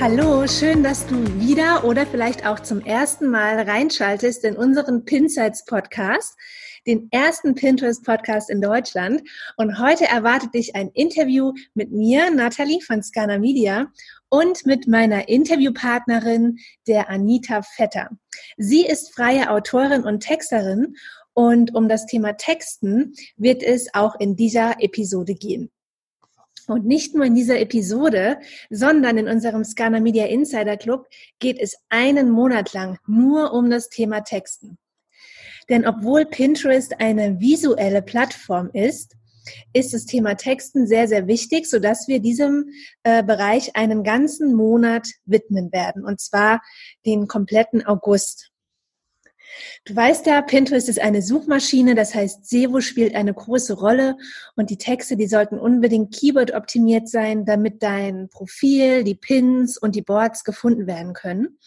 Hallo, 0.00 0.46
schön, 0.46 0.84
dass 0.84 1.08
du 1.08 1.16
wieder 1.40 1.84
oder 1.84 2.06
vielleicht 2.06 2.46
auch 2.46 2.60
zum 2.60 2.80
ersten 2.80 3.30
Mal 3.30 3.58
reinschaltest 3.62 4.44
in 4.44 4.56
unseren 4.56 5.04
Pinsights 5.04 5.64
Podcast, 5.64 6.36
den 6.86 7.08
ersten 7.10 7.56
Pinterest 7.56 8.04
Podcast 8.04 8.48
in 8.48 8.60
Deutschland. 8.60 9.22
Und 9.56 9.80
heute 9.80 10.04
erwartet 10.04 10.54
dich 10.54 10.76
ein 10.76 10.90
Interview 10.94 11.52
mit 11.74 11.90
mir, 11.90 12.30
Nathalie 12.30 12.80
von 12.80 13.02
Scana 13.02 13.38
Media 13.38 13.88
und 14.28 14.64
mit 14.66 14.86
meiner 14.86 15.28
Interviewpartnerin, 15.28 16.58
der 16.86 17.10
Anita 17.10 17.62
Vetter. 17.62 18.10
Sie 18.56 18.86
ist 18.86 19.12
freie 19.12 19.50
Autorin 19.50 20.04
und 20.04 20.20
Texterin 20.20 20.94
und 21.34 21.74
um 21.74 21.88
das 21.88 22.06
Thema 22.06 22.34
Texten 22.34 23.14
wird 23.36 23.64
es 23.64 23.92
auch 23.94 24.14
in 24.20 24.36
dieser 24.36 24.80
Episode 24.80 25.34
gehen. 25.34 25.72
Und 26.68 26.84
nicht 26.84 27.14
nur 27.14 27.24
in 27.24 27.34
dieser 27.34 27.58
Episode, 27.58 28.38
sondern 28.68 29.16
in 29.16 29.26
unserem 29.26 29.64
Scana 29.64 30.00
Media 30.00 30.26
Insider 30.26 30.76
Club 30.76 31.06
geht 31.38 31.58
es 31.58 31.76
einen 31.88 32.30
Monat 32.30 32.74
lang 32.74 32.98
nur 33.06 33.54
um 33.54 33.70
das 33.70 33.88
Thema 33.88 34.20
Texten. 34.20 34.78
Denn 35.70 35.86
obwohl 35.86 36.26
Pinterest 36.26 37.00
eine 37.00 37.40
visuelle 37.40 38.02
Plattform 38.02 38.70
ist, 38.72 39.16
ist 39.72 39.94
das 39.94 40.04
Thema 40.04 40.34
Texten 40.34 40.86
sehr, 40.86 41.08
sehr 41.08 41.26
wichtig, 41.26 41.66
sodass 41.66 42.06
wir 42.06 42.20
diesem 42.20 42.70
äh, 43.02 43.22
Bereich 43.22 43.74
einen 43.74 44.04
ganzen 44.04 44.54
Monat 44.54 45.08
widmen 45.24 45.72
werden, 45.72 46.04
und 46.04 46.20
zwar 46.20 46.60
den 47.06 47.28
kompletten 47.28 47.84
August. 47.86 48.50
Du 49.84 49.94
weißt 49.94 50.26
ja, 50.26 50.42
Pinterest 50.42 50.88
ist 50.88 51.00
eine 51.00 51.22
Suchmaschine, 51.22 51.94
das 51.94 52.14
heißt, 52.14 52.48
SEO 52.48 52.80
spielt 52.80 53.14
eine 53.14 53.34
große 53.34 53.74
Rolle 53.74 54.16
und 54.56 54.70
die 54.70 54.78
Texte, 54.78 55.16
die 55.16 55.26
sollten 55.26 55.58
unbedingt 55.58 56.14
Keyword 56.14 56.54
optimiert 56.54 57.08
sein, 57.08 57.44
damit 57.44 57.82
dein 57.82 58.28
Profil, 58.28 59.04
die 59.04 59.14
Pins 59.14 59.78
und 59.78 59.94
die 59.94 60.02
Boards 60.02 60.44
gefunden 60.44 60.86
werden 60.86 61.12
können. 61.12 61.58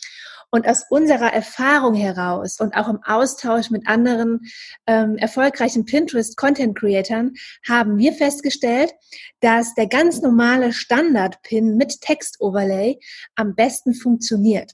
Und 0.53 0.67
aus 0.67 0.83
unserer 0.89 1.31
Erfahrung 1.31 1.93
heraus 1.93 2.59
und 2.59 2.75
auch 2.75 2.89
im 2.89 3.01
Austausch 3.05 3.69
mit 3.69 3.87
anderen 3.87 4.41
ähm, 4.85 5.15
erfolgreichen 5.15 5.85
Pinterest-Content-Creatern 5.85 7.35
haben 7.65 7.97
wir 7.97 8.11
festgestellt, 8.11 8.93
dass 9.39 9.73
der 9.75 9.87
ganz 9.87 10.21
normale 10.21 10.73
Standard-Pin 10.73 11.77
mit 11.77 12.01
Text-Overlay 12.01 12.99
am 13.35 13.55
besten 13.55 13.93
funktioniert. 13.93 14.73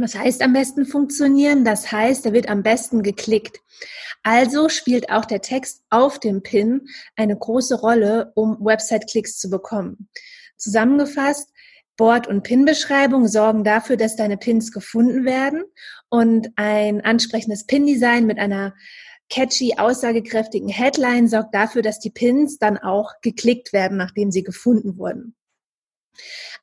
Was 0.00 0.14
heißt 0.14 0.42
am 0.42 0.52
besten 0.52 0.86
funktionieren? 0.86 1.64
Das 1.64 1.92
heißt, 1.92 2.26
er 2.26 2.32
wird 2.32 2.48
am 2.48 2.62
besten 2.62 3.02
geklickt. 3.02 3.60
Also 4.22 4.68
spielt 4.68 5.10
auch 5.10 5.24
der 5.24 5.40
Text 5.40 5.82
auf 5.90 6.18
dem 6.18 6.42
Pin 6.42 6.86
eine 7.16 7.36
große 7.36 7.80
Rolle, 7.80 8.32
um 8.34 8.58
Website-Klicks 8.60 9.38
zu 9.38 9.50
bekommen. 9.50 10.08
Zusammengefasst, 10.56 11.52
Board- 11.96 12.28
und 12.28 12.42
Pin-Beschreibung 12.42 13.28
sorgen 13.28 13.64
dafür, 13.64 13.96
dass 13.96 14.16
deine 14.16 14.36
Pins 14.36 14.72
gefunden 14.72 15.24
werden 15.24 15.64
und 16.08 16.48
ein 16.56 17.00
ansprechendes 17.00 17.66
Pin-Design 17.66 18.26
mit 18.26 18.38
einer 18.38 18.74
catchy, 19.28 19.74
aussagekräftigen 19.78 20.68
Headline 20.68 21.26
sorgt 21.26 21.54
dafür, 21.54 21.82
dass 21.82 21.98
die 21.98 22.10
Pins 22.10 22.58
dann 22.58 22.78
auch 22.78 23.14
geklickt 23.22 23.72
werden, 23.72 23.96
nachdem 23.96 24.30
sie 24.30 24.42
gefunden 24.42 24.98
wurden. 24.98 25.34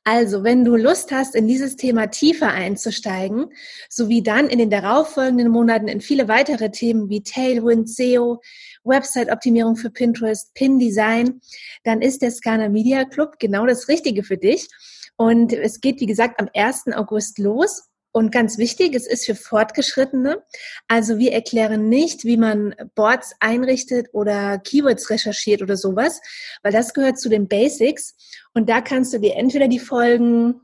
Also, 0.04 0.44
wenn 0.44 0.64
du 0.64 0.76
Lust 0.76 1.12
hast, 1.12 1.34
in 1.34 1.46
dieses 1.46 1.76
Thema 1.76 2.06
tiefer 2.06 2.48
einzusteigen, 2.48 3.52
sowie 3.88 4.22
dann 4.22 4.48
in 4.48 4.58
den 4.58 4.70
darauffolgenden 4.70 5.48
Monaten 5.48 5.88
in 5.88 6.00
viele 6.00 6.26
weitere 6.28 6.70
Themen 6.70 7.10
wie 7.10 7.22
Tailwind, 7.22 7.88
SEO, 7.88 8.40
Website-Optimierung 8.84 9.76
für 9.76 9.90
Pinterest, 9.90 10.54
Pin-Design, 10.54 11.40
dann 11.84 12.00
ist 12.00 12.22
der 12.22 12.30
Scana 12.30 12.68
Media 12.68 13.04
Club 13.04 13.38
genau 13.38 13.66
das 13.66 13.88
Richtige 13.88 14.22
für 14.22 14.38
dich. 14.38 14.68
Und 15.16 15.52
es 15.52 15.80
geht, 15.82 16.00
wie 16.00 16.06
gesagt, 16.06 16.40
am 16.40 16.48
1. 16.54 16.94
August 16.94 17.38
los. 17.38 17.89
Und 18.12 18.32
ganz 18.32 18.58
wichtig, 18.58 18.94
es 18.94 19.06
ist 19.06 19.26
für 19.26 19.36
Fortgeschrittene. 19.36 20.42
Also 20.88 21.18
wir 21.18 21.32
erklären 21.32 21.88
nicht, 21.88 22.24
wie 22.24 22.36
man 22.36 22.74
Boards 22.94 23.34
einrichtet 23.38 24.08
oder 24.12 24.58
Keywords 24.58 25.10
recherchiert 25.10 25.62
oder 25.62 25.76
sowas, 25.76 26.20
weil 26.62 26.72
das 26.72 26.92
gehört 26.92 27.20
zu 27.20 27.28
den 27.28 27.46
Basics. 27.46 28.16
Und 28.52 28.68
da 28.68 28.80
kannst 28.80 29.12
du 29.12 29.18
dir 29.18 29.36
entweder 29.36 29.68
die 29.68 29.78
Folgen, 29.78 30.60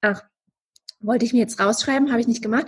ach, 0.00 0.22
wollte 1.00 1.24
ich 1.24 1.32
mir 1.32 1.40
jetzt 1.40 1.60
rausschreiben, 1.60 2.10
habe 2.10 2.20
ich 2.20 2.28
nicht 2.28 2.42
gemacht. 2.42 2.66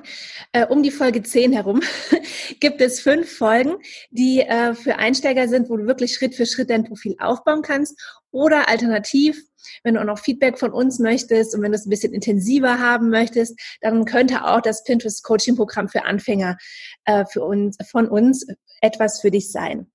Äh, 0.53 0.67
um 0.67 0.83
die 0.83 0.91
Folge 0.91 1.23
10 1.23 1.53
herum 1.53 1.81
gibt 2.61 2.81
es 2.81 3.01
fünf 3.01 3.31
Folgen, 3.31 3.77
die 4.11 4.41
äh, 4.41 4.75
für 4.75 4.97
Einsteiger 4.97 5.49
sind, 5.49 5.69
wo 5.71 5.77
du 5.77 5.87
wirklich 5.87 6.15
Schritt 6.15 6.35
für 6.35 6.47
Schritt 6.47 6.71
dein 6.71 6.85
Profil 6.85 7.17
aufbauen 7.19 7.63
kannst. 7.63 7.99
Oder 8.31 8.69
alternativ, 8.69 9.41
wenn 9.83 9.95
du 9.95 10.01
auch 10.01 10.05
noch 10.05 10.19
Feedback 10.19 10.59
von 10.59 10.73
uns 10.73 10.99
möchtest 10.99 11.55
und 11.55 11.63
wenn 11.63 11.73
du 11.73 11.77
es 11.77 11.87
ein 11.87 11.91
bisschen 11.91 12.13
intensiver 12.13 12.79
haben 12.79 13.09
möchtest, 13.09 13.59
dann 13.81 14.05
könnte 14.05 14.45
auch 14.45 14.61
das 14.61 14.85
Pinterest 14.85 15.25
Coaching 15.25 15.57
Programm 15.57 15.89
für 15.89 16.05
Anfänger 16.05 16.57
äh, 17.05 17.25
für 17.25 17.43
uns, 17.45 17.77
von 17.91 18.09
uns 18.09 18.47
etwas 18.81 19.21
für 19.21 19.31
dich 19.31 19.51
sein. 19.51 19.91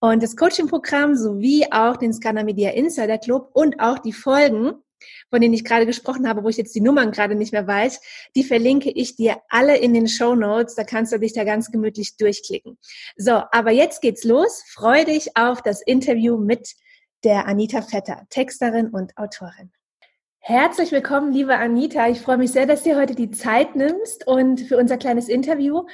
Und 0.00 0.22
das 0.22 0.36
Coaching 0.36 0.68
Programm 0.68 1.16
sowie 1.16 1.66
auch 1.70 1.96
den 1.96 2.12
Scanner 2.12 2.44
Media 2.44 2.70
Insider 2.70 3.18
Club 3.18 3.50
und 3.52 3.80
auch 3.80 3.98
die 3.98 4.12
Folgen 4.12 4.72
von 5.30 5.40
denen 5.40 5.54
ich 5.54 5.64
gerade 5.64 5.86
gesprochen 5.86 6.28
habe, 6.28 6.44
wo 6.44 6.48
ich 6.48 6.56
jetzt 6.56 6.74
die 6.74 6.80
Nummern 6.80 7.10
gerade 7.10 7.34
nicht 7.34 7.52
mehr 7.52 7.66
weiß, 7.66 8.00
die 8.36 8.44
verlinke 8.44 8.90
ich 8.90 9.16
dir 9.16 9.38
alle 9.48 9.76
in 9.76 9.94
den 9.94 10.08
Show 10.08 10.34
Notes. 10.34 10.74
Da 10.74 10.84
kannst 10.84 11.12
du 11.12 11.18
dich 11.18 11.32
da 11.32 11.44
ganz 11.44 11.70
gemütlich 11.70 12.16
durchklicken. 12.16 12.78
So, 13.16 13.42
aber 13.52 13.70
jetzt 13.70 14.00
geht's 14.00 14.24
los. 14.24 14.62
Freue 14.68 15.04
dich 15.04 15.36
auf 15.36 15.62
das 15.62 15.82
Interview 15.82 16.36
mit 16.36 16.74
der 17.24 17.46
Anita 17.46 17.82
Vetter, 17.82 18.26
Texterin 18.28 18.88
und 18.90 19.16
Autorin. 19.16 19.72
Herzlich 20.46 20.92
willkommen, 20.92 21.32
liebe 21.32 21.56
Anita. 21.56 22.06
Ich 22.08 22.20
freue 22.20 22.36
mich 22.36 22.52
sehr, 22.52 22.66
dass 22.66 22.82
du 22.82 23.00
heute 23.00 23.14
die 23.14 23.30
Zeit 23.30 23.76
nimmst 23.76 24.26
und 24.26 24.60
für 24.60 24.76
unser 24.76 24.98
kleines 24.98 25.30
Interview. 25.30 25.86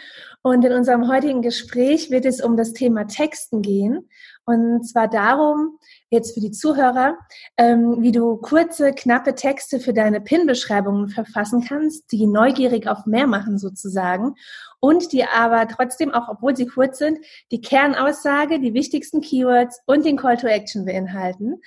Und 0.42 0.64
in 0.64 0.72
unserem 0.72 1.06
heutigen 1.06 1.40
Gespräch 1.40 2.10
wird 2.10 2.24
es 2.24 2.40
um 2.40 2.56
das 2.56 2.72
Thema 2.72 3.06
Texten 3.06 3.62
gehen. 3.62 4.08
Und 4.50 4.82
zwar 4.82 5.06
darum, 5.06 5.78
jetzt 6.08 6.34
für 6.34 6.40
die 6.40 6.50
Zuhörer, 6.50 7.16
ähm, 7.56 8.02
wie 8.02 8.10
du 8.10 8.36
kurze, 8.36 8.92
knappe 8.92 9.36
Texte 9.36 9.78
für 9.78 9.92
deine 9.92 10.20
PIN-Beschreibungen 10.20 11.08
verfassen 11.08 11.62
kannst, 11.62 12.10
die 12.10 12.26
neugierig 12.26 12.88
auf 12.88 13.06
mehr 13.06 13.28
machen 13.28 13.58
sozusagen 13.58 14.34
und 14.80 15.12
die 15.12 15.24
aber 15.24 15.68
trotzdem, 15.68 16.12
auch 16.12 16.28
obwohl 16.28 16.56
sie 16.56 16.66
kurz 16.66 16.98
sind, 16.98 17.18
die 17.52 17.60
Kernaussage, 17.60 18.58
die 18.58 18.74
wichtigsten 18.74 19.20
Keywords 19.20 19.80
und 19.86 20.04
den 20.04 20.16
Call 20.16 20.36
to 20.36 20.48
Action 20.48 20.84
beinhalten. 20.84 21.60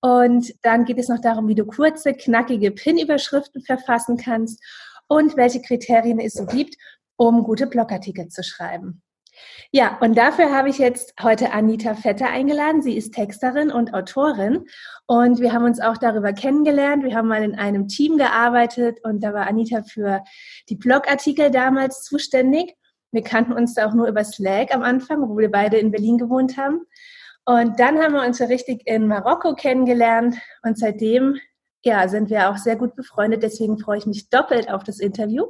Und 0.00 0.54
dann 0.62 0.86
geht 0.86 0.98
es 0.98 1.08
noch 1.08 1.20
darum, 1.20 1.46
wie 1.46 1.54
du 1.54 1.66
kurze, 1.66 2.14
knackige 2.14 2.70
PIN-Überschriften 2.70 3.60
verfassen 3.60 4.16
kannst 4.16 4.64
und 5.08 5.36
welche 5.36 5.60
Kriterien 5.60 6.18
es 6.18 6.32
so 6.32 6.46
gibt, 6.46 6.76
um 7.16 7.42
gute 7.42 7.66
Blogartikel 7.66 8.28
zu 8.28 8.42
schreiben. 8.42 9.02
Ja, 9.72 9.98
und 10.00 10.18
dafür 10.18 10.50
habe 10.50 10.68
ich 10.68 10.78
jetzt 10.78 11.14
heute 11.22 11.52
Anita 11.52 11.94
Vetter 11.94 12.28
eingeladen. 12.28 12.82
Sie 12.82 12.96
ist 12.96 13.14
Texterin 13.14 13.70
und 13.70 13.94
Autorin 13.94 14.66
und 15.06 15.40
wir 15.40 15.52
haben 15.52 15.64
uns 15.64 15.80
auch 15.80 15.96
darüber 15.96 16.32
kennengelernt. 16.32 17.04
Wir 17.04 17.14
haben 17.14 17.28
mal 17.28 17.44
in 17.44 17.54
einem 17.54 17.86
Team 17.86 18.18
gearbeitet 18.18 18.98
und 19.04 19.22
da 19.22 19.32
war 19.32 19.46
Anita 19.46 19.82
für 19.82 20.24
die 20.68 20.74
Blogartikel 20.74 21.52
damals 21.52 22.02
zuständig. 22.02 22.74
Wir 23.12 23.22
kannten 23.22 23.52
uns 23.52 23.74
da 23.74 23.86
auch 23.86 23.94
nur 23.94 24.08
über 24.08 24.24
Slack 24.24 24.74
am 24.74 24.82
Anfang, 24.82 25.22
obwohl 25.22 25.42
wir 25.42 25.50
beide 25.50 25.78
in 25.78 25.92
Berlin 25.92 26.18
gewohnt 26.18 26.56
haben. 26.56 26.80
Und 27.44 27.80
dann 27.80 27.98
haben 27.98 28.14
wir 28.14 28.26
uns 28.26 28.38
so 28.38 28.44
richtig 28.44 28.86
in 28.86 29.06
Marokko 29.06 29.54
kennengelernt 29.54 30.36
und 30.62 30.78
seitdem 30.78 31.38
ja, 31.82 32.08
sind 32.08 32.28
wir 32.28 32.50
auch 32.50 32.58
sehr 32.58 32.76
gut 32.76 32.94
befreundet. 32.94 33.42
Deswegen 33.42 33.78
freue 33.78 33.98
ich 33.98 34.06
mich 34.06 34.28
doppelt 34.28 34.70
auf 34.70 34.84
das 34.84 34.98
Interview. 34.98 35.46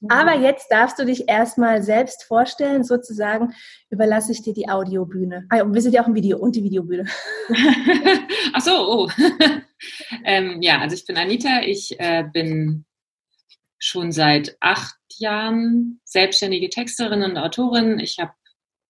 Mhm. 0.00 0.10
Aber 0.10 0.34
jetzt 0.36 0.68
darfst 0.70 0.98
du 0.98 1.04
dich 1.04 1.28
erstmal 1.28 1.82
selbst 1.82 2.24
vorstellen. 2.24 2.82
Sozusagen 2.82 3.54
überlasse 3.90 4.32
ich 4.32 4.42
dir 4.42 4.54
die 4.54 4.68
Audiobühne. 4.68 5.46
Ah, 5.50 5.64
wir 5.64 5.80
sind 5.80 5.94
ja 5.94 6.02
auch 6.02 6.08
im 6.08 6.14
Video 6.14 6.38
und 6.38 6.56
die 6.56 6.64
Videobühne. 6.64 7.06
Ach 8.52 8.60
so, 8.60 8.72
oh. 8.72 9.10
ähm, 10.24 10.60
ja, 10.62 10.80
also 10.80 10.94
ich 10.94 11.06
bin 11.06 11.16
Anita. 11.16 11.62
Ich 11.62 11.98
äh, 12.00 12.24
bin 12.32 12.84
schon 13.78 14.10
seit 14.10 14.56
acht 14.60 14.96
Jahren 15.18 16.00
selbstständige 16.04 16.70
Texterin 16.70 17.22
und 17.22 17.38
Autorin. 17.38 18.00
Ich 18.00 18.18
habe 18.18 18.32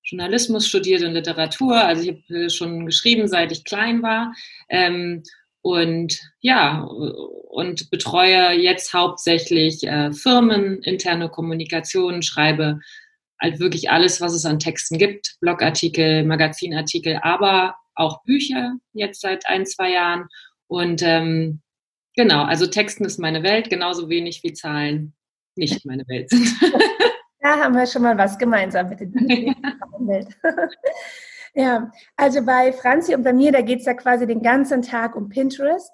Journalismus 0.02 0.66
studiert 0.66 1.02
und 1.02 1.12
Literatur. 1.12 1.76
Also 1.76 2.02
ich 2.02 2.08
habe 2.08 2.44
äh, 2.44 2.50
schon 2.50 2.86
geschrieben, 2.86 3.28
seit 3.28 3.52
ich 3.52 3.64
klein 3.64 4.02
war. 4.02 4.32
Ähm, 4.70 5.22
und 5.62 6.20
ja, 6.40 6.82
und 6.82 7.90
betreue 7.90 8.52
jetzt 8.52 8.94
hauptsächlich 8.94 9.84
äh, 9.84 10.12
Firmen, 10.12 10.82
interne 10.82 11.28
Kommunikation, 11.28 12.22
schreibe 12.22 12.80
halt 13.40 13.60
wirklich 13.60 13.90
alles, 13.90 14.20
was 14.20 14.34
es 14.34 14.44
an 14.44 14.58
Texten 14.58 14.98
gibt, 14.98 15.36
Blogartikel, 15.40 16.24
Magazinartikel, 16.24 17.18
aber 17.22 17.76
auch 17.94 18.22
Bücher 18.24 18.74
jetzt 18.92 19.20
seit 19.20 19.48
ein, 19.48 19.66
zwei 19.66 19.92
Jahren. 19.92 20.28
Und 20.66 21.02
ähm, 21.02 21.60
genau, 22.14 22.44
also 22.44 22.66
Texten 22.66 23.04
ist 23.04 23.18
meine 23.18 23.42
Welt, 23.42 23.70
genauso 23.70 24.08
wenig 24.08 24.42
wie 24.42 24.52
Zahlen 24.52 25.14
nicht 25.56 25.84
meine 25.84 26.06
Welt 26.08 26.30
sind. 26.30 26.48
Da 27.40 27.56
haben 27.56 27.76
wir 27.76 27.86
schon 27.86 28.02
mal 28.02 28.18
was 28.18 28.36
gemeinsam 28.36 28.88
mit 28.88 29.00
der 29.00 29.08
Welt. 29.08 30.26
Ja, 31.58 31.90
also 32.16 32.44
bei 32.44 32.72
Franzi 32.72 33.16
und 33.16 33.24
bei 33.24 33.32
mir, 33.32 33.50
da 33.50 33.62
geht 33.62 33.80
es 33.80 33.86
ja 33.86 33.94
quasi 33.94 34.28
den 34.28 34.42
ganzen 34.42 34.80
Tag 34.80 35.16
um 35.16 35.28
Pinterest. 35.28 35.90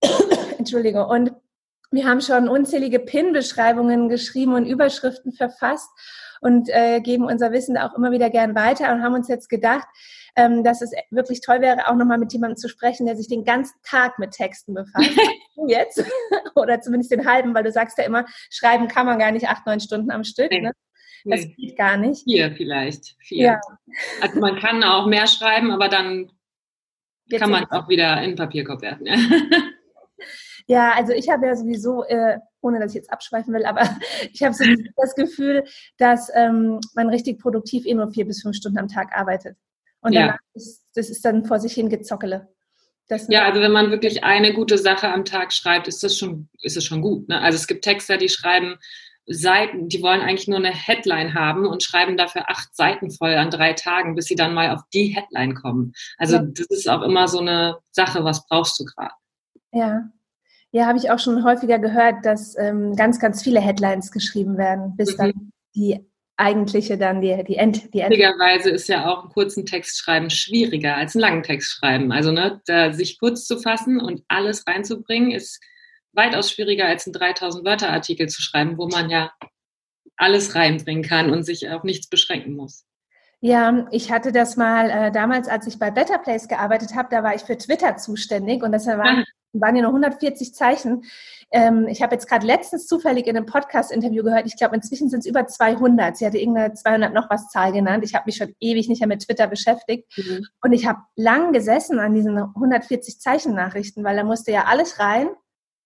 Entschuldige. 0.58 1.04
Und 1.06 1.32
wir 1.90 2.06
haben 2.06 2.20
schon 2.20 2.48
unzählige 2.48 3.00
Pin-Beschreibungen 3.00 4.08
geschrieben 4.08 4.54
und 4.54 4.64
Überschriften 4.64 5.32
verfasst 5.32 5.90
und 6.40 6.68
äh, 6.68 7.00
geben 7.00 7.24
unser 7.24 7.50
Wissen 7.50 7.76
auch 7.76 7.94
immer 7.94 8.12
wieder 8.12 8.30
gern 8.30 8.54
weiter 8.54 8.92
und 8.92 9.02
haben 9.02 9.14
uns 9.14 9.26
jetzt 9.26 9.48
gedacht, 9.48 9.88
ähm, 10.36 10.62
dass 10.62 10.82
es 10.82 10.92
wirklich 11.10 11.40
toll 11.40 11.60
wäre, 11.60 11.88
auch 11.88 11.96
nochmal 11.96 12.18
mit 12.18 12.32
jemandem 12.32 12.56
zu 12.56 12.68
sprechen, 12.68 13.04
der 13.04 13.16
sich 13.16 13.26
den 13.26 13.44
ganzen 13.44 13.74
Tag 13.82 14.20
mit 14.20 14.30
Texten 14.30 14.72
befasst. 14.72 15.10
du 15.56 15.66
jetzt 15.66 16.04
oder 16.54 16.80
zumindest 16.80 17.10
den 17.10 17.26
halben, 17.26 17.54
weil 17.54 17.64
du 17.64 17.72
sagst 17.72 17.98
ja 17.98 18.04
immer, 18.04 18.24
schreiben 18.50 18.86
kann 18.86 19.06
man 19.06 19.18
gar 19.18 19.32
nicht 19.32 19.48
acht, 19.48 19.66
neun 19.66 19.80
Stunden 19.80 20.12
am 20.12 20.22
Stück. 20.22 20.52
Ne? 20.52 20.72
Das 21.24 21.46
nee. 21.46 21.54
geht 21.56 21.76
gar 21.76 21.96
nicht. 21.96 22.24
Vier 22.24 22.52
vielleicht. 22.52 23.16
Vier. 23.20 23.44
Ja. 23.44 23.60
Also 24.20 24.40
man 24.40 24.58
kann 24.58 24.82
auch 24.82 25.06
mehr 25.06 25.26
schreiben, 25.26 25.70
aber 25.70 25.88
dann 25.88 26.32
jetzt 27.26 27.40
kann 27.40 27.50
man 27.50 27.64
es 27.64 27.70
auch 27.70 27.88
wieder 27.88 28.20
in 28.22 28.30
den 28.30 28.36
Papierkorb 28.36 28.82
werfen. 28.82 29.06
Ja. 29.06 29.16
Ja, 30.68 30.92
also 30.92 31.12
ich 31.12 31.28
habe 31.28 31.46
ja 31.46 31.56
sowieso, 31.56 32.04
äh, 32.04 32.38
ohne 32.60 32.78
dass 32.78 32.92
ich 32.92 32.96
jetzt 32.96 33.12
abschweifen 33.12 33.52
will, 33.52 33.64
aber 33.64 33.82
ich 34.32 34.42
habe 34.42 34.54
so 34.54 34.64
das 34.96 35.14
Gefühl, 35.14 35.64
dass 35.98 36.30
ähm, 36.34 36.80
man 36.94 37.08
richtig 37.08 37.40
produktiv 37.40 37.84
eh 37.86 37.94
nur 37.94 38.10
vier 38.10 38.26
bis 38.26 38.42
fünf 38.42 38.56
Stunden 38.56 38.78
am 38.78 38.88
Tag 38.88 39.08
arbeitet. 39.12 39.56
Und 40.00 40.12
ja. 40.12 40.38
ist, 40.54 40.84
das 40.94 41.10
ist 41.10 41.24
dann 41.24 41.44
vor 41.44 41.60
sich 41.60 41.74
hin 41.74 41.88
Gezockele. 41.88 42.48
ja, 43.28 43.44
also 43.44 43.60
wenn 43.60 43.72
man 43.72 43.90
wirklich 43.90 44.24
eine 44.24 44.52
gute 44.52 44.78
Sache 44.78 45.08
am 45.08 45.24
Tag 45.24 45.52
schreibt, 45.52 45.88
ist 45.88 46.02
das 46.02 46.16
schon, 46.16 46.48
ist 46.60 46.76
es 46.76 46.84
schon 46.84 47.02
gut. 47.02 47.28
Ne? 47.28 47.40
Also 47.40 47.56
es 47.56 47.66
gibt 47.66 47.84
Texter, 47.84 48.16
die 48.16 48.28
schreiben 48.28 48.76
Seiten, 49.26 49.88
die 49.88 50.02
wollen 50.02 50.20
eigentlich 50.20 50.48
nur 50.48 50.58
eine 50.58 50.72
Headline 50.72 51.34
haben 51.34 51.66
und 51.66 51.82
schreiben 51.82 52.16
dafür 52.16 52.50
acht 52.50 52.74
Seiten 52.74 53.10
voll 53.10 53.34
an 53.34 53.50
drei 53.50 53.72
Tagen, 53.72 54.14
bis 54.14 54.26
sie 54.26 54.34
dann 54.34 54.54
mal 54.54 54.70
auf 54.70 54.80
die 54.92 55.14
Headline 55.14 55.54
kommen. 55.54 55.92
Also 56.18 56.36
ja. 56.36 56.42
das 56.42 56.66
ist 56.66 56.88
auch 56.88 57.02
immer 57.02 57.28
so 57.28 57.38
eine 57.38 57.78
Sache, 57.92 58.24
was 58.24 58.46
brauchst 58.46 58.80
du 58.80 58.84
gerade? 58.84 59.14
Ja, 59.72 60.08
ja, 60.72 60.86
habe 60.86 60.98
ich 60.98 61.10
auch 61.10 61.18
schon 61.18 61.44
häufiger 61.44 61.78
gehört, 61.78 62.24
dass 62.24 62.56
ähm, 62.58 62.96
ganz, 62.96 63.20
ganz 63.20 63.42
viele 63.42 63.60
Headlines 63.60 64.10
geschrieben 64.10 64.56
werden, 64.56 64.96
bis 64.96 65.12
mhm. 65.12 65.16
dann 65.18 65.52
die 65.74 66.00
eigentliche 66.36 66.96
dann 66.96 67.20
die, 67.20 67.44
die 67.44 67.56
End. 67.56 67.92
Die 67.94 68.00
End 68.00 68.10
Richtigerweise 68.10 68.70
ist 68.70 68.88
ja 68.88 69.06
auch 69.06 69.22
einen 69.22 69.32
kurzen 69.32 69.66
Text 69.66 69.98
schreiben 69.98 70.30
schwieriger 70.30 70.96
als 70.96 71.14
einen 71.14 71.20
langen 71.20 71.42
Text 71.42 71.72
schreiben. 71.72 72.10
Also 72.10 72.32
ne, 72.32 72.60
da, 72.66 72.92
sich 72.92 73.18
kurz 73.20 73.44
zu 73.44 73.58
fassen 73.58 74.00
und 74.00 74.22
alles 74.28 74.66
reinzubringen, 74.66 75.30
ist 75.30 75.60
weitaus 76.12 76.50
schwieriger 76.50 76.86
als 76.86 77.06
einen 77.06 77.14
3000 77.14 77.64
Wörter 77.64 77.90
Artikel 77.90 78.28
zu 78.28 78.42
schreiben, 78.42 78.78
wo 78.78 78.88
man 78.88 79.10
ja 79.10 79.32
alles 80.16 80.54
reinbringen 80.54 81.02
kann 81.02 81.30
und 81.30 81.44
sich 81.44 81.68
auf 81.70 81.84
nichts 81.84 82.08
beschränken 82.08 82.54
muss. 82.54 82.84
Ja, 83.40 83.88
ich 83.90 84.12
hatte 84.12 84.30
das 84.30 84.56
mal 84.56 84.88
äh, 84.88 85.10
damals, 85.10 85.48
als 85.48 85.66
ich 85.66 85.78
bei 85.78 85.90
Better 85.90 86.18
Place 86.18 86.46
gearbeitet 86.46 86.94
habe, 86.94 87.08
da 87.10 87.24
war 87.24 87.34
ich 87.34 87.42
für 87.42 87.58
Twitter 87.58 87.96
zuständig 87.96 88.62
und 88.62 88.70
das 88.70 88.86
war 88.86 89.04
ah 89.04 89.24
waren 89.52 89.76
ja 89.76 89.82
nur 89.82 89.90
140 89.90 90.54
Zeichen. 90.54 91.04
Ähm, 91.50 91.86
ich 91.88 92.02
habe 92.02 92.14
jetzt 92.14 92.28
gerade 92.28 92.46
letztens 92.46 92.86
zufällig 92.86 93.26
in 93.26 93.36
einem 93.36 93.46
Podcast-Interview 93.46 94.22
gehört, 94.22 94.46
ich 94.46 94.56
glaube, 94.56 94.74
inzwischen 94.74 95.10
sind 95.10 95.20
es 95.20 95.26
über 95.26 95.46
200. 95.46 96.16
Sie 96.16 96.24
hatte 96.24 96.38
irgendeine 96.38 96.72
200 96.72 97.12
noch 97.12 97.28
was 97.28 97.50
Zahl 97.50 97.72
genannt. 97.72 98.04
Ich 98.04 98.14
habe 98.14 98.24
mich 98.26 98.36
schon 98.36 98.54
ewig 98.60 98.88
nicht 98.88 99.00
mehr 99.00 99.08
mit 99.08 99.24
Twitter 99.24 99.46
beschäftigt. 99.46 100.10
Mhm. 100.16 100.46
Und 100.62 100.72
ich 100.72 100.86
habe 100.86 101.00
lang 101.16 101.52
gesessen 101.52 101.98
an 101.98 102.14
diesen 102.14 102.38
140 102.38 103.20
Zeichen-Nachrichten, 103.20 104.04
weil 104.04 104.16
da 104.16 104.24
musste 104.24 104.52
ja 104.52 104.64
alles 104.64 104.98
rein, 104.98 105.28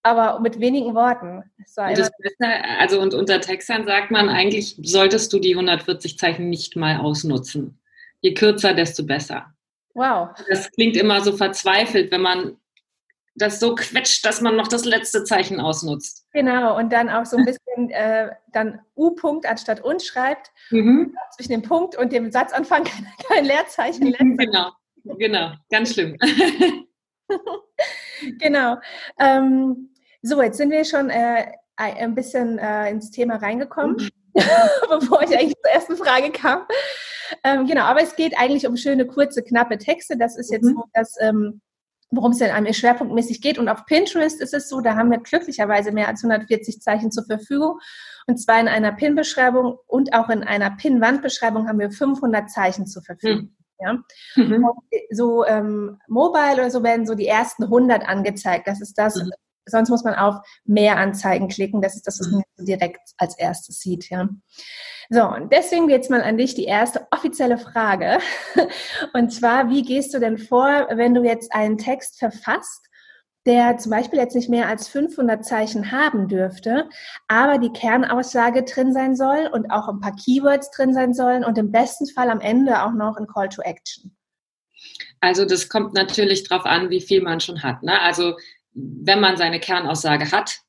aber 0.06 0.38
mit 0.38 0.60
wenigen 0.60 0.94
Worten. 0.94 1.42
Beste, 1.56 2.46
also 2.78 3.00
und 3.00 3.12
unter 3.12 3.40
Textern 3.40 3.84
sagt 3.86 4.12
man 4.12 4.28
eigentlich, 4.28 4.78
solltest 4.80 5.32
du 5.32 5.40
die 5.40 5.54
140 5.54 6.16
Zeichen 6.16 6.48
nicht 6.48 6.76
mal 6.76 6.98
ausnutzen. 7.00 7.80
Je 8.20 8.32
kürzer, 8.32 8.72
desto 8.72 9.04
besser. 9.04 9.52
Wow. 9.94 10.28
Das 10.48 10.70
klingt 10.70 10.96
immer 10.96 11.22
so 11.22 11.36
verzweifelt, 11.36 12.12
wenn 12.12 12.20
man 12.20 12.56
das 13.34 13.58
so 13.58 13.74
quetscht, 13.74 14.24
dass 14.24 14.40
man 14.40 14.54
noch 14.54 14.68
das 14.68 14.84
letzte 14.84 15.24
Zeichen 15.24 15.60
ausnutzt. 15.60 16.24
Genau, 16.32 16.76
und 16.78 16.92
dann 16.92 17.08
auch 17.10 17.26
so 17.26 17.36
ein 17.36 17.44
bisschen 17.44 17.90
äh, 17.90 18.30
dann 18.52 18.80
U-Punkt 18.94 19.44
anstatt 19.44 19.82
und 19.82 20.02
schreibt. 20.02 20.52
Mhm. 20.70 21.16
Zwischen 21.34 21.50
dem 21.50 21.62
Punkt 21.62 21.96
und 21.98 22.12
dem 22.12 22.30
Satzanfang 22.30 22.84
kein, 22.84 23.06
kein 23.28 23.44
Leerzeichen. 23.44 24.12
Genau, 24.12 24.70
genau, 25.18 25.52
ganz 25.68 25.94
schlimm. 25.94 26.16
genau. 28.38 28.76
Ähm, 29.18 29.90
so, 30.22 30.42
jetzt 30.42 30.58
sind 30.58 30.70
wir 30.70 30.84
schon 30.84 31.10
äh, 31.10 31.46
ein 31.76 32.14
bisschen 32.14 32.58
äh, 32.58 32.90
ins 32.90 33.10
Thema 33.10 33.36
reingekommen, 33.36 33.96
mhm. 33.96 34.10
bevor 34.90 35.22
ich 35.22 35.36
eigentlich 35.36 35.54
zur 35.62 35.72
ersten 35.72 35.96
Frage 35.96 36.30
kam. 36.30 36.62
Ähm, 37.42 37.66
genau, 37.66 37.82
aber 37.82 38.02
es 38.02 38.16
geht 38.16 38.38
eigentlich 38.38 38.66
um 38.66 38.76
schöne, 38.76 39.06
kurze, 39.06 39.42
knappe 39.42 39.78
Texte. 39.78 40.16
Das 40.16 40.36
ist 40.36 40.50
jetzt 40.50 40.64
mhm. 40.64 40.74
so 40.76 40.84
das 40.92 41.14
ähm, 41.20 41.60
worum 42.10 42.32
es 42.32 42.38
denn 42.38 42.50
einem 42.50 42.72
schwerpunktmäßig 42.72 43.40
geht. 43.40 43.58
Und 43.58 43.68
auf 43.68 43.84
Pinterest 43.86 44.40
ist 44.40 44.54
es 44.54 44.68
so, 44.68 44.80
da 44.80 44.96
haben 44.96 45.10
wir 45.10 45.18
glücklicherweise 45.18 45.92
mehr 45.92 46.08
als 46.08 46.22
140 46.22 46.80
Zeichen 46.80 47.10
zur 47.10 47.24
Verfügung. 47.24 47.78
Und 48.26 48.38
zwar 48.38 48.60
in 48.60 48.68
einer 48.68 48.92
Pin-Beschreibung 48.92 49.78
und 49.86 50.14
auch 50.14 50.28
in 50.28 50.44
einer 50.44 50.70
Pin-Wandbeschreibung 50.70 51.68
haben 51.68 51.78
wir 51.78 51.90
500 51.90 52.50
Zeichen 52.50 52.86
zur 52.86 53.02
Verfügung. 53.02 53.42
Mhm. 53.42 53.56
Ja? 53.80 53.92
Mhm. 54.36 54.64
So 55.10 55.44
ähm, 55.44 55.98
mobile 56.08 56.54
oder 56.54 56.70
so 56.70 56.82
werden 56.82 57.06
so 57.06 57.14
die 57.14 57.26
ersten 57.26 57.64
100 57.64 58.08
angezeigt. 58.08 58.66
Das 58.66 58.80
ist 58.80 58.94
das, 58.94 59.16
mhm. 59.16 59.30
Sonst 59.66 59.90
muss 59.90 60.04
man 60.04 60.14
auf 60.14 60.36
mehr 60.64 60.96
Anzeigen 60.96 61.48
klicken. 61.48 61.82
Das 61.82 61.96
ist 61.96 62.06
das, 62.06 62.20
was 62.20 62.30
man 62.30 62.42
direkt 62.58 63.10
als 63.18 63.36
erstes 63.38 63.80
sieht. 63.80 64.08
Ja? 64.08 64.28
So, 65.10 65.22
und 65.28 65.52
deswegen 65.52 65.88
jetzt 65.88 66.10
mal 66.10 66.22
an 66.22 66.38
dich 66.38 66.54
die 66.54 66.64
erste 66.64 67.06
offizielle 67.10 67.58
Frage. 67.58 68.18
Und 69.12 69.32
zwar, 69.32 69.70
wie 69.70 69.82
gehst 69.82 70.12
du 70.14 70.18
denn 70.18 70.36
vor, 70.36 70.88
wenn 70.90 71.14
du 71.14 71.22
jetzt 71.22 71.54
einen 71.54 71.78
Text 71.78 72.18
verfasst, 72.18 72.86
der 73.46 73.78
zum 73.78 73.90
Beispiel 73.90 74.18
jetzt 74.18 74.34
nicht 74.34 74.50
mehr 74.50 74.68
als 74.68 74.88
500 74.88 75.44
Zeichen 75.44 75.92
haben 75.92 76.26
dürfte, 76.26 76.88
aber 77.28 77.58
die 77.58 77.72
Kernaussage 77.72 78.64
drin 78.64 78.92
sein 78.92 79.14
soll 79.14 79.48
und 79.52 79.70
auch 79.70 79.88
ein 79.88 80.00
paar 80.00 80.16
Keywords 80.16 80.72
drin 80.72 80.92
sein 80.92 81.14
sollen 81.14 81.44
und 81.44 81.56
im 81.56 81.70
besten 81.70 82.08
Fall 82.08 82.28
am 82.28 82.40
Ende 82.40 82.82
auch 82.82 82.92
noch 82.92 83.16
ein 83.16 83.28
Call 83.28 83.48
to 83.48 83.62
Action? 83.62 84.16
Also 85.20 85.44
das 85.44 85.68
kommt 85.68 85.94
natürlich 85.94 86.48
darauf 86.48 86.66
an, 86.66 86.90
wie 86.90 87.00
viel 87.00 87.22
man 87.22 87.40
schon 87.40 87.62
hat. 87.62 87.82
Ne? 87.82 88.00
Also 88.00 88.36
wenn 88.76 89.20
man 89.20 89.36
seine 89.36 89.58
Kernaussage 89.58 90.30
hat, 90.30 90.60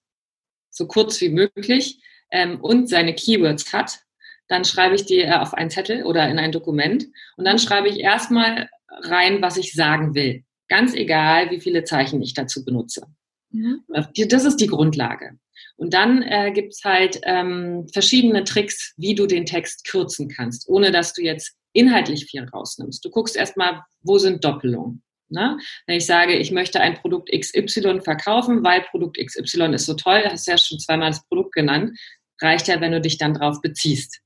so 0.70 0.88
kurz 0.88 1.20
wie 1.22 1.30
möglich, 1.30 2.00
ähm, 2.32 2.60
und 2.62 2.90
seine 2.90 3.14
Keywords 3.14 3.74
hat, 3.74 4.00
dann 4.48 4.66
schreibe 4.66 4.96
ich 4.96 5.06
die 5.06 5.20
äh, 5.20 5.34
auf 5.34 5.54
einen 5.54 5.70
Zettel 5.70 6.04
oder 6.04 6.28
in 6.30 6.40
ein 6.40 6.52
Dokument 6.52 7.08
und 7.36 7.46
dann 7.46 7.60
schreibe 7.60 7.90
ich 7.90 8.00
erstmal 8.00 8.70
rein, 8.90 9.42
was 9.42 9.58
ich 9.58 9.74
sagen 9.74 10.16
will. 10.16 10.44
Ganz 10.70 10.94
egal, 10.94 11.52
wie 11.52 11.62
viele 11.62 11.84
Zeichen 11.84 12.22
ich 12.22 12.34
dazu 12.34 12.64
benutze. 12.66 13.08
Mhm. 13.52 13.84
Das 13.88 14.46
ist 14.46 14.58
die 14.58 14.68
Grundlage. 14.68 15.38
Und 15.78 15.94
dann 15.94 16.22
äh, 16.24 16.52
gibt 16.52 16.74
es 16.74 16.84
halt 16.84 17.20
ähm, 17.24 17.88
verschiedene 17.94 18.44
Tricks, 18.44 18.94
wie 18.98 19.16
du 19.16 19.28
den 19.28 19.46
Text 19.46 19.88
kürzen 19.88 20.28
kannst, 20.28 20.68
ohne 20.68 20.92
dass 20.92 21.14
du 21.14 21.22
jetzt 21.22 21.56
inhaltlich 21.74 22.26
viel 22.26 22.44
rausnimmst. 22.44 23.04
Du 23.06 23.10
guckst 23.10 23.36
erstmal, 23.36 23.82
wo 24.02 24.18
sind 24.18 24.44
Doppelungen. 24.44 25.04
Ne? 25.30 25.58
Wenn 25.86 25.98
ich 25.98 26.06
sage, 26.06 26.36
ich 26.36 26.52
möchte 26.52 26.80
ein 26.80 26.96
Produkt 26.96 27.30
XY 27.32 28.02
verkaufen, 28.02 28.64
weil 28.64 28.82
Produkt 28.82 29.18
XY 29.18 29.74
ist 29.74 29.86
so 29.86 29.94
toll, 29.94 30.24
hast 30.26 30.48
du 30.48 30.52
ja 30.52 30.58
schon 30.58 30.80
zweimal 30.80 31.12
das 31.12 31.26
Produkt 31.28 31.54
genannt, 31.54 31.98
reicht 32.42 32.68
ja, 32.68 32.80
wenn 32.82 32.92
du 32.92 33.02
dich 33.02 33.18
dann 33.18 33.34
drauf 33.34 33.62
beziehst. 33.62 34.22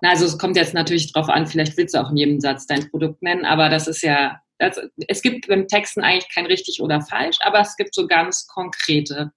Na, 0.00 0.10
also 0.10 0.24
es 0.24 0.38
kommt 0.38 0.56
jetzt 0.56 0.74
natürlich 0.74 1.12
drauf 1.12 1.28
an, 1.28 1.46
vielleicht 1.46 1.76
willst 1.76 1.94
du 1.94 1.98
auch 2.00 2.10
in 2.10 2.16
jedem 2.16 2.40
Satz 2.40 2.66
dein 2.66 2.88
Produkt 2.90 3.22
nennen, 3.22 3.44
aber 3.44 3.68
das 3.68 3.86
ist 3.86 4.02
ja, 4.02 4.40
das, 4.58 4.80
es 5.08 5.20
gibt 5.20 5.48
beim 5.48 5.68
Texten 5.68 6.02
eigentlich 6.02 6.32
kein 6.32 6.46
richtig 6.46 6.80
oder 6.80 7.00
falsch, 7.00 7.38
aber 7.40 7.60
es 7.60 7.76
gibt 7.76 7.94
so 7.94 8.06
ganz 8.06 8.46
konkrete 8.46 9.32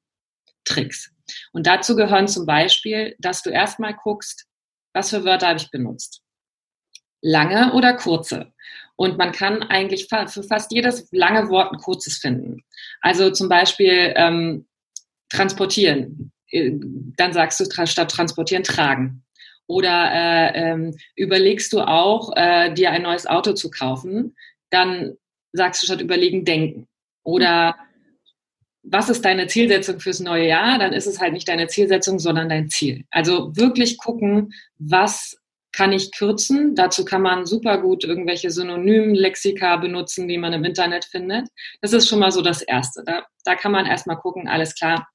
Tricks. 0.64 1.12
Und 1.52 1.68
dazu 1.68 1.96
gehören 1.96 2.28
zum 2.28 2.46
Beispiel, 2.46 3.16
dass 3.20 3.42
du 3.42 3.50
erstmal 3.50 3.94
guckst, 3.94 4.46
was 4.94 5.10
für 5.10 5.26
Wörter 5.26 5.50
habe 5.50 5.60
ich 5.60 5.72
benutzt. 5.72 6.22
Lange 7.22 7.74
oder 7.74 7.96
kurze. 7.96 8.54
Und 8.98 9.18
man 9.18 9.32
kann 9.32 9.64
eigentlich 9.64 10.08
für 10.10 10.44
fast 10.44 10.72
jedes 10.72 11.08
lange 11.12 11.50
Wort 11.50 11.72
ein 11.72 11.80
kurzes 11.80 12.18
finden. 12.18 12.64
Also 13.02 13.30
zum 13.30 13.48
Beispiel 13.48 14.14
ähm, 14.16 14.66
transportieren. 15.30 16.32
Äh, 16.50 16.72
dann 17.16 17.32
sagst 17.32 17.60
du 17.60 17.86
statt 17.86 18.12
transportieren 18.12 18.64
tragen. 18.64 19.24
Oder 19.68 20.12
äh, 20.12 20.72
ähm, 20.72 20.98
überlegst 21.16 21.72
du 21.74 21.82
auch, 21.82 22.36
äh, 22.36 22.74
dir 22.74 22.92
ein 22.92 23.04
neues 23.04 23.28
Auto 23.28 23.54
zu 23.54 23.70
kaufen, 23.70 24.36
dann 24.70 25.16
sagst 25.52 25.84
du 25.84 25.88
statt 25.88 26.02
überlegen, 26.02 26.46
denken. 26.46 26.88
Oder 27.24 27.76
was 28.84 29.10
ist 29.10 29.26
deine 29.26 29.48
Zielsetzung 29.48 30.00
fürs 30.00 30.22
neue 30.22 30.48
Jahr? 30.48 30.80
Dann 30.80 30.94
ist 30.94 31.08
es 31.08 31.20
halt 31.20 31.34
nicht 31.34 31.48
deine 31.50 31.68
Zielsetzung, 31.68 32.20
sondern 32.20 32.50
dein 32.50 32.70
Ziel. 32.70 33.04
Also 33.12 33.56
wirklich 33.56 33.98
gucken, 33.98 34.54
was 34.80 35.38
kann 35.78 35.94
ich 35.94 36.12
kürzen. 36.12 36.74
Dazu 36.74 37.06
kann 37.06 37.22
man 37.22 37.46
super 37.46 37.80
gut 37.80 38.04
irgendwelche 38.04 38.50
Synonymen, 38.50 39.14
Lexika 39.14 39.78
benutzen, 39.78 40.28
die 40.28 40.40
man 40.40 40.52
im 40.52 40.66
Internet 40.66 41.06
findet. 41.06 41.50
Das 41.82 41.94
ist 41.94 42.10
schon 42.10 42.18
mal 42.18 42.32
so 42.32 42.42
das 42.42 42.64
Erste. 42.64 43.04
Da, 43.06 43.28
da 43.46 43.54
kann 43.54 43.72
man 43.72 43.86
erstmal 43.86 44.18
gucken, 44.18 44.48
alles 44.48 44.74
klar, 44.74 45.08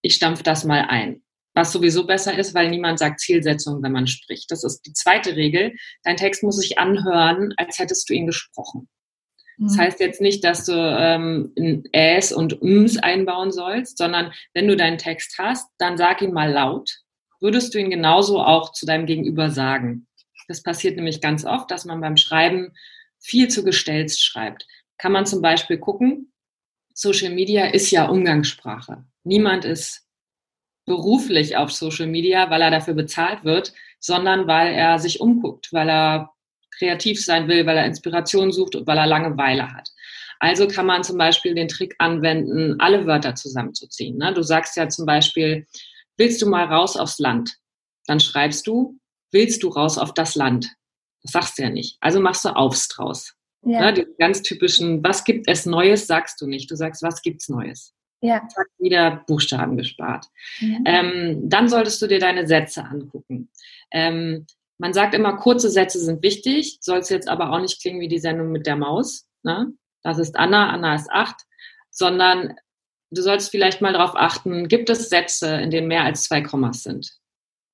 ich 0.00 0.14
stampfe 0.14 0.42
das 0.42 0.64
mal 0.64 0.86
ein. 0.88 1.22
Was 1.52 1.72
sowieso 1.72 2.06
besser 2.06 2.38
ist, 2.38 2.54
weil 2.54 2.70
niemand 2.70 2.98
sagt 2.98 3.20
Zielsetzung, 3.20 3.82
wenn 3.82 3.92
man 3.92 4.06
spricht. 4.06 4.50
Das 4.50 4.64
ist 4.64 4.86
die 4.86 4.94
zweite 4.94 5.36
Regel. 5.36 5.74
Dein 6.02 6.16
Text 6.16 6.42
muss 6.42 6.56
sich 6.56 6.78
anhören, 6.78 7.52
als 7.58 7.78
hättest 7.78 8.08
du 8.08 8.14
ihn 8.14 8.26
gesprochen. 8.26 8.88
Das 9.58 9.74
mhm. 9.74 9.80
heißt 9.80 10.00
jetzt 10.00 10.22
nicht, 10.22 10.42
dass 10.44 10.64
du 10.64 10.72
ähm, 10.72 11.52
Äs 11.92 12.32
und 12.32 12.62
Ms 12.62 12.96
einbauen 12.96 13.52
sollst, 13.52 13.98
sondern 13.98 14.32
wenn 14.54 14.66
du 14.66 14.76
deinen 14.76 14.96
Text 14.96 15.36
hast, 15.38 15.68
dann 15.76 15.98
sag 15.98 16.22
ihn 16.22 16.32
mal 16.32 16.50
laut. 16.50 16.90
Würdest 17.40 17.74
du 17.74 17.78
ihn 17.78 17.90
genauso 17.90 18.40
auch 18.40 18.72
zu 18.72 18.86
deinem 18.86 19.06
Gegenüber 19.06 19.50
sagen? 19.50 20.06
Das 20.48 20.62
passiert 20.62 20.96
nämlich 20.96 21.20
ganz 21.20 21.44
oft, 21.44 21.70
dass 21.70 21.84
man 21.84 22.00
beim 22.00 22.16
Schreiben 22.16 22.72
viel 23.18 23.48
zu 23.48 23.64
gestellt 23.64 24.12
schreibt. 24.12 24.66
Kann 24.98 25.12
man 25.12 25.26
zum 25.26 25.40
Beispiel 25.40 25.78
gucken, 25.78 26.32
Social 26.92 27.30
Media 27.30 27.66
ist 27.66 27.90
ja 27.90 28.06
Umgangssprache. 28.06 29.04
Niemand 29.24 29.64
ist 29.64 30.06
beruflich 30.86 31.56
auf 31.56 31.72
Social 31.72 32.06
Media, 32.06 32.50
weil 32.50 32.62
er 32.62 32.70
dafür 32.70 32.94
bezahlt 32.94 33.44
wird, 33.44 33.72
sondern 34.00 34.46
weil 34.46 34.74
er 34.74 34.98
sich 34.98 35.20
umguckt, 35.20 35.72
weil 35.72 35.88
er 35.88 36.30
kreativ 36.76 37.24
sein 37.24 37.48
will, 37.48 37.64
weil 37.66 37.76
er 37.76 37.86
Inspiration 37.86 38.52
sucht 38.52 38.74
und 38.74 38.86
weil 38.86 38.98
er 38.98 39.06
Langeweile 39.06 39.72
hat. 39.72 39.90
Also 40.40 40.66
kann 40.66 40.86
man 40.86 41.04
zum 41.04 41.18
Beispiel 41.18 41.54
den 41.54 41.68
Trick 41.68 41.94
anwenden, 41.98 42.76
alle 42.80 43.06
Wörter 43.06 43.34
zusammenzuziehen. 43.34 44.16
Ne? 44.16 44.32
Du 44.32 44.42
sagst 44.42 44.76
ja 44.76 44.88
zum 44.88 45.04
Beispiel, 45.04 45.66
willst 46.20 46.40
du 46.42 46.46
mal 46.46 46.66
raus 46.66 46.96
aufs 46.96 47.18
Land? 47.18 47.56
Dann 48.06 48.20
schreibst 48.20 48.66
du, 48.66 49.00
willst 49.32 49.62
du 49.62 49.68
raus 49.68 49.98
auf 49.98 50.14
das 50.14 50.36
Land? 50.36 50.68
Das 51.22 51.32
sagst 51.32 51.58
du 51.58 51.62
ja 51.62 51.70
nicht. 51.70 51.96
Also 52.00 52.20
machst 52.20 52.44
du 52.44 52.50
aufs 52.50 52.88
draus. 52.88 53.34
Ja. 53.62 53.80
Ne? 53.80 53.94
Die 53.94 54.06
ganz 54.18 54.42
typischen, 54.42 55.02
was 55.02 55.24
gibt 55.24 55.48
es 55.48 55.66
Neues, 55.66 56.06
sagst 56.06 56.40
du 56.40 56.46
nicht. 56.46 56.70
Du 56.70 56.76
sagst, 56.76 57.02
was 57.02 57.22
gibt's 57.22 57.48
Neues? 57.48 57.94
Ja. 58.20 58.46
Zack, 58.48 58.66
wieder 58.78 59.24
Buchstaben 59.26 59.76
gespart. 59.78 60.26
Mhm. 60.60 60.84
Ähm, 60.84 61.48
dann 61.48 61.68
solltest 61.68 62.00
du 62.02 62.06
dir 62.06 62.18
deine 62.18 62.46
Sätze 62.46 62.84
angucken. 62.84 63.50
Ähm, 63.90 64.46
man 64.78 64.92
sagt 64.92 65.14
immer, 65.14 65.36
kurze 65.36 65.70
Sätze 65.70 65.98
sind 66.00 66.22
wichtig, 66.22 66.78
soll 66.80 66.98
es 66.98 67.08
jetzt 67.08 67.28
aber 67.28 67.50
auch 67.50 67.60
nicht 67.60 67.80
klingen 67.80 68.00
wie 68.00 68.08
die 68.08 68.18
Sendung 68.18 68.52
mit 68.52 68.66
der 68.66 68.76
Maus. 68.76 69.26
Ne? 69.42 69.72
Das 70.02 70.18
ist 70.18 70.36
Anna, 70.36 70.70
Anna 70.70 70.94
ist 70.94 71.10
acht, 71.10 71.46
sondern 71.90 72.56
du 73.10 73.22
sollst 73.22 73.50
vielleicht 73.50 73.80
mal 73.80 73.92
darauf 73.92 74.16
achten, 74.16 74.68
gibt 74.68 74.90
es 74.90 75.08
Sätze, 75.08 75.60
in 75.60 75.70
denen 75.70 75.88
mehr 75.88 76.04
als 76.04 76.24
zwei 76.24 76.40
Kommas 76.40 76.82
sind? 76.82 77.10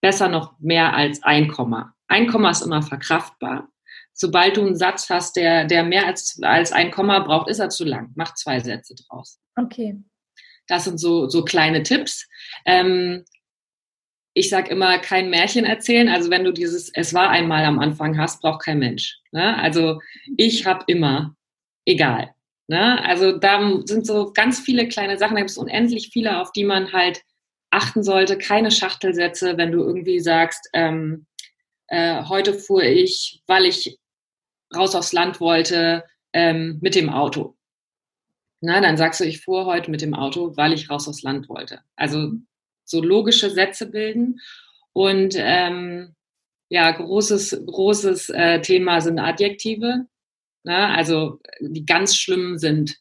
Besser 0.00 0.28
noch 0.28 0.58
mehr 0.58 0.94
als 0.94 1.22
ein 1.22 1.48
Komma. 1.48 1.94
Ein 2.08 2.28
Komma 2.28 2.50
ist 2.50 2.62
immer 2.62 2.82
verkraftbar. 2.82 3.68
Sobald 4.12 4.56
du 4.56 4.62
einen 4.62 4.76
Satz 4.76 5.10
hast, 5.10 5.36
der, 5.36 5.64
der 5.64 5.84
mehr 5.84 6.06
als, 6.06 6.38
als 6.42 6.72
ein 6.72 6.90
Komma 6.90 7.18
braucht, 7.20 7.48
ist 7.48 7.58
er 7.58 7.68
zu 7.68 7.84
lang. 7.84 8.12
Mach 8.14 8.34
zwei 8.34 8.60
Sätze 8.60 8.94
draus. 8.94 9.38
Okay. 9.56 9.96
Das 10.68 10.84
sind 10.84 10.98
so, 10.98 11.28
so 11.28 11.44
kleine 11.44 11.82
Tipps. 11.82 12.28
Ähm, 12.64 13.24
ich 14.32 14.48
sage 14.50 14.70
immer, 14.70 14.98
kein 14.98 15.30
Märchen 15.30 15.64
erzählen. 15.64 16.08
Also 16.08 16.30
wenn 16.30 16.44
du 16.44 16.52
dieses 16.52 16.90
Es 16.94 17.14
war 17.14 17.30
einmal 17.30 17.64
am 17.64 17.78
Anfang 17.78 18.18
hast, 18.18 18.42
braucht 18.42 18.64
kein 18.64 18.78
Mensch. 18.78 19.18
Ne? 19.32 19.56
Also 19.58 20.00
ich 20.36 20.66
habe 20.66 20.84
immer, 20.86 21.34
egal. 21.84 22.34
Ne? 22.68 23.02
Also 23.04 23.38
da 23.38 23.82
sind 23.84 24.06
so 24.06 24.32
ganz 24.32 24.60
viele 24.60 24.88
kleine 24.88 25.18
Sachen, 25.18 25.34
da 25.34 25.40
gibt 25.40 25.50
es 25.50 25.58
unendlich 25.58 26.10
viele, 26.12 26.40
auf 26.40 26.52
die 26.52 26.64
man 26.64 26.92
halt 26.92 27.22
achten 27.70 28.02
sollte. 28.02 28.38
Keine 28.38 28.70
Schachtelsätze, 28.70 29.56
wenn 29.56 29.72
du 29.72 29.82
irgendwie 29.82 30.20
sagst, 30.20 30.68
ähm, 30.72 31.26
äh, 31.88 32.24
heute 32.24 32.54
fuhr 32.54 32.82
ich, 32.82 33.42
weil 33.46 33.66
ich 33.66 33.98
raus 34.74 34.94
aufs 34.94 35.12
Land 35.12 35.40
wollte, 35.40 36.04
ähm, 36.32 36.78
mit 36.80 36.94
dem 36.94 37.08
Auto. 37.08 37.56
Na, 38.60 38.80
dann 38.80 38.96
sagst 38.96 39.20
du, 39.20 39.24
ich 39.24 39.42
fuhr 39.42 39.66
heute 39.66 39.90
mit 39.90 40.00
dem 40.00 40.14
Auto, 40.14 40.56
weil 40.56 40.72
ich 40.72 40.90
raus 40.90 41.06
aufs 41.06 41.22
Land 41.22 41.48
wollte. 41.48 41.82
Also 41.94 42.32
so 42.84 43.02
logische 43.02 43.50
Sätze 43.50 43.86
bilden. 43.86 44.40
Und 44.92 45.34
ähm, 45.36 46.14
ja, 46.68 46.90
großes, 46.90 47.64
großes 47.66 48.30
äh, 48.30 48.60
Thema 48.60 49.00
sind 49.00 49.18
Adjektive. 49.18 50.06
Ne? 50.66 50.88
Also 50.88 51.40
die 51.60 51.86
ganz 51.86 52.16
schlimmen 52.16 52.58
sind 52.58 52.96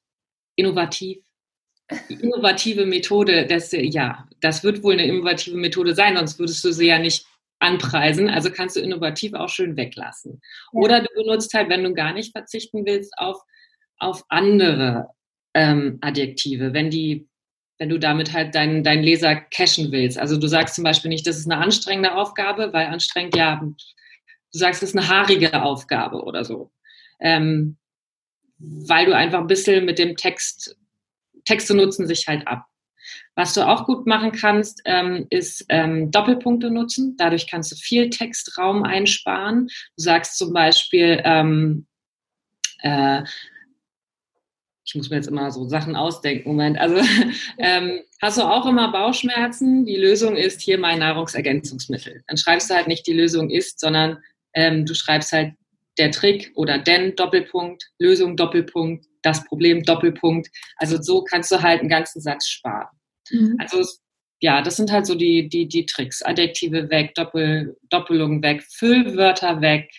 innovativ. 0.56 1.18
Die 2.10 2.16
innovative 2.16 2.86
Methode, 2.86 3.46
das, 3.48 3.72
ja, 3.72 4.28
das 4.40 4.64
wird 4.64 4.82
wohl 4.84 4.94
eine 4.94 5.06
innovative 5.06 5.58
Methode 5.58 5.94
sein, 5.94 6.16
sonst 6.16 6.40
würdest 6.40 6.64
du 6.64 6.72
sie 6.72 6.88
ja 6.88 7.00
nicht 7.00 7.26
anpreisen. 7.60 8.30
Also 8.30 8.52
kannst 8.52 8.76
du 8.76 8.80
innovativ 8.80 9.34
auch 9.34 9.50
schön 9.50 9.76
weglassen. 9.78 10.42
Ja. 10.74 10.80
Oder 10.80 11.02
du 11.02 11.08
benutzt 11.16 11.54
halt, 11.54 11.70
wenn 11.70 11.84
du 11.84 11.94
gar 11.94 12.14
nicht 12.14 12.32
verzichten 12.32 12.86
willst, 12.86 13.14
auf, 13.18 13.42
auf 13.98 14.24
andere 14.30 15.10
ähm, 15.54 15.98
Adjektive. 16.02 16.74
Wenn 16.74 16.90
die 16.90 17.28
wenn 17.78 17.90
du 17.90 18.00
damit 18.00 18.32
halt 18.32 18.56
deinen 18.56 18.86
dein 18.86 19.04
Leser 19.04 19.36
cashen 19.36 19.92
willst. 19.92 20.18
Also 20.18 20.38
du 20.38 20.48
sagst 20.48 20.76
zum 20.76 20.86
Beispiel 20.86 21.10
nicht, 21.10 21.28
das 21.28 21.38
ist 21.38 21.52
eine 21.52 21.62
anstrengende 21.62 22.16
Aufgabe, 22.16 22.72
weil 22.72 22.88
anstrengend 22.88 23.36
ja, 23.36 23.58
du 23.62 23.76
sagst, 24.52 24.82
es 24.82 24.90
ist 24.90 24.98
eine 24.98 25.10
haarige 25.10 25.62
Aufgabe 25.62 26.24
oder 26.24 26.46
so. 26.46 26.72
Ähm, 27.20 27.78
weil 28.58 29.06
du 29.06 29.16
einfach 29.16 29.40
ein 29.40 29.48
bisschen 29.48 29.86
mit 29.86 30.00
dem 30.00 30.16
Text, 30.16 30.78
Texte 31.46 31.76
nutzen 31.76 32.08
sich 32.08 32.28
halt 32.28 32.48
ab. 32.48 32.66
Was 33.36 33.54
du 33.54 33.68
auch 33.68 33.86
gut 33.86 34.08
machen 34.08 34.32
kannst, 34.32 34.82
ähm, 34.86 35.28
ist 35.30 35.66
ähm, 35.70 36.10
Doppelpunkte 36.10 36.72
nutzen. 36.72 37.16
Dadurch 37.18 37.48
kannst 37.48 37.72
du 37.72 37.76
viel 37.76 38.10
Textraum 38.10 38.84
einsparen. 38.84 39.68
Du 39.68 40.04
sagst 40.04 40.38
zum 40.38 40.54
Beispiel, 40.54 41.22
ähm, 41.24 41.86
äh, 42.82 43.24
ich 44.86 44.96
muss 44.96 45.10
mir 45.10 45.18
jetzt 45.18 45.28
immer 45.28 45.52
so 45.52 45.68
Sachen 45.68 45.96
ausdenken. 45.96 46.50
Moment, 46.50 46.78
also 46.78 46.96
ähm, 47.58 48.02
hast 48.22 48.38
du 48.38 48.44
auch 48.44 48.66
immer 48.66 48.92
Bauchschmerzen? 48.92 49.86
Die 49.86 49.98
Lösung 49.98 50.36
ist 50.36 50.62
hier 50.62 50.78
mein 50.78 51.00
Nahrungsergänzungsmittel. 51.00 52.24
Dann 52.28 52.38
schreibst 52.38 52.70
du 52.70 52.76
halt 52.76 52.88
nicht 52.88 53.06
die 53.06 53.14
Lösung 53.14 53.50
ist, 53.50 53.80
sondern 53.80 54.20
ähm, 54.54 54.86
du 54.86 54.94
schreibst 54.94 55.32
halt 55.32 55.54
der 55.98 56.12
Trick 56.12 56.52
oder 56.56 56.78
denn 56.78 57.16
Doppelpunkt, 57.16 57.84
Lösung 58.00 58.36
Doppelpunkt, 58.36 59.06
das 59.22 59.44
Problem 59.46 59.84
Doppelpunkt. 59.84 60.50
Also 60.78 61.02
so 61.02 61.24
kannst 61.24 61.52
du 61.52 61.62
halt 61.62 61.82
einen 61.82 61.90
ganzen 61.90 62.22
Satz 62.22 62.48
sparen. 62.48 62.88
Mhm. 63.32 63.58
Also 63.60 63.84
ja, 64.42 64.62
das 64.62 64.76
sind 64.76 64.92
halt 64.92 65.06
so 65.06 65.16
die, 65.16 65.48
die, 65.50 65.68
die 65.68 65.86
Tricks. 65.86 66.22
Adjektive 66.22 66.90
weg, 66.90 67.16
Doppel, 67.16 67.78
Doppelung 67.90 68.44
weg, 68.44 68.64
Füllwörter 68.64 69.62
weg, 69.62 69.90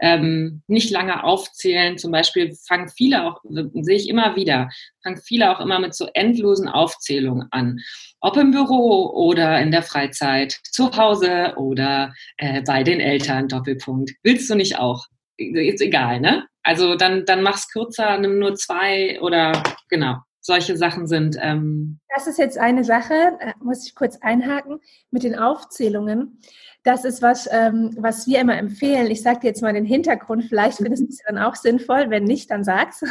ähm, 0.00 0.62
nicht 0.66 0.90
lange 0.90 1.24
aufzählen. 1.24 1.98
Zum 1.98 2.12
Beispiel 2.12 2.54
fangen 2.66 2.88
viele 2.88 3.24
auch, 3.24 3.40
sehe 3.44 3.96
ich 3.96 4.08
immer 4.08 4.36
wieder, 4.36 4.70
fangen 5.02 5.20
viele 5.24 5.50
auch 5.50 5.60
immer 5.60 5.78
mit 5.78 5.94
so 5.94 6.08
endlosen 6.14 6.68
Aufzählungen 6.68 7.48
an. 7.50 7.78
Ob 8.20 8.36
im 8.36 8.52
Büro 8.52 9.10
oder 9.14 9.60
in 9.60 9.70
der 9.70 9.82
Freizeit, 9.82 10.58
zu 10.70 10.96
Hause 10.96 11.54
oder 11.56 12.14
äh, 12.36 12.62
bei 12.62 12.82
den 12.82 13.00
Eltern, 13.00 13.48
Doppelpunkt. 13.48 14.12
Willst 14.22 14.48
du 14.48 14.54
nicht 14.54 14.78
auch? 14.78 15.06
Ist 15.50 15.82
egal, 15.82 16.20
ne? 16.20 16.46
Also 16.62 16.94
dann, 16.94 17.24
dann 17.24 17.42
mach's 17.42 17.70
kürzer, 17.70 18.18
nimm 18.18 18.38
nur 18.38 18.54
zwei 18.54 19.20
oder 19.20 19.62
genau 19.88 20.16
solche 20.42 20.76
Sachen 20.76 21.06
sind. 21.06 21.36
Ähm 21.40 22.00
das 22.14 22.26
ist 22.26 22.38
jetzt 22.38 22.58
eine 22.58 22.84
Sache, 22.84 23.14
äh, 23.40 23.52
muss 23.60 23.86
ich 23.86 23.94
kurz 23.94 24.18
einhaken, 24.20 24.80
mit 25.10 25.22
den 25.22 25.38
Aufzählungen. 25.38 26.40
Das 26.82 27.04
ist 27.04 27.22
was, 27.22 27.48
ähm, 27.50 27.94
was 27.96 28.26
wir 28.26 28.40
immer 28.40 28.58
empfehlen. 28.58 29.08
Ich 29.10 29.22
sage 29.22 29.40
dir 29.40 29.46
jetzt 29.46 29.62
mal 29.62 29.72
den 29.72 29.84
Hintergrund, 29.84 30.44
vielleicht 30.44 30.78
findest 30.78 31.04
du 31.04 31.08
es 31.08 31.22
dann 31.24 31.38
auch 31.38 31.54
sinnvoll. 31.54 32.10
Wenn 32.10 32.24
nicht, 32.24 32.50
dann 32.50 32.64
sag's. 32.64 33.02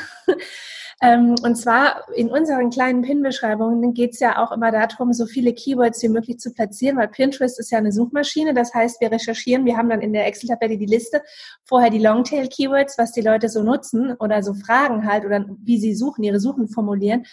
Ähm, 1.03 1.35
und 1.43 1.55
zwar 1.55 2.03
in 2.15 2.29
unseren 2.29 2.69
kleinen 2.69 3.01
Pin-Beschreibungen 3.01 3.93
geht 3.95 4.13
es 4.13 4.19
ja 4.19 4.43
auch 4.43 4.51
immer 4.51 4.71
darum, 4.71 5.13
so 5.13 5.25
viele 5.25 5.51
Keywords 5.51 6.03
wie 6.03 6.09
möglich 6.09 6.37
zu 6.37 6.53
platzieren, 6.53 6.97
weil 6.97 7.07
Pinterest 7.07 7.59
ist 7.59 7.71
ja 7.71 7.79
eine 7.79 7.91
Suchmaschine. 7.91 8.53
Das 8.53 8.73
heißt, 8.73 9.01
wir 9.01 9.11
recherchieren, 9.11 9.65
wir 9.65 9.77
haben 9.77 9.89
dann 9.89 10.01
in 10.01 10.13
der 10.13 10.27
Excel-Tabelle 10.27 10.77
die 10.77 10.85
Liste, 10.85 11.23
vorher 11.63 11.89
die 11.89 11.97
Longtail-Keywords, 11.97 12.99
was 12.99 13.11
die 13.13 13.21
Leute 13.21 13.49
so 13.49 13.63
nutzen 13.63 14.15
oder 14.19 14.43
so 14.43 14.53
Fragen 14.53 15.07
halt 15.07 15.25
oder 15.25 15.43
wie 15.63 15.79
sie 15.79 15.95
suchen, 15.95 16.23
ihre 16.23 16.39
Suchen 16.39 16.67
formulieren. 16.67 17.25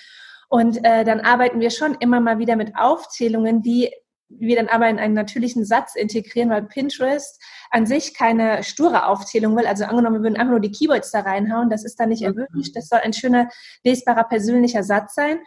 Und 0.48 0.82
äh, 0.82 1.04
dann 1.04 1.20
arbeiten 1.20 1.60
wir 1.60 1.70
schon 1.70 1.94
immer 2.00 2.20
mal 2.20 2.38
wieder 2.38 2.56
mit 2.56 2.74
Aufzählungen, 2.74 3.60
die 3.60 3.90
wir 4.28 4.56
dann 4.56 4.68
aber 4.68 4.88
in 4.88 4.98
einen 4.98 5.14
natürlichen 5.14 5.64
Satz 5.64 5.94
integrieren, 5.94 6.50
weil 6.50 6.62
Pinterest 6.62 7.42
an 7.70 7.86
sich 7.86 8.14
keine 8.14 8.62
sture 8.62 9.06
Aufzählung 9.06 9.56
will. 9.56 9.66
Also 9.66 9.84
angenommen, 9.84 10.16
wir 10.16 10.22
würden 10.22 10.36
einfach 10.36 10.52
nur 10.52 10.60
die 10.60 10.70
Keywords 10.70 11.10
da 11.10 11.20
reinhauen, 11.20 11.70
das 11.70 11.84
ist 11.84 11.98
dann 11.98 12.10
nicht 12.10 12.22
erwünscht. 12.22 12.74
Das 12.74 12.88
soll 12.88 13.00
ein 13.00 13.12
schöner, 13.12 13.48
lesbarer, 13.84 14.24
persönlicher 14.24 14.82
Satz 14.82 15.14
sein. 15.14 15.38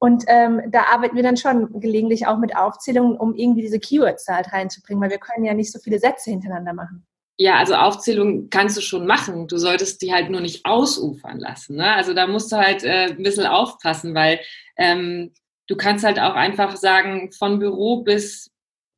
Und 0.00 0.24
ähm, 0.28 0.62
da 0.70 0.84
arbeiten 0.92 1.16
wir 1.16 1.24
dann 1.24 1.36
schon 1.36 1.80
gelegentlich 1.80 2.26
auch 2.26 2.38
mit 2.38 2.56
Aufzählungen, 2.56 3.16
um 3.16 3.34
irgendwie 3.34 3.62
diese 3.62 3.80
Keywords 3.80 4.24
da 4.24 4.36
halt 4.36 4.52
reinzubringen, 4.52 5.02
weil 5.02 5.10
wir 5.10 5.18
können 5.18 5.44
ja 5.44 5.54
nicht 5.54 5.72
so 5.72 5.80
viele 5.80 5.98
Sätze 5.98 6.30
hintereinander 6.30 6.72
machen. 6.72 7.04
Ja, 7.36 7.56
also 7.56 7.74
Aufzählung 7.74 8.50
kannst 8.50 8.76
du 8.76 8.80
schon 8.80 9.06
machen. 9.06 9.46
Du 9.46 9.58
solltest 9.58 10.02
die 10.02 10.12
halt 10.12 10.30
nur 10.30 10.40
nicht 10.40 10.64
ausufern 10.64 11.38
lassen. 11.38 11.76
Ne? 11.76 11.92
Also 11.92 12.12
da 12.12 12.26
musst 12.26 12.50
du 12.50 12.56
halt 12.56 12.82
äh, 12.82 13.10
ein 13.10 13.22
bisschen 13.22 13.46
aufpassen, 13.46 14.14
weil 14.14 14.40
ähm, 14.76 15.32
du 15.68 15.76
kannst 15.76 16.04
halt 16.04 16.18
auch 16.18 16.34
einfach 16.34 16.76
sagen, 16.76 17.30
von 17.32 17.58
Büro 17.58 18.02
bis 18.02 18.50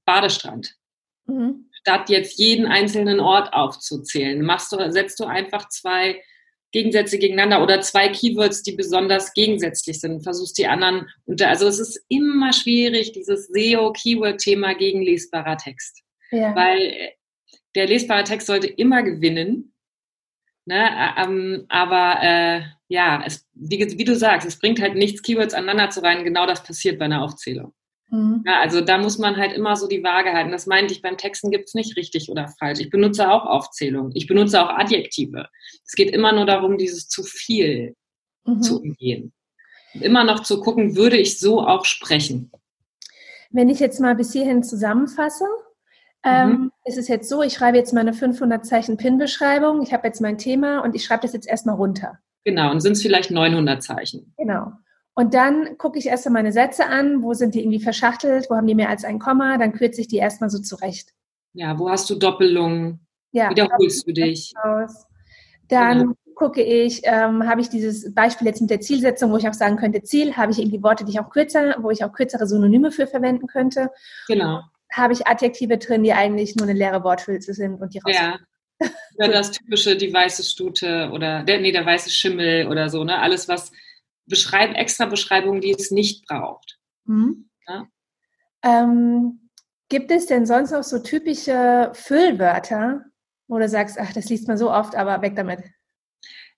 Badestrand. 0.06 0.74
Mhm. 1.26 1.66
statt 1.80 2.10
jetzt 2.10 2.38
jeden 2.38 2.66
einzelnen 2.66 3.20
Ort 3.20 3.52
aufzuzählen. 3.54 4.42
Machst 4.42 4.72
du, 4.72 4.90
setzt 4.90 5.20
du 5.20 5.24
einfach 5.24 5.68
zwei 5.68 6.20
Gegensätze 6.72 7.18
gegeneinander 7.18 7.62
oder 7.62 7.80
zwei 7.80 8.08
Keywords, 8.08 8.62
die 8.62 8.72
besonders 8.72 9.32
gegensätzlich 9.32 10.00
sind. 10.00 10.22
Versuchst 10.22 10.58
die 10.58 10.66
anderen 10.66 11.08
unter. 11.24 11.48
Also 11.48 11.66
es 11.66 11.80
ist 11.80 12.04
immer 12.08 12.52
schwierig, 12.52 13.12
dieses 13.12 13.48
SEO-Keyword-Thema 13.48 14.74
gegen 14.74 15.02
lesbarer 15.02 15.56
Text. 15.56 16.02
Ja. 16.30 16.54
Weil 16.54 17.12
der 17.74 17.86
lesbare 17.86 18.24
Text 18.24 18.46
sollte 18.46 18.68
immer 18.68 19.02
gewinnen. 19.02 19.69
Ne? 20.66 20.90
Ähm, 21.18 21.64
aber 21.68 22.22
äh, 22.22 22.62
ja, 22.88 23.22
es, 23.24 23.48
wie, 23.54 23.78
wie, 23.98 24.04
du 24.04 24.16
sagst, 24.16 24.46
es 24.46 24.58
bringt 24.58 24.80
halt 24.80 24.94
nichts, 24.94 25.22
Keywords 25.22 25.54
aneinander 25.54 25.90
zu 25.90 26.02
rein. 26.02 26.24
Genau 26.24 26.46
das 26.46 26.62
passiert 26.62 26.98
bei 26.98 27.06
einer 27.06 27.22
Aufzählung. 27.22 27.72
Mhm. 28.10 28.42
Ja, 28.44 28.60
also 28.60 28.80
da 28.80 28.98
muss 28.98 29.18
man 29.18 29.36
halt 29.36 29.52
immer 29.52 29.76
so 29.76 29.86
die 29.86 30.02
Waage 30.02 30.32
halten. 30.32 30.50
Das 30.50 30.66
meinte 30.66 30.92
ich, 30.92 31.02
beim 31.02 31.16
Texten 31.16 31.50
gibt 31.50 31.68
es 31.68 31.74
nicht 31.74 31.96
richtig 31.96 32.28
oder 32.28 32.48
falsch. 32.58 32.80
Ich 32.80 32.90
benutze 32.90 33.30
auch 33.30 33.46
Aufzählung. 33.46 34.10
Ich 34.14 34.26
benutze 34.26 34.60
auch 34.62 34.68
Adjektive. 34.68 35.48
Es 35.86 35.92
geht 35.92 36.10
immer 36.10 36.32
nur 36.32 36.46
darum, 36.46 36.76
dieses 36.76 37.08
zu 37.08 37.22
viel 37.22 37.94
mhm. 38.44 38.62
zu 38.62 38.80
umgehen. 38.80 39.32
Immer 39.94 40.24
noch 40.24 40.40
zu 40.40 40.60
gucken, 40.60 40.96
würde 40.96 41.16
ich 41.16 41.38
so 41.38 41.60
auch 41.60 41.84
sprechen. 41.84 42.50
Wenn 43.50 43.68
ich 43.68 43.80
jetzt 43.80 44.00
mal 44.00 44.14
bis 44.14 44.32
hierhin 44.32 44.62
zusammenfasse, 44.62 45.44
ähm, 46.24 46.50
mhm. 46.50 46.72
ist 46.84 46.98
es 46.98 47.08
jetzt 47.08 47.28
so, 47.28 47.42
ich 47.42 47.54
schreibe 47.54 47.78
jetzt 47.78 47.94
meine 47.94 48.12
500 48.12 48.64
Zeichen 48.64 48.96
PIN-Beschreibung, 48.96 49.82
ich 49.82 49.92
habe 49.92 50.06
jetzt 50.06 50.20
mein 50.20 50.38
Thema 50.38 50.80
und 50.80 50.94
ich 50.94 51.04
schreibe 51.04 51.22
das 51.22 51.32
jetzt 51.32 51.48
erstmal 51.48 51.76
runter. 51.76 52.18
Genau, 52.44 52.70
und 52.70 52.80
sind 52.80 52.92
es 52.92 53.02
vielleicht 53.02 53.30
900 53.30 53.82
Zeichen. 53.82 54.34
Genau. 54.36 54.72
Und 55.14 55.34
dann 55.34 55.76
gucke 55.76 55.98
ich 55.98 56.06
erst 56.06 56.28
meine 56.30 56.52
Sätze 56.52 56.86
an, 56.86 57.22
wo 57.22 57.34
sind 57.34 57.54
die 57.54 57.60
irgendwie 57.60 57.80
verschachtelt, 57.80 58.46
wo 58.48 58.56
haben 58.56 58.66
die 58.66 58.74
mehr 58.74 58.88
als 58.88 59.04
ein 59.04 59.18
Komma, 59.18 59.58
dann 59.58 59.72
kürze 59.72 60.00
ich 60.00 60.08
die 60.08 60.16
erstmal 60.16 60.50
so 60.50 60.60
zurecht. 60.60 61.10
Ja, 61.52 61.78
wo 61.78 61.90
hast 61.90 62.08
du 62.08 62.14
Doppelungen? 62.14 63.06
Ja, 63.32 63.50
Wiederholst 63.50 64.06
du 64.06 64.12
dich? 64.12 64.54
Aus. 64.62 65.06
Dann 65.68 65.98
genau. 65.98 66.12
gucke 66.34 66.62
ich, 66.62 67.02
ähm, 67.04 67.46
habe 67.48 67.60
ich 67.60 67.68
dieses 67.68 68.14
Beispiel 68.14 68.46
jetzt 68.46 68.60
mit 68.60 68.70
der 68.70 68.80
Zielsetzung, 68.80 69.30
wo 69.30 69.36
ich 69.36 69.48
auch 69.48 69.54
sagen 69.54 69.76
könnte, 69.76 70.02
Ziel, 70.02 70.36
habe 70.36 70.52
ich 70.52 70.58
irgendwie 70.58 70.82
Worte, 70.82 71.04
die 71.04 71.12
ich 71.12 71.20
auch 71.20 71.30
kürzer, 71.30 71.76
wo 71.80 71.90
ich 71.90 72.04
auch 72.04 72.12
kürzere 72.12 72.46
Synonyme 72.46 72.90
für 72.90 73.06
verwenden 73.06 73.46
könnte. 73.46 73.90
Genau. 74.26 74.62
Habe 74.92 75.12
ich 75.12 75.26
Adjektive 75.26 75.78
drin, 75.78 76.02
die 76.02 76.12
eigentlich 76.12 76.56
nur 76.56 76.68
eine 76.68 76.78
leere 76.78 77.04
Worthülse 77.04 77.54
sind 77.54 77.80
und 77.80 77.94
die 77.94 77.98
raus. 77.98 78.14
Ja. 78.14 78.38
ja, 79.18 79.28
das 79.28 79.52
typische, 79.52 79.96
die 79.96 80.12
weiße 80.12 80.42
Stute 80.42 81.10
oder 81.12 81.42
der, 81.44 81.60
nee, 81.60 81.72
der 81.72 81.86
weiße 81.86 82.10
Schimmel 82.10 82.66
oder 82.66 82.88
so, 82.88 83.04
ne? 83.04 83.18
Alles, 83.18 83.48
was 83.48 83.72
beschreib, 84.26 84.74
extra 84.74 85.06
Beschreibungen, 85.06 85.60
die 85.60 85.72
es 85.72 85.90
nicht 85.90 86.26
braucht. 86.26 86.78
Mhm. 87.04 87.50
Ja? 87.68 87.86
Ähm, 88.62 89.50
gibt 89.88 90.10
es 90.10 90.26
denn 90.26 90.46
sonst 90.46 90.70
noch 90.70 90.84
so 90.84 91.00
typische 91.00 91.90
Füllwörter, 91.92 93.04
wo 93.48 93.58
du 93.58 93.68
sagst, 93.68 93.98
ach, 94.00 94.12
das 94.12 94.28
liest 94.28 94.48
man 94.48 94.56
so 94.56 94.72
oft, 94.72 94.94
aber 94.94 95.20
weg 95.20 95.36
damit? 95.36 95.60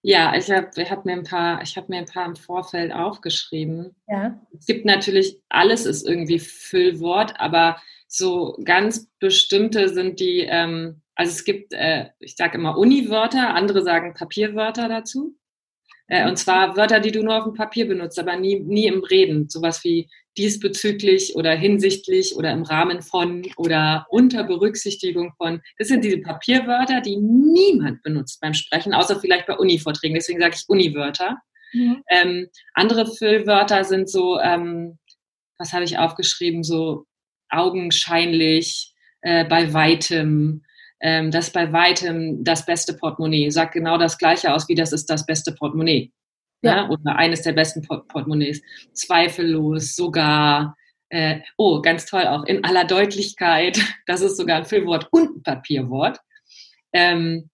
Ja, 0.03 0.35
ich 0.35 0.51
habe 0.51 0.69
hab 0.91 1.05
mir 1.05 1.13
ein 1.13 1.23
paar, 1.23 1.63
ich 1.63 1.77
habe 1.77 1.87
mir 1.89 1.99
ein 1.99 2.07
paar 2.07 2.27
im 2.27 2.35
Vorfeld 2.37 2.93
aufgeschrieben. 2.93 3.95
Ja. 4.09 4.39
Es 4.59 4.67
gibt 4.67 4.85
natürlich, 4.85 5.41
alles 5.49 5.87
ist 5.87 6.07
irgendwie 6.07 6.41
Füllwort, 6.41 7.39
aber 7.39 7.81
so 8.15 8.59
ganz 8.63 9.09
bestimmte 9.21 9.89
sind 9.89 10.21
die, 10.21 10.41
ähm, 10.41 11.01
also 11.15 11.31
es 11.31 11.45
gibt, 11.45 11.73
äh, 11.73 12.11
ich 12.21 12.37
sage 12.37 12.59
immer 12.59 12.77
Uni-Wörter, 12.77 13.55
andere 13.55 13.83
sagen 13.83 14.13
Papierwörter 14.13 14.87
dazu. 14.89 15.35
Äh, 16.09 16.29
und 16.29 16.37
zwar 16.37 16.77
Wörter, 16.77 17.01
die 17.01 17.11
du 17.11 17.23
nur 17.23 17.39
auf 17.39 17.45
dem 17.45 17.55
Papier 17.55 17.89
benutzt, 17.89 18.19
aber 18.19 18.37
nie, 18.37 18.61
nie 18.61 18.87
im 18.87 19.03
Reden. 19.03 19.49
Sowas 19.49 19.83
wie 19.83 20.11
diesbezüglich 20.37 21.37
oder 21.37 21.55
hinsichtlich 21.55 22.37
oder 22.37 22.53
im 22.53 22.65
Rahmen 22.65 23.01
von 23.01 23.47
oder 23.57 24.07
unter 24.11 24.45
Berücksichtigung 24.45 25.33
von. 25.39 25.63
Das 25.79 25.89
sind 25.89 26.05
diese 26.05 26.19
Papierwörter, 26.19 27.01
die 27.01 27.17
niemand 27.17 28.03
benutzt 28.03 28.43
beim 28.43 28.53
Sprechen, 28.53 28.93
außer 28.93 29.21
vielleicht 29.21 29.47
bei 29.47 29.57
Uni-Vorträgen. 29.57 30.17
Deswegen 30.17 30.41
sage 30.41 30.57
ich 30.57 30.69
Uni-Wörter. 30.69 31.39
Mhm. 31.73 32.03
Ähm, 32.11 32.49
andere 32.75 33.07
Füllwörter 33.07 33.85
sind 33.85 34.11
so, 34.11 34.39
ähm, 34.39 34.99
was 35.57 35.73
habe 35.73 35.85
ich 35.85 35.97
aufgeschrieben, 35.97 36.63
so 36.63 37.07
augenscheinlich, 37.53 38.93
äh, 39.21 39.45
bei 39.45 39.73
weitem, 39.73 40.65
ähm, 41.01 41.31
das 41.31 41.51
bei 41.51 41.73
weitem 41.73 42.43
das 42.45 42.67
beste 42.67 42.95
Portemonnaie. 42.95 43.51
Sagt 43.51 43.75
genau 43.75 43.99
das 43.99 44.19
Gleiche 44.19 44.53
aus, 44.53 44.69
wie 44.69 44.75
das 44.75 44.93
ist 44.93 45.07
das 45.07 45.27
beste 45.27 45.53
Portemonnaie. 45.53 46.13
Ja. 46.63 46.77
ja? 46.77 46.89
Oder 46.89 47.17
eines 47.17 47.43
der 47.43 47.53
besten 47.53 47.83
Port 47.83 48.09
Portemonnaies. 48.09 48.63
Zweifellos, 48.93 49.95
sogar, 49.95 50.77
äh, 51.09 51.41
oh, 51.57 51.83
ganz 51.83 52.07
toll 52.07 52.27
auch, 52.27 52.45
in 52.45 52.65
aller 52.65 52.85
Deutlichkeit. 52.85 53.79
Das 54.07 54.21
ist 54.21 54.37
sogar 54.37 54.59
ein 54.59 54.65
Füllwort 54.65 55.09
und 55.13 55.37
ein 55.37 55.43
Papierwort. 55.43 56.19
Ähm, 56.93 57.51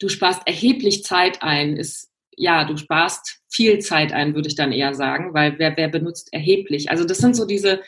du 0.00 0.08
sparst 0.08 0.42
erheblich 0.46 1.02
Zeit 1.02 1.42
ein. 1.42 1.76
Ist, 1.76 2.10
ja, 2.36 2.64
du 2.64 2.76
sparst 2.76 3.40
viel 3.50 3.78
Zeit 3.78 4.12
ein, 4.12 4.34
würde 4.34 4.48
ich 4.48 4.54
dann 4.54 4.70
eher 4.70 4.94
sagen, 4.94 5.32
weil 5.34 5.58
wer, 5.58 5.76
wer 5.76 5.88
benutzt 5.88 6.32
erheblich? 6.32 6.90
Also 6.90 7.04
das 7.04 7.18
sind 7.18 7.34
so 7.34 7.46
diese, 7.46 7.82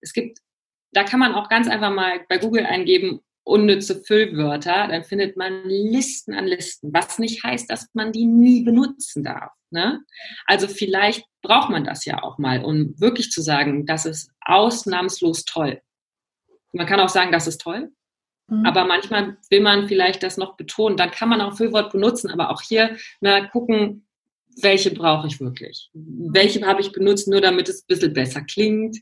es 0.00 0.12
gibt, 0.12 0.38
da 0.92 1.04
kann 1.04 1.20
man 1.20 1.34
auch 1.34 1.48
ganz 1.48 1.68
einfach 1.68 1.92
mal 1.92 2.20
bei 2.28 2.38
Google 2.38 2.66
eingeben, 2.66 3.20
unnütze 3.44 4.02
Füllwörter, 4.04 4.88
dann 4.88 5.04
findet 5.04 5.36
man 5.36 5.64
Listen 5.64 6.34
an 6.34 6.46
Listen, 6.46 6.92
was 6.92 7.18
nicht 7.18 7.42
heißt, 7.42 7.68
dass 7.70 7.88
man 7.92 8.12
die 8.12 8.24
nie 8.24 8.62
benutzen 8.62 9.24
darf. 9.24 9.50
Ne? 9.70 10.00
Also 10.46 10.68
vielleicht 10.68 11.24
braucht 11.42 11.70
man 11.70 11.84
das 11.84 12.04
ja 12.04 12.22
auch 12.22 12.38
mal, 12.38 12.64
um 12.64 12.98
wirklich 13.00 13.30
zu 13.30 13.42
sagen, 13.42 13.86
das 13.86 14.06
ist 14.06 14.30
ausnahmslos 14.42 15.44
toll. 15.44 15.80
Man 16.72 16.86
kann 16.86 17.00
auch 17.00 17.08
sagen, 17.08 17.32
das 17.32 17.48
ist 17.48 17.60
toll, 17.60 17.90
mhm. 18.46 18.64
aber 18.64 18.84
manchmal 18.84 19.36
will 19.50 19.60
man 19.60 19.88
vielleicht 19.88 20.22
das 20.22 20.36
noch 20.36 20.56
betonen. 20.56 20.96
Dann 20.96 21.10
kann 21.10 21.28
man 21.28 21.40
auch 21.40 21.56
Füllwort 21.56 21.92
benutzen, 21.92 22.30
aber 22.30 22.50
auch 22.50 22.62
hier 22.62 22.96
na, 23.20 23.46
gucken, 23.48 24.06
welche 24.60 24.90
brauche 24.90 25.26
ich 25.26 25.40
wirklich? 25.40 25.90
Welche 25.94 26.64
habe 26.66 26.82
ich 26.82 26.92
benutzt, 26.92 27.26
nur 27.26 27.40
damit 27.40 27.68
es 27.68 27.82
ein 27.82 27.86
bisschen 27.88 28.12
besser 28.12 28.42
klingt? 28.42 28.98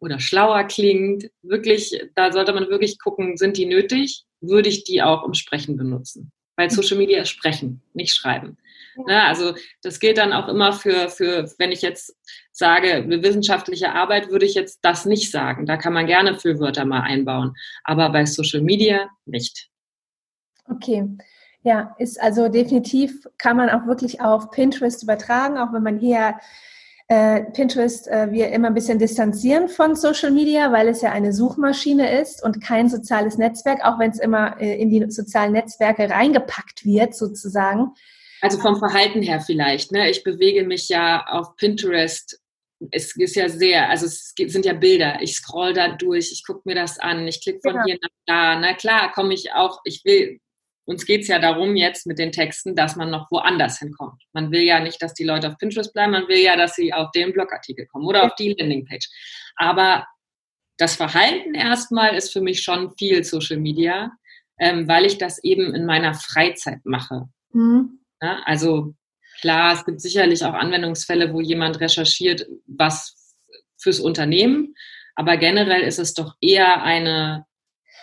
Oder 0.00 0.20
schlauer 0.20 0.64
klingt. 0.64 1.30
Wirklich, 1.42 2.00
da 2.14 2.32
sollte 2.32 2.52
man 2.52 2.68
wirklich 2.68 2.98
gucken, 2.98 3.36
sind 3.36 3.56
die 3.56 3.66
nötig? 3.66 4.24
Würde 4.40 4.68
ich 4.68 4.84
die 4.84 5.02
auch 5.02 5.24
im 5.24 5.34
Sprechen 5.34 5.76
benutzen? 5.76 6.32
Weil 6.56 6.70
Social 6.70 6.98
Media 6.98 7.22
ist 7.22 7.30
Sprechen, 7.30 7.82
nicht 7.92 8.14
Schreiben. 8.14 8.56
Ja. 8.96 9.04
Ne, 9.06 9.22
also 9.24 9.54
das 9.82 10.00
gilt 10.00 10.18
dann 10.18 10.32
auch 10.32 10.48
immer 10.48 10.72
für, 10.72 11.08
für, 11.08 11.52
wenn 11.58 11.70
ich 11.70 11.82
jetzt 11.82 12.16
sage, 12.52 12.94
eine 12.94 13.22
wissenschaftliche 13.22 13.92
Arbeit, 13.92 14.30
würde 14.30 14.44
ich 14.44 14.54
jetzt 14.54 14.80
das 14.82 15.04
nicht 15.04 15.30
sagen. 15.30 15.66
Da 15.66 15.76
kann 15.76 15.92
man 15.92 16.06
gerne 16.06 16.38
Füllwörter 16.38 16.84
mal 16.84 17.02
einbauen. 17.02 17.54
Aber 17.84 18.10
bei 18.10 18.26
Social 18.26 18.60
Media 18.60 19.08
nicht. 19.24 19.68
Okay. 20.68 21.04
Ja, 21.62 21.94
ist 21.98 22.20
also 22.20 22.48
definitiv, 22.48 23.26
kann 23.36 23.56
man 23.56 23.70
auch 23.70 23.86
wirklich 23.86 24.20
auf 24.20 24.50
Pinterest 24.50 25.02
übertragen, 25.02 25.58
auch 25.58 25.72
wenn 25.72 25.82
man 25.82 25.98
hier 25.98 26.38
äh, 27.08 27.42
Pinterest 27.52 28.06
äh, 28.08 28.30
wir 28.30 28.50
immer 28.50 28.68
ein 28.68 28.74
bisschen 28.74 28.98
distanzieren 28.98 29.68
von 29.68 29.96
Social 29.96 30.30
Media, 30.30 30.72
weil 30.72 30.88
es 30.88 31.00
ja 31.00 31.10
eine 31.10 31.32
Suchmaschine 31.32 32.20
ist 32.20 32.42
und 32.44 32.62
kein 32.62 32.90
soziales 32.90 33.38
Netzwerk, 33.38 33.82
auch 33.82 33.98
wenn 33.98 34.10
es 34.10 34.18
immer 34.18 34.60
äh, 34.60 34.78
in 34.78 34.90
die 34.90 35.10
sozialen 35.10 35.52
Netzwerke 35.52 36.10
reingepackt 36.10 36.84
wird, 36.84 37.14
sozusagen. 37.14 37.94
Also 38.42 38.58
vom 38.58 38.76
Verhalten 38.76 39.22
her 39.22 39.40
vielleicht. 39.40 39.90
Ne? 39.90 40.10
Ich 40.10 40.22
bewege 40.22 40.64
mich 40.64 40.88
ja 40.90 41.26
auf 41.28 41.56
Pinterest. 41.56 42.40
Es 42.90 43.16
ist 43.16 43.34
ja 43.34 43.48
sehr, 43.48 43.88
also 43.88 44.06
es 44.06 44.34
sind 44.36 44.66
ja 44.66 44.74
Bilder. 44.74 45.18
Ich 45.22 45.34
scroll 45.34 45.72
da 45.72 45.88
durch, 45.88 46.30
ich 46.30 46.44
gucke 46.46 46.60
mir 46.64 46.76
das 46.76 46.98
an, 46.98 47.26
ich 47.26 47.42
klicke 47.42 47.60
von 47.62 47.72
genau. 47.72 47.84
hier 47.86 47.98
nach 48.00 48.08
da. 48.26 48.60
Na 48.60 48.74
klar, 48.74 49.12
komme 49.12 49.34
ich 49.34 49.52
auch, 49.52 49.80
ich 49.84 50.04
will 50.04 50.40
uns 50.88 51.04
geht 51.04 51.20
es 51.20 51.28
ja 51.28 51.38
darum 51.38 51.76
jetzt 51.76 52.06
mit 52.06 52.18
den 52.18 52.32
Texten, 52.32 52.74
dass 52.74 52.96
man 52.96 53.10
noch 53.10 53.30
woanders 53.30 53.78
hinkommt. 53.78 54.22
Man 54.32 54.50
will 54.50 54.62
ja 54.62 54.80
nicht, 54.80 55.02
dass 55.02 55.12
die 55.12 55.24
Leute 55.24 55.48
auf 55.48 55.58
Pinterest 55.58 55.92
bleiben, 55.92 56.12
man 56.12 56.28
will 56.28 56.38
ja, 56.38 56.56
dass 56.56 56.76
sie 56.76 56.94
auf 56.94 57.10
den 57.10 57.34
Blogartikel 57.34 57.86
kommen 57.86 58.06
oder 58.06 58.24
auf 58.24 58.34
die 58.36 58.54
Landingpage. 58.58 59.06
Aber 59.56 60.06
das 60.78 60.96
Verhalten 60.96 61.54
erstmal 61.54 62.16
ist 62.16 62.32
für 62.32 62.40
mich 62.40 62.62
schon 62.62 62.94
viel 62.96 63.22
Social 63.22 63.58
Media, 63.58 64.12
ähm, 64.58 64.88
weil 64.88 65.04
ich 65.04 65.18
das 65.18 65.44
eben 65.44 65.74
in 65.74 65.84
meiner 65.84 66.14
Freizeit 66.14 66.80
mache. 66.84 67.28
Mhm. 67.52 68.00
Ja, 68.22 68.40
also 68.46 68.94
klar, 69.42 69.74
es 69.74 69.84
gibt 69.84 70.00
sicherlich 70.00 70.42
auch 70.42 70.54
Anwendungsfälle, 70.54 71.34
wo 71.34 71.42
jemand 71.42 71.80
recherchiert, 71.80 72.46
was 72.66 73.36
fürs 73.76 74.00
Unternehmen, 74.00 74.74
aber 75.14 75.36
generell 75.36 75.82
ist 75.82 75.98
es 75.98 76.14
doch 76.14 76.34
eher 76.40 76.82
eine, 76.82 77.44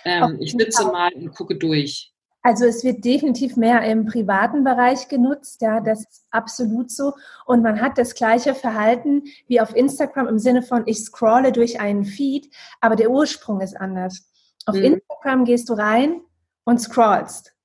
ähm, 0.03 0.37
ich 0.39 0.51
sitze 0.51 0.85
mal 0.85 1.11
und 1.13 1.31
gucke 1.33 1.55
durch. 1.55 2.11
Also 2.45 2.65
es 2.65 2.83
wird 2.83 3.03
definitiv 3.03 3.57
mehr 3.57 3.81
im 3.81 4.05
privaten 4.05 4.63
Bereich 4.63 5.07
genutzt, 5.07 5.63
ja, 5.63 5.79
das 5.79 6.01
ist 6.01 6.27
absolut 6.29 6.91
so. 6.91 7.13
Und 7.47 7.63
man 7.63 7.81
hat 7.81 7.97
das 7.97 8.13
gleiche 8.13 8.53
Verhalten 8.53 9.23
wie 9.47 9.59
auf 9.59 9.75
Instagram 9.75 10.27
im 10.27 10.37
Sinne 10.37 10.61
von, 10.61 10.83
ich 10.85 10.99
scrolle 10.99 11.51
durch 11.51 11.79
einen 11.79 12.05
Feed, 12.05 12.53
aber 12.81 12.95
der 12.95 13.09
Ursprung 13.09 13.61
ist 13.61 13.75
anders. 13.75 14.31
Auf 14.67 14.75
mhm. 14.75 14.83
Instagram 14.83 15.45
gehst 15.45 15.69
du 15.69 15.73
rein 15.73 16.21
und 16.65 16.79
scrollst. 16.79 17.55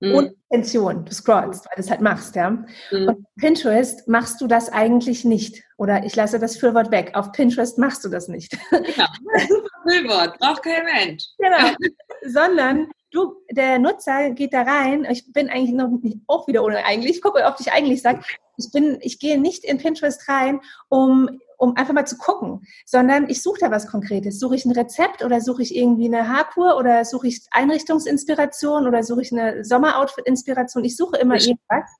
Mhm. 0.00 0.14
Ohne 0.14 0.34
Intention, 0.48 1.04
du 1.04 1.12
scrollst, 1.12 1.66
weil 1.66 1.74
du 1.76 1.82
es 1.82 1.90
halt 1.90 2.00
machst, 2.00 2.34
ja. 2.34 2.48
Mhm. 2.48 2.64
Und 3.08 3.26
Pinterest 3.36 4.08
machst 4.08 4.40
du 4.40 4.46
das 4.46 4.70
eigentlich 4.70 5.22
nicht. 5.26 5.62
Oder 5.76 6.06
ich 6.06 6.16
lasse 6.16 6.38
das 6.38 6.56
Füllwort 6.56 6.90
weg. 6.90 7.10
Auf 7.12 7.32
Pinterest 7.32 7.76
machst 7.76 8.06
du 8.06 8.08
das 8.08 8.26
nicht. 8.26 8.56
Ja, 8.96 9.06
Füllwort, 9.86 10.38
braucht 10.38 10.62
kein 10.62 10.84
Mensch. 10.84 11.26
Genau. 11.36 11.74
Sondern 12.22 12.88
du, 13.10 13.34
der 13.50 13.78
Nutzer 13.78 14.30
geht 14.30 14.52
da 14.52 14.62
rein, 14.62 15.06
ich 15.10 15.32
bin 15.32 15.48
eigentlich 15.48 15.72
noch 15.72 15.90
nicht, 16.02 16.18
auch 16.26 16.46
wieder 16.46 16.62
ohne 16.64 16.84
eigentlich, 16.84 17.16
ich 17.16 17.22
gucke, 17.22 17.44
ob 17.44 17.56
ich 17.60 17.72
eigentlich 17.72 18.02
sage, 18.02 18.20
ich 18.56 18.72
bin, 18.72 18.98
ich 19.00 19.18
gehe 19.18 19.40
nicht 19.40 19.64
in 19.64 19.78
Pinterest 19.78 20.28
rein, 20.28 20.60
um, 20.88 21.40
um 21.56 21.76
einfach 21.76 21.94
mal 21.94 22.06
zu 22.06 22.16
gucken, 22.16 22.66
sondern 22.86 23.28
ich 23.28 23.42
suche 23.42 23.60
da 23.60 23.70
was 23.70 23.86
Konkretes. 23.86 24.38
Suche 24.38 24.56
ich 24.56 24.64
ein 24.64 24.72
Rezept 24.72 25.24
oder 25.24 25.40
suche 25.40 25.62
ich 25.62 25.74
irgendwie 25.74 26.06
eine 26.06 26.28
Haarkur 26.28 26.76
oder 26.76 27.04
suche 27.04 27.28
ich 27.28 27.40
Einrichtungsinspiration 27.50 28.86
oder 28.86 29.02
suche 29.02 29.22
ich 29.22 29.32
eine 29.32 29.64
Sommeroutfit-Inspiration? 29.64 30.84
Ich 30.84 30.96
suche 30.96 31.16
immer 31.18 31.36
irgendwas. 31.36 31.90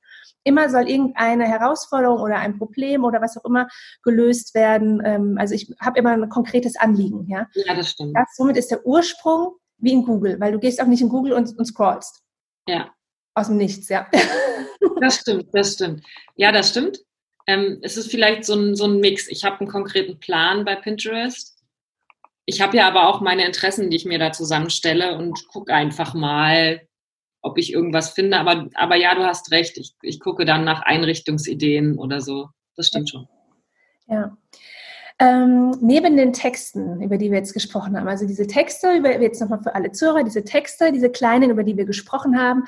Immer 0.43 0.69
soll 0.69 0.89
irgendeine 0.89 1.45
Herausforderung 1.45 2.19
oder 2.19 2.37
ein 2.37 2.57
Problem 2.57 3.03
oder 3.03 3.21
was 3.21 3.37
auch 3.37 3.45
immer 3.45 3.67
gelöst 4.01 4.55
werden. 4.55 4.99
Ähm, 5.05 5.37
also 5.39 5.53
ich 5.53 5.71
habe 5.79 5.99
immer 5.99 6.11
ein 6.11 6.29
konkretes 6.29 6.77
Anliegen. 6.77 7.27
Ja, 7.27 7.47
ja 7.53 7.75
das 7.75 7.89
stimmt. 7.89 8.15
Das, 8.15 8.35
somit 8.35 8.57
ist 8.57 8.71
der 8.71 8.83
Ursprung 8.83 9.57
wie 9.81 9.91
in 9.91 10.03
Google, 10.03 10.39
weil 10.39 10.51
du 10.51 10.59
gehst 10.59 10.81
auch 10.81 10.87
nicht 10.87 11.01
in 11.01 11.09
Google 11.09 11.33
und, 11.33 11.57
und 11.57 11.65
scrollst. 11.65 12.23
Ja. 12.67 12.91
Aus 13.33 13.47
dem 13.47 13.57
Nichts, 13.57 13.89
ja. 13.89 14.07
Das 15.01 15.15
stimmt, 15.15 15.47
das 15.53 15.73
stimmt. 15.73 16.03
Ja, 16.35 16.51
das 16.51 16.69
stimmt. 16.69 16.99
Ähm, 17.47 17.79
es 17.81 17.97
ist 17.97 18.11
vielleicht 18.11 18.45
so 18.45 18.55
ein, 18.55 18.75
so 18.75 18.85
ein 18.85 18.99
Mix. 18.99 19.27
Ich 19.29 19.43
habe 19.43 19.59
einen 19.59 19.69
konkreten 19.69 20.19
Plan 20.19 20.63
bei 20.63 20.75
Pinterest. 20.75 21.57
Ich 22.45 22.61
habe 22.61 22.77
ja 22.77 22.87
aber 22.87 23.07
auch 23.07 23.21
meine 23.21 23.45
Interessen, 23.45 23.89
die 23.89 23.97
ich 23.97 24.05
mir 24.05 24.19
da 24.19 24.31
zusammenstelle 24.31 25.17
und 25.17 25.47
gucke 25.47 25.73
einfach 25.73 26.13
mal, 26.13 26.87
ob 27.41 27.57
ich 27.57 27.73
irgendwas 27.73 28.11
finde. 28.11 28.37
Aber, 28.37 28.69
aber 28.75 28.95
ja, 28.95 29.15
du 29.15 29.25
hast 29.25 29.51
recht. 29.51 29.77
Ich, 29.77 29.95
ich 30.01 30.19
gucke 30.19 30.45
dann 30.45 30.63
nach 30.63 30.81
Einrichtungsideen 30.81 31.97
oder 31.97 32.21
so. 32.21 32.49
Das 32.75 32.87
stimmt 32.87 33.09
schon. 33.09 33.27
Ja. 34.07 34.37
Ähm, 35.21 35.77
neben 35.81 36.17
den 36.17 36.33
Texten, 36.33 36.99
über 36.99 37.19
die 37.19 37.29
wir 37.29 37.37
jetzt 37.37 37.53
gesprochen 37.53 37.95
haben, 37.95 38.07
also 38.07 38.25
diese 38.25 38.47
Texte, 38.47 38.91
über, 38.93 39.21
jetzt 39.21 39.39
nochmal 39.39 39.61
für 39.61 39.75
alle 39.75 39.91
Zuhörer, 39.91 40.23
diese 40.23 40.43
Texte, 40.43 40.91
diese 40.91 41.11
kleinen, 41.11 41.51
über 41.51 41.63
die 41.63 41.77
wir 41.77 41.85
gesprochen 41.85 42.39
haben, 42.39 42.63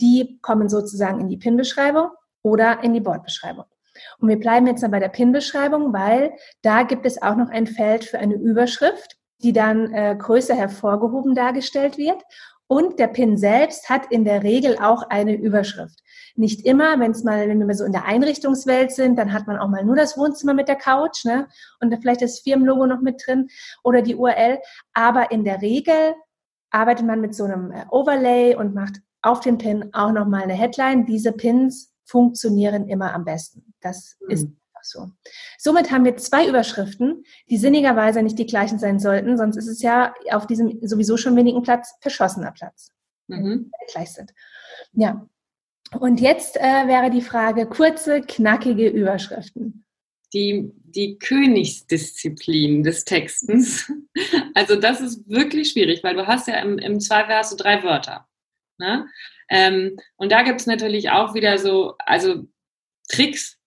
die 0.00 0.38
kommen 0.40 0.68
sozusagen 0.68 1.20
in 1.20 1.28
die 1.28 1.36
PIN-Beschreibung 1.36 2.10
oder 2.42 2.84
in 2.84 2.94
die 2.94 3.00
Bordbeschreibung. 3.00 3.64
Und 4.20 4.28
wir 4.28 4.38
bleiben 4.38 4.68
jetzt 4.68 4.84
dann 4.84 4.92
bei 4.92 5.00
der 5.00 5.08
PIN-Beschreibung, 5.08 5.92
weil 5.92 6.30
da 6.62 6.84
gibt 6.84 7.06
es 7.06 7.20
auch 7.20 7.34
noch 7.34 7.48
ein 7.48 7.66
Feld 7.66 8.04
für 8.04 8.20
eine 8.20 8.34
Überschrift, 8.34 9.16
die 9.42 9.52
dann 9.52 9.92
äh, 9.92 10.14
größer 10.16 10.54
hervorgehoben 10.54 11.34
dargestellt 11.34 11.98
wird. 11.98 12.22
Und 12.68 13.00
der 13.00 13.08
Pin 13.08 13.36
selbst 13.36 13.88
hat 13.88 14.12
in 14.12 14.24
der 14.24 14.44
Regel 14.44 14.78
auch 14.78 15.10
eine 15.10 15.34
Überschrift. 15.34 16.04
Nicht 16.36 16.66
immer, 16.66 17.00
wenn 17.00 17.12
es 17.12 17.24
mal, 17.24 17.48
wenn 17.48 17.66
wir 17.66 17.74
so 17.74 17.84
in 17.84 17.92
der 17.92 18.04
Einrichtungswelt 18.04 18.92
sind, 18.92 19.18
dann 19.18 19.32
hat 19.32 19.46
man 19.46 19.58
auch 19.58 19.68
mal 19.68 19.84
nur 19.84 19.96
das 19.96 20.18
Wohnzimmer 20.18 20.54
mit 20.54 20.68
der 20.68 20.76
Couch, 20.76 21.24
ne? 21.24 21.48
Und 21.80 21.94
vielleicht 22.00 22.22
das 22.22 22.40
Firmenlogo 22.40 22.86
noch 22.86 23.00
mit 23.00 23.22
drin 23.26 23.48
oder 23.82 24.02
die 24.02 24.14
URL. 24.14 24.58
Aber 24.92 25.30
in 25.30 25.44
der 25.44 25.62
Regel 25.62 26.14
arbeitet 26.70 27.06
man 27.06 27.20
mit 27.20 27.34
so 27.34 27.44
einem 27.44 27.70
äh, 27.70 27.84
Overlay 27.90 28.54
und 28.54 28.74
macht 28.74 29.00
auf 29.22 29.40
dem 29.40 29.58
Pin 29.58 29.90
auch 29.92 30.12
nochmal 30.12 30.42
eine 30.42 30.54
Headline. 30.54 31.06
Diese 31.06 31.32
Pins 31.32 31.92
funktionieren 32.04 32.88
immer 32.88 33.12
am 33.12 33.24
besten. 33.24 33.74
Das 33.80 34.16
mhm. 34.20 34.30
ist 34.30 34.44
einfach 34.44 34.84
so. 34.84 35.10
Somit 35.58 35.90
haben 35.90 36.04
wir 36.04 36.16
zwei 36.16 36.48
Überschriften, 36.48 37.24
die 37.48 37.56
sinnigerweise 37.56 38.22
nicht 38.22 38.38
die 38.38 38.46
gleichen 38.46 38.78
sein 38.78 39.00
sollten, 39.00 39.36
sonst 39.36 39.56
ist 39.56 39.68
es 39.68 39.82
ja 39.82 40.14
auf 40.30 40.46
diesem 40.46 40.78
sowieso 40.86 41.16
schon 41.16 41.36
wenigen 41.36 41.62
Platz 41.62 41.94
verschossener 42.00 42.52
Platz, 42.52 42.92
mhm. 43.26 43.70
gleich 43.90 44.12
sind. 44.12 44.32
Ja, 44.92 45.26
und 45.92 46.20
jetzt 46.20 46.56
äh, 46.56 46.86
wäre 46.86 47.10
die 47.10 47.22
Frage, 47.22 47.66
kurze, 47.66 48.20
knackige 48.20 48.88
Überschriften. 48.88 49.84
Die, 50.32 50.72
die 50.74 51.18
Königsdisziplin 51.18 52.82
des 52.82 53.04
Textens. 53.04 53.90
Also 54.54 54.76
das 54.76 55.02
ist 55.02 55.28
wirklich 55.28 55.72
schwierig, 55.72 56.02
weil 56.02 56.14
du 56.14 56.26
hast 56.26 56.48
ja 56.48 56.54
im, 56.62 56.78
im 56.78 57.00
Zweifel 57.00 57.34
hast 57.34 57.52
du 57.52 57.56
drei 57.56 57.82
Wörter. 57.82 58.26
Ne? 58.78 59.06
Ähm, 59.50 59.98
und 60.16 60.32
da 60.32 60.42
gibt 60.42 60.60
es 60.60 60.66
natürlich 60.66 61.10
auch 61.10 61.34
wieder 61.34 61.58
so, 61.58 61.94
also 61.98 62.46
Tricks. 63.08 63.58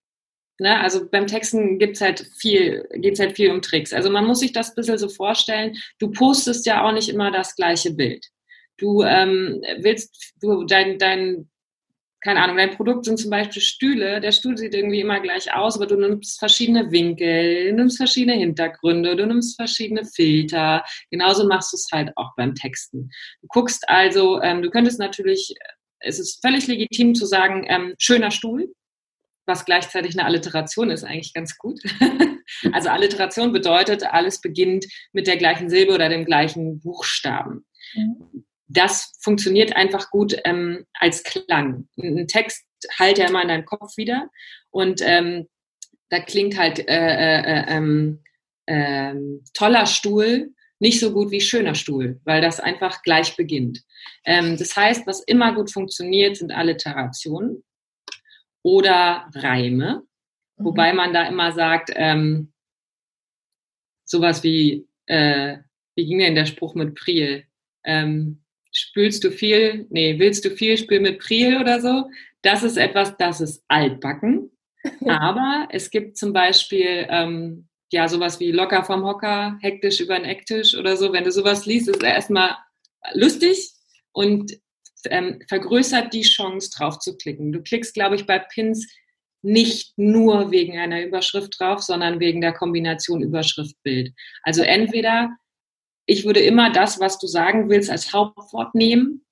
Ne? 0.59 0.79
Also 0.79 1.07
beim 1.07 1.27
Texten 1.27 1.77
gibt's 1.77 2.01
halt 2.01 2.27
viel, 2.37 2.87
geht's 2.95 3.19
halt 3.19 3.35
viel 3.35 3.51
um 3.51 3.61
Tricks. 3.61 3.93
Also 3.93 4.09
man 4.09 4.25
muss 4.25 4.39
sich 4.39 4.51
das 4.51 4.69
ein 4.69 4.75
bisschen 4.75 4.97
so 4.97 5.07
vorstellen, 5.07 5.77
du 5.99 6.09
postest 6.09 6.65
ja 6.65 6.83
auch 6.83 6.91
nicht 6.91 7.09
immer 7.09 7.29
das 7.29 7.55
gleiche 7.55 7.93
Bild. 7.93 8.25
Du 8.77 9.03
ähm, 9.03 9.61
willst, 9.81 10.33
du 10.41 10.63
dein, 10.63 10.97
dein 10.97 11.49
keine 12.21 12.41
Ahnung, 12.41 12.57
dein 12.57 12.75
Produkt 12.75 13.05
sind 13.05 13.17
zum 13.17 13.31
Beispiel 13.31 13.61
Stühle. 13.61 14.19
Der 14.19 14.31
Stuhl 14.31 14.57
sieht 14.57 14.73
irgendwie 14.73 14.99
immer 14.99 15.21
gleich 15.21 15.53
aus, 15.53 15.75
aber 15.75 15.87
du 15.87 15.95
nimmst 15.95 16.37
verschiedene 16.37 16.91
Winkel, 16.91 17.69
du 17.69 17.75
nimmst 17.75 17.97
verschiedene 17.97 18.37
Hintergründe, 18.37 19.15
du 19.15 19.25
nimmst 19.25 19.55
verschiedene 19.55 20.03
Filter. 20.05 20.83
Genauso 21.11 21.47
machst 21.47 21.71
du 21.71 21.77
es 21.77 21.87
halt 21.91 22.11
auch 22.17 22.35
beim 22.35 22.55
Texten. 22.55 23.09
Du 23.41 23.47
guckst 23.47 23.87
also, 23.87 24.41
ähm, 24.41 24.61
du 24.61 24.69
könntest 24.69 24.99
natürlich, 24.99 25.53
es 25.99 26.19
ist 26.19 26.41
völlig 26.41 26.67
legitim 26.67 27.15
zu 27.15 27.25
sagen, 27.25 27.65
ähm, 27.69 27.95
schöner 27.97 28.31
Stuhl, 28.31 28.73
was 29.45 29.63
gleichzeitig 29.63 30.17
eine 30.17 30.25
Alliteration 30.25 30.91
ist, 30.91 31.05
eigentlich 31.05 31.33
ganz 31.33 31.57
gut. 31.57 31.79
also 32.73 32.89
Alliteration 32.89 33.53
bedeutet, 33.53 34.03
alles 34.03 34.41
beginnt 34.41 34.85
mit 35.13 35.25
der 35.25 35.37
gleichen 35.37 35.69
Silbe 35.69 35.93
oder 35.93 36.09
dem 36.09 36.25
gleichen 36.25 36.81
Buchstaben. 36.81 37.65
Mhm 37.95 38.43
das 38.69 39.17
funktioniert 39.19 39.75
einfach 39.75 40.09
gut 40.11 40.35
ähm, 40.45 40.85
als 40.93 41.23
Klang. 41.23 41.89
Ein 41.97 42.27
Text 42.27 42.65
halt 42.97 43.17
ja 43.17 43.27
immer 43.27 43.41
in 43.41 43.49
deinem 43.49 43.65
Kopf 43.65 43.97
wieder 43.97 44.29
und 44.69 45.01
ähm, 45.03 45.47
da 46.09 46.19
klingt 46.19 46.57
halt 46.57 46.87
äh, 46.87 47.41
äh, 47.41 47.65
ähm, 47.67 48.23
äh, 48.65 49.13
toller 49.53 49.85
Stuhl 49.85 50.53
nicht 50.79 50.99
so 50.99 51.11
gut 51.11 51.29
wie 51.31 51.41
schöner 51.41 51.75
Stuhl, 51.75 52.21
weil 52.23 52.41
das 52.41 52.59
einfach 52.59 53.01
gleich 53.01 53.35
beginnt. 53.35 53.83
Ähm, 54.23 54.57
das 54.57 54.75
heißt, 54.75 55.05
was 55.05 55.21
immer 55.21 55.53
gut 55.53 55.71
funktioniert, 55.71 56.37
sind 56.37 56.51
Alliterationen 56.51 57.63
oder 58.63 59.29
Reime, 59.33 60.03
mhm. 60.57 60.65
wobei 60.65 60.93
man 60.93 61.13
da 61.13 61.27
immer 61.27 61.51
sagt, 61.51 61.91
ähm, 61.95 62.53
sowas 64.05 64.43
wie, 64.43 64.87
äh, 65.07 65.57
wie 65.95 66.05
ging 66.05 66.19
denn 66.19 66.35
der 66.35 66.45
Spruch 66.45 66.75
mit 66.75 66.95
Priel? 66.95 67.45
Ähm, 67.83 68.41
spülst 68.71 69.23
du 69.23 69.31
viel, 69.31 69.87
nee, 69.89 70.19
willst 70.19 70.45
du 70.45 70.51
viel, 70.51 70.77
spül 70.77 70.99
mit 70.99 71.19
Priel 71.19 71.57
oder 71.59 71.81
so. 71.81 72.09
Das 72.41 72.63
ist 72.63 72.77
etwas, 72.77 73.17
das 73.17 73.41
ist 73.41 73.63
altbacken. 73.67 74.51
Aber 75.07 75.67
es 75.71 75.89
gibt 75.89 76.17
zum 76.17 76.33
Beispiel, 76.33 77.05
ähm, 77.09 77.67
ja, 77.91 78.07
sowas 78.07 78.39
wie 78.39 78.51
locker 78.51 78.83
vom 78.83 79.03
Hocker, 79.03 79.57
hektisch 79.61 79.99
über 79.99 80.15
den 80.15 80.25
Ecktisch 80.25 80.75
oder 80.75 80.95
so. 80.95 81.11
Wenn 81.11 81.23
du 81.23 81.31
sowas 81.31 81.65
liest, 81.65 81.89
ist 81.89 81.97
es 81.97 82.03
erstmal 82.03 82.55
lustig 83.13 83.71
und 84.11 84.57
ähm, 85.05 85.41
vergrößert 85.47 86.13
die 86.13 86.21
Chance, 86.21 86.69
drauf 86.75 86.99
zu 86.99 87.17
klicken. 87.17 87.51
Du 87.51 87.61
klickst, 87.61 87.93
glaube 87.93 88.15
ich, 88.15 88.25
bei 88.25 88.39
Pins 88.39 88.87
nicht 89.41 89.97
nur 89.97 90.51
wegen 90.51 90.77
einer 90.77 91.03
Überschrift 91.03 91.59
drauf, 91.59 91.81
sondern 91.81 92.19
wegen 92.19 92.41
der 92.41 92.53
Kombination 92.53 93.21
Überschrift-Bild. 93.21 94.13
Also 94.43 94.63
entweder 94.63 95.29
ich 96.09 96.25
würde 96.25 96.39
immer 96.39 96.71
das, 96.71 96.99
was 96.99 97.19
du 97.19 97.27
sagen 97.27 97.69
willst, 97.69 97.91
als 97.91 98.13
Hauptwort 98.13 98.73
nehmen. 98.73 99.23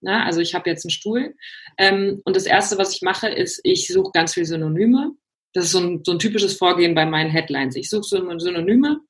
Na, 0.00 0.24
also 0.24 0.40
ich 0.40 0.54
habe 0.54 0.70
jetzt 0.70 0.84
einen 0.84 0.92
Stuhl. 0.92 1.34
Ähm, 1.76 2.22
und 2.24 2.36
das 2.36 2.46
Erste, 2.46 2.78
was 2.78 2.94
ich 2.94 3.02
mache, 3.02 3.28
ist, 3.28 3.60
ich 3.64 3.88
suche 3.88 4.12
ganz 4.12 4.34
viele 4.34 4.46
Synonyme. 4.46 5.10
Das 5.52 5.64
ist 5.64 5.72
so 5.72 5.80
ein, 5.80 6.02
so 6.04 6.12
ein 6.12 6.20
typisches 6.20 6.56
Vorgehen 6.56 6.94
bei 6.94 7.04
meinen 7.04 7.30
Headlines. 7.30 7.74
Ich 7.74 7.90
suche 7.90 8.04
Synonyme, 8.38 9.00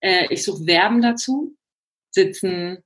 äh, 0.00 0.26
ich 0.30 0.42
suche 0.42 0.64
Verben 0.64 1.02
dazu, 1.02 1.54
sitzen, 2.10 2.78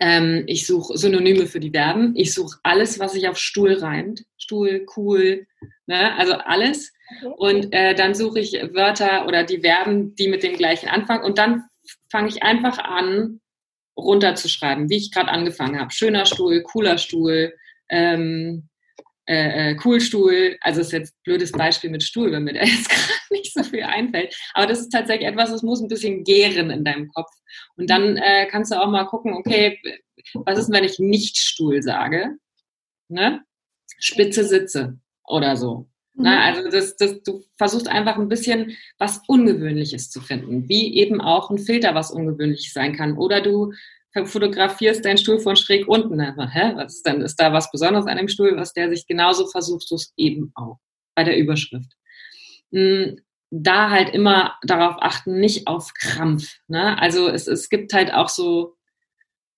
ähm, 0.00 0.44
ich 0.46 0.64
suche 0.64 0.96
Synonyme 0.96 1.46
für 1.46 1.60
die 1.60 1.72
Verben, 1.72 2.14
ich 2.16 2.32
suche 2.32 2.60
alles, 2.62 3.00
was 3.00 3.14
sich 3.14 3.28
auf 3.28 3.36
Stuhl 3.36 3.72
reimt. 3.72 4.24
Stuhl, 4.38 4.86
cool, 4.96 5.48
ne? 5.86 6.14
also 6.16 6.34
alles. 6.34 6.92
Okay. 7.20 7.34
Und 7.36 7.72
äh, 7.72 7.96
dann 7.96 8.14
suche 8.14 8.38
ich 8.38 8.52
Wörter 8.52 9.26
oder 9.26 9.42
die 9.42 9.60
Verben, 9.60 10.14
die 10.14 10.28
mit 10.28 10.44
dem 10.44 10.56
gleichen 10.56 10.88
anfangen. 10.88 11.24
Und 11.24 11.38
dann 11.38 11.64
fange 12.10 12.28
ich 12.28 12.42
einfach 12.42 12.78
an, 12.78 13.40
runterzuschreiben, 13.96 14.88
wie 14.88 14.96
ich 14.96 15.10
gerade 15.10 15.30
angefangen 15.30 15.78
habe. 15.78 15.90
Schöner 15.92 16.26
Stuhl, 16.26 16.62
cooler 16.62 16.98
Stuhl, 16.98 17.54
ähm, 17.88 18.68
äh, 19.26 19.70
äh, 19.70 19.74
Coolstuhl. 19.76 20.56
Also 20.60 20.80
ist 20.80 20.92
jetzt 20.92 21.14
ein 21.14 21.20
blödes 21.24 21.52
Beispiel 21.52 21.90
mit 21.90 22.02
Stuhl, 22.02 22.32
wenn 22.32 22.44
mir 22.44 22.54
da 22.54 22.60
jetzt 22.64 22.88
gerade 22.88 23.12
nicht 23.30 23.52
so 23.52 23.62
viel 23.62 23.82
einfällt. 23.82 24.34
Aber 24.54 24.66
das 24.66 24.80
ist 24.80 24.90
tatsächlich 24.90 25.28
etwas, 25.28 25.50
das 25.50 25.62
muss 25.62 25.80
ein 25.80 25.88
bisschen 25.88 26.24
gären 26.24 26.70
in 26.70 26.84
deinem 26.84 27.08
Kopf. 27.08 27.30
Und 27.76 27.90
dann 27.90 28.16
äh, 28.16 28.46
kannst 28.50 28.72
du 28.72 28.80
auch 28.80 28.90
mal 28.90 29.04
gucken, 29.04 29.34
okay, 29.34 29.78
was 30.34 30.58
ist, 30.58 30.72
wenn 30.72 30.84
ich 30.84 30.98
nicht 30.98 31.36
Stuhl 31.38 31.82
sage? 31.82 32.36
Ne? 33.08 33.42
Spitze 33.98 34.44
Sitze 34.44 34.98
oder 35.24 35.56
so. 35.56 35.88
Ne? 36.14 36.30
Mhm. 36.30 36.36
Also 36.38 36.70
das, 36.70 36.96
das, 36.96 37.22
du 37.22 37.44
versuchst 37.56 37.88
einfach 37.88 38.16
ein 38.16 38.28
bisschen 38.28 38.76
was 38.98 39.22
Ungewöhnliches 39.28 40.10
zu 40.10 40.20
finden, 40.20 40.68
wie 40.68 40.96
eben 40.96 41.20
auch 41.20 41.50
ein 41.50 41.58
Filter 41.58 41.94
was 41.94 42.10
ungewöhnlich 42.10 42.72
sein 42.72 42.94
kann. 42.94 43.16
Oder 43.16 43.40
du 43.40 43.72
fotografierst 44.24 45.04
deinen 45.04 45.18
Stuhl 45.18 45.40
von 45.40 45.56
schräg 45.56 45.88
unten. 45.88 46.20
Also, 46.20 46.42
hä, 46.42 46.72
was 46.76 46.96
ist 46.96 47.06
denn? 47.06 47.22
Ist 47.22 47.36
da 47.36 47.52
was 47.52 47.70
Besonderes 47.70 48.06
an 48.06 48.18
dem 48.18 48.28
Stuhl, 48.28 48.56
was 48.56 48.74
der 48.74 48.90
sich 48.90 49.06
genauso 49.06 49.46
versuchst 49.46 49.90
du 49.90 49.94
es 49.94 50.12
eben 50.16 50.52
auch 50.54 50.78
bei 51.14 51.24
der 51.24 51.38
Überschrift. 51.38 51.92
Hm, 52.72 53.20
da 53.50 53.90
halt 53.90 54.14
immer 54.14 54.54
darauf 54.62 54.96
achten, 55.00 55.38
nicht 55.38 55.66
auf 55.66 55.92
Krampf. 55.94 56.56
Ne? 56.68 56.98
Also 57.00 57.28
es, 57.28 57.46
es 57.46 57.68
gibt 57.68 57.92
halt 57.92 58.12
auch 58.12 58.28
so 58.28 58.76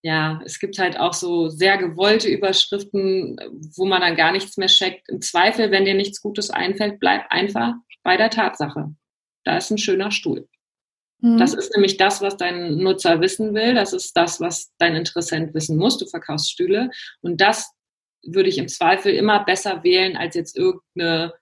ja, 0.04 0.38
es 0.44 0.58
gibt 0.58 0.78
halt 0.78 1.00
auch 1.00 1.14
so 1.14 1.48
sehr 1.48 1.78
gewollte 1.78 2.28
Überschriften, 2.28 3.38
wo 3.74 3.86
man 3.86 4.02
dann 4.02 4.16
gar 4.16 4.32
nichts 4.32 4.58
mehr 4.58 4.68
checkt. 4.68 5.08
Im 5.08 5.22
Zweifel, 5.22 5.70
wenn 5.70 5.86
dir 5.86 5.94
nichts 5.94 6.20
Gutes 6.20 6.50
einfällt, 6.50 7.00
bleib 7.00 7.24
einfach 7.30 7.72
bei 8.02 8.18
der 8.18 8.28
Tatsache. 8.28 8.94
Da 9.44 9.56
ist 9.56 9.70
ein 9.70 9.78
schöner 9.78 10.10
Stuhl. 10.10 10.46
Mhm. 11.20 11.38
Das 11.38 11.54
ist 11.54 11.72
nämlich 11.74 11.96
das, 11.96 12.20
was 12.20 12.36
dein 12.36 12.76
Nutzer 12.76 13.22
wissen 13.22 13.54
will. 13.54 13.72
Das 13.72 13.94
ist 13.94 14.14
das, 14.14 14.40
was 14.40 14.74
dein 14.76 14.94
Interessent 14.94 15.54
wissen 15.54 15.78
muss. 15.78 15.96
Du 15.96 16.04
verkaufst 16.04 16.50
Stühle. 16.50 16.90
Und 17.22 17.40
das 17.40 17.72
würde 18.22 18.50
ich 18.50 18.58
im 18.58 18.68
Zweifel 18.68 19.14
immer 19.14 19.42
besser 19.42 19.84
wählen 19.84 20.18
als 20.18 20.34
jetzt 20.34 20.54
irgendeine 20.58 21.32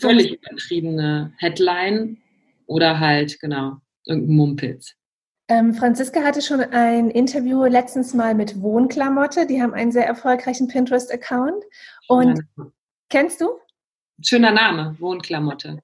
völlig 0.00 0.32
übertriebene 0.32 1.34
Headline 1.36 2.22
oder 2.64 3.00
halt, 3.00 3.38
genau, 3.38 3.82
irgendein 4.06 4.34
Mumpitz. 4.34 4.94
Ähm, 5.48 5.74
Franziska 5.74 6.22
hatte 6.22 6.40
schon 6.40 6.60
ein 6.60 7.10
Interview 7.10 7.64
letztens 7.64 8.14
mal 8.14 8.34
mit 8.34 8.60
Wohnklamotte. 8.62 9.46
Die 9.46 9.60
haben 9.60 9.74
einen 9.74 9.92
sehr 9.92 10.06
erfolgreichen 10.06 10.68
Pinterest-Account. 10.68 11.64
Und 12.08 12.42
ja. 12.56 12.66
kennst 13.08 13.40
du? 13.40 13.50
Schöner 14.22 14.52
Name, 14.52 14.96
Wohnklamotte. 14.98 15.82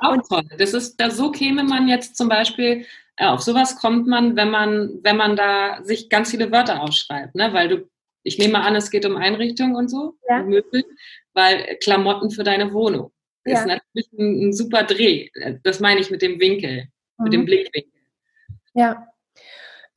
Auch 0.00 0.12
und, 0.12 0.28
toll. 0.28 0.44
Das 0.58 0.74
ist, 0.74 0.96
da 0.96 1.10
so 1.10 1.30
käme 1.30 1.62
man 1.62 1.88
jetzt 1.88 2.16
zum 2.16 2.28
Beispiel, 2.28 2.84
äh, 3.16 3.26
auf 3.26 3.40
sowas 3.40 3.76
kommt 3.76 4.06
man, 4.06 4.36
wenn 4.36 4.50
man, 4.50 4.98
wenn 5.02 5.16
man 5.16 5.36
da 5.36 5.82
sich 5.84 6.08
ganz 6.08 6.30
viele 6.30 6.50
Wörter 6.50 6.82
aufschreibt, 6.82 7.34
ne? 7.34 7.52
Weil 7.52 7.68
du, 7.68 7.88
ich 8.22 8.38
nehme 8.38 8.60
an, 8.60 8.74
es 8.74 8.90
geht 8.90 9.06
um 9.06 9.16
Einrichtung 9.16 9.74
und 9.74 9.88
so, 9.88 10.16
ja. 10.28 10.42
Möbel, 10.42 10.84
weil 11.32 11.76
Klamotten 11.80 12.30
für 12.30 12.44
deine 12.44 12.72
Wohnung 12.72 13.12
ja. 13.46 13.58
ist 13.58 13.66
natürlich 13.66 14.12
ein, 14.18 14.48
ein, 14.48 14.52
super 14.52 14.82
Dreh. 14.82 15.28
Das 15.62 15.80
meine 15.80 16.00
ich 16.00 16.10
mit 16.10 16.22
dem 16.22 16.40
Winkel, 16.40 16.88
mhm. 17.18 17.24
mit 17.24 17.32
dem 17.32 17.40
mhm. 17.42 17.46
Blickwinkel. 17.46 17.92
Ja. 18.76 19.08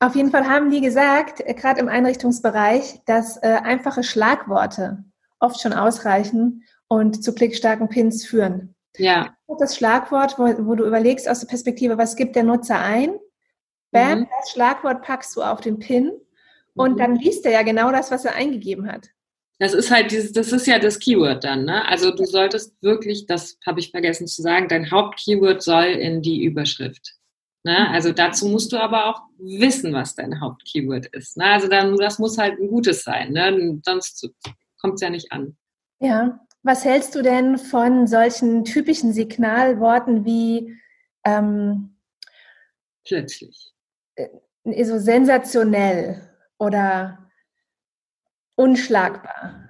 Auf 0.00 0.16
jeden 0.16 0.30
Fall 0.30 0.48
haben 0.48 0.70
die 0.70 0.80
gesagt, 0.80 1.40
äh, 1.40 1.54
gerade 1.54 1.80
im 1.80 1.88
Einrichtungsbereich, 1.88 3.00
dass 3.04 3.36
äh, 3.36 3.60
einfache 3.62 4.02
Schlagworte 4.02 5.04
oft 5.38 5.60
schon 5.60 5.74
ausreichen 5.74 6.64
und 6.88 7.22
zu 7.22 7.34
klickstarken 7.34 7.88
Pins 7.88 8.26
führen. 8.26 8.74
Ja. 8.96 9.36
Das 9.58 9.76
Schlagwort, 9.76 10.38
wo, 10.38 10.44
wo, 10.66 10.74
du 10.74 10.84
überlegst 10.84 11.28
aus 11.28 11.40
der 11.40 11.46
Perspektive, 11.46 11.98
was 11.98 12.16
gibt 12.16 12.34
der 12.34 12.44
Nutzer 12.44 12.80
ein? 12.80 13.18
Bam, 13.92 14.20
mhm. 14.20 14.28
das 14.40 14.50
Schlagwort 14.50 15.02
packst 15.02 15.36
du 15.36 15.42
auf 15.42 15.60
den 15.60 15.78
Pin 15.78 16.12
und 16.74 16.94
mhm. 16.94 16.98
dann 16.98 17.16
liest 17.16 17.44
er 17.44 17.52
ja 17.52 17.62
genau 17.62 17.92
das, 17.92 18.10
was 18.10 18.24
er 18.24 18.34
eingegeben 18.34 18.90
hat. 18.90 19.08
Das 19.58 19.74
ist 19.74 19.90
halt 19.90 20.10
dieses, 20.10 20.32
das 20.32 20.52
ist 20.52 20.66
ja 20.66 20.78
das 20.78 20.98
Keyword 20.98 21.44
dann, 21.44 21.66
ne? 21.66 21.86
Also 21.86 22.14
du 22.14 22.24
solltest 22.24 22.82
wirklich, 22.82 23.26
das 23.26 23.58
habe 23.66 23.80
ich 23.80 23.90
vergessen 23.90 24.26
zu 24.26 24.40
sagen, 24.40 24.68
dein 24.68 24.90
Hauptkeyword 24.90 25.62
soll 25.62 25.84
in 25.84 26.22
die 26.22 26.42
Überschrift. 26.44 27.19
Ne? 27.62 27.86
Mhm. 27.88 27.94
Also 27.94 28.12
dazu 28.12 28.48
musst 28.48 28.72
du 28.72 28.78
aber 28.78 29.06
auch 29.06 29.22
wissen, 29.38 29.92
was 29.92 30.14
dein 30.14 30.40
Hauptkeyword 30.40 31.06
ist. 31.06 31.36
Ne? 31.36 31.44
Also 31.44 31.68
dann, 31.68 31.96
das 31.96 32.18
muss 32.18 32.38
halt 32.38 32.58
ein 32.58 32.68
gutes 32.68 33.02
sein, 33.02 33.32
ne? 33.32 33.80
sonst 33.84 34.28
kommt 34.80 34.94
es 34.94 35.00
ja 35.00 35.10
nicht 35.10 35.30
an. 35.32 35.56
Ja, 36.00 36.40
was 36.62 36.84
hältst 36.84 37.14
du 37.14 37.22
denn 37.22 37.58
von 37.58 38.06
solchen 38.06 38.64
typischen 38.64 39.12
Signalworten 39.12 40.24
wie 40.24 40.76
ähm, 41.24 41.96
plötzlich? 43.04 43.72
Äh, 44.14 44.28
so 44.84 44.98
sensationell 44.98 46.20
oder 46.58 47.30
unschlagbar? 48.56 49.68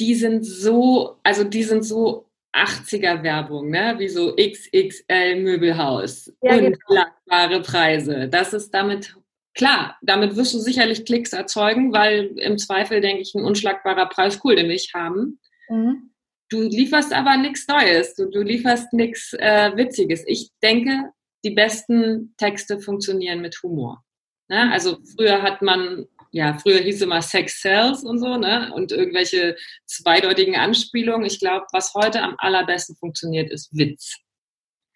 Die 0.00 0.14
sind 0.14 0.44
so, 0.44 1.20
also 1.22 1.44
die 1.44 1.62
sind 1.62 1.84
so 1.84 2.31
80er 2.54 3.22
Werbung, 3.22 3.70
ne? 3.70 3.94
wie 3.98 4.08
so 4.08 4.34
XXL 4.36 5.42
Möbelhaus, 5.42 6.32
ja, 6.42 6.56
unschlagbare 6.56 7.48
genau. 7.48 7.62
Preise. 7.62 8.28
Das 8.28 8.52
ist 8.52 8.72
damit 8.72 9.14
Klar, 9.54 9.98
damit 10.00 10.36
wirst 10.36 10.54
du 10.54 10.58
sicherlich 10.58 11.04
Klicks 11.04 11.32
erzeugen, 11.32 11.92
weil 11.92 12.38
im 12.38 12.56
Zweifel 12.56 13.00
denke 13.00 13.22
ich, 13.22 13.34
ein 13.34 13.44
unschlagbarer 13.44 14.06
Preis, 14.06 14.40
cool, 14.44 14.56
den 14.56 14.70
ich 14.70 14.92
haben. 14.94 15.38
Mhm. 15.68 16.10
Du 16.48 16.62
lieferst 16.62 17.12
aber 17.12 17.36
nichts 17.36 17.66
Neues, 17.68 18.14
du, 18.14 18.30
du 18.30 18.42
lieferst 18.42 18.92
nichts 18.92 19.32
äh, 19.34 19.76
Witziges. 19.76 20.24
Ich 20.26 20.50
denke, 20.62 21.10
die 21.44 21.50
besten 21.50 22.34
Texte 22.38 22.80
funktionieren 22.80 23.40
mit 23.40 23.58
Humor. 23.62 24.02
Ne? 24.48 24.70
Also 24.70 24.98
früher 25.16 25.42
hat 25.42 25.60
man, 25.60 26.06
ja, 26.32 26.58
früher 26.58 26.78
hieß 26.78 26.96
es 26.96 27.02
immer 27.02 27.20
Sex 27.20 27.60
Sells 27.60 28.02
und 28.02 28.18
so, 28.18 28.36
ne? 28.38 28.72
Und 28.74 28.90
irgendwelche 28.90 29.54
zweideutigen 29.84 30.56
Anspielungen. 30.56 31.26
Ich 31.26 31.38
glaube, 31.38 31.66
was 31.72 31.92
heute 31.94 32.22
am 32.22 32.34
allerbesten 32.38 32.96
funktioniert, 32.96 33.50
ist 33.50 33.68
Witz. 33.76 34.16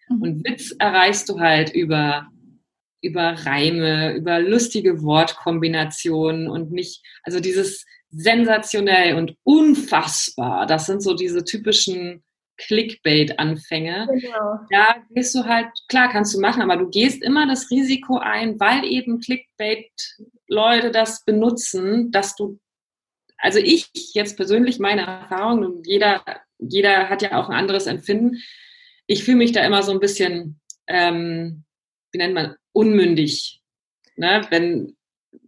Mhm. 0.09 0.21
Und 0.21 0.45
Witz 0.45 0.75
erreichst 0.79 1.29
du 1.29 1.39
halt 1.39 1.73
über 1.73 2.27
über 3.01 3.33
Reime, 3.45 4.15
über 4.15 4.39
lustige 4.39 5.03
Wortkombinationen 5.03 6.49
und 6.49 6.71
nicht, 6.71 7.03
also 7.21 7.39
dieses 7.39 7.85
sensationell 8.09 9.15
und 9.15 9.35
unfassbar. 9.43 10.65
Das 10.65 10.87
sind 10.87 11.03
so 11.03 11.13
diese 11.13 11.43
typischen 11.43 12.23
Clickbait-Anfänge. 12.57 14.07
Genau. 14.11 14.59
Da 14.69 14.95
gehst 15.11 15.35
du 15.35 15.45
halt, 15.45 15.67
klar 15.87 16.09
kannst 16.11 16.33
du 16.35 16.39
machen, 16.39 16.61
aber 16.61 16.77
du 16.77 16.89
gehst 16.89 17.23
immer 17.23 17.47
das 17.47 17.69
Risiko 17.69 18.17
ein, 18.17 18.59
weil 18.59 18.83
eben 18.83 19.19
Clickbait-Leute 19.19 20.91
das 20.91 21.23
benutzen, 21.23 22.11
dass 22.11 22.35
du, 22.35 22.59
also 23.37 23.59
ich 23.59 23.89
jetzt 24.13 24.37
persönlich 24.37 24.79
meine 24.79 25.05
Erfahrung 25.05 25.63
und 25.63 25.87
jeder, 25.87 26.23
jeder 26.57 27.09
hat 27.09 27.21
ja 27.21 27.39
auch 27.39 27.49
ein 27.49 27.55
anderes 27.55 27.85
Empfinden. 27.85 28.37
Ich 29.05 29.23
fühle 29.23 29.37
mich 29.37 29.51
da 29.51 29.63
immer 29.63 29.83
so 29.83 29.91
ein 29.91 29.99
bisschen, 29.99 30.59
ähm, 30.87 31.63
wie 32.11 32.17
nennt 32.17 32.33
man, 32.33 32.55
unmündig. 32.73 33.61
Ne? 34.15 34.45
Wenn 34.49 34.97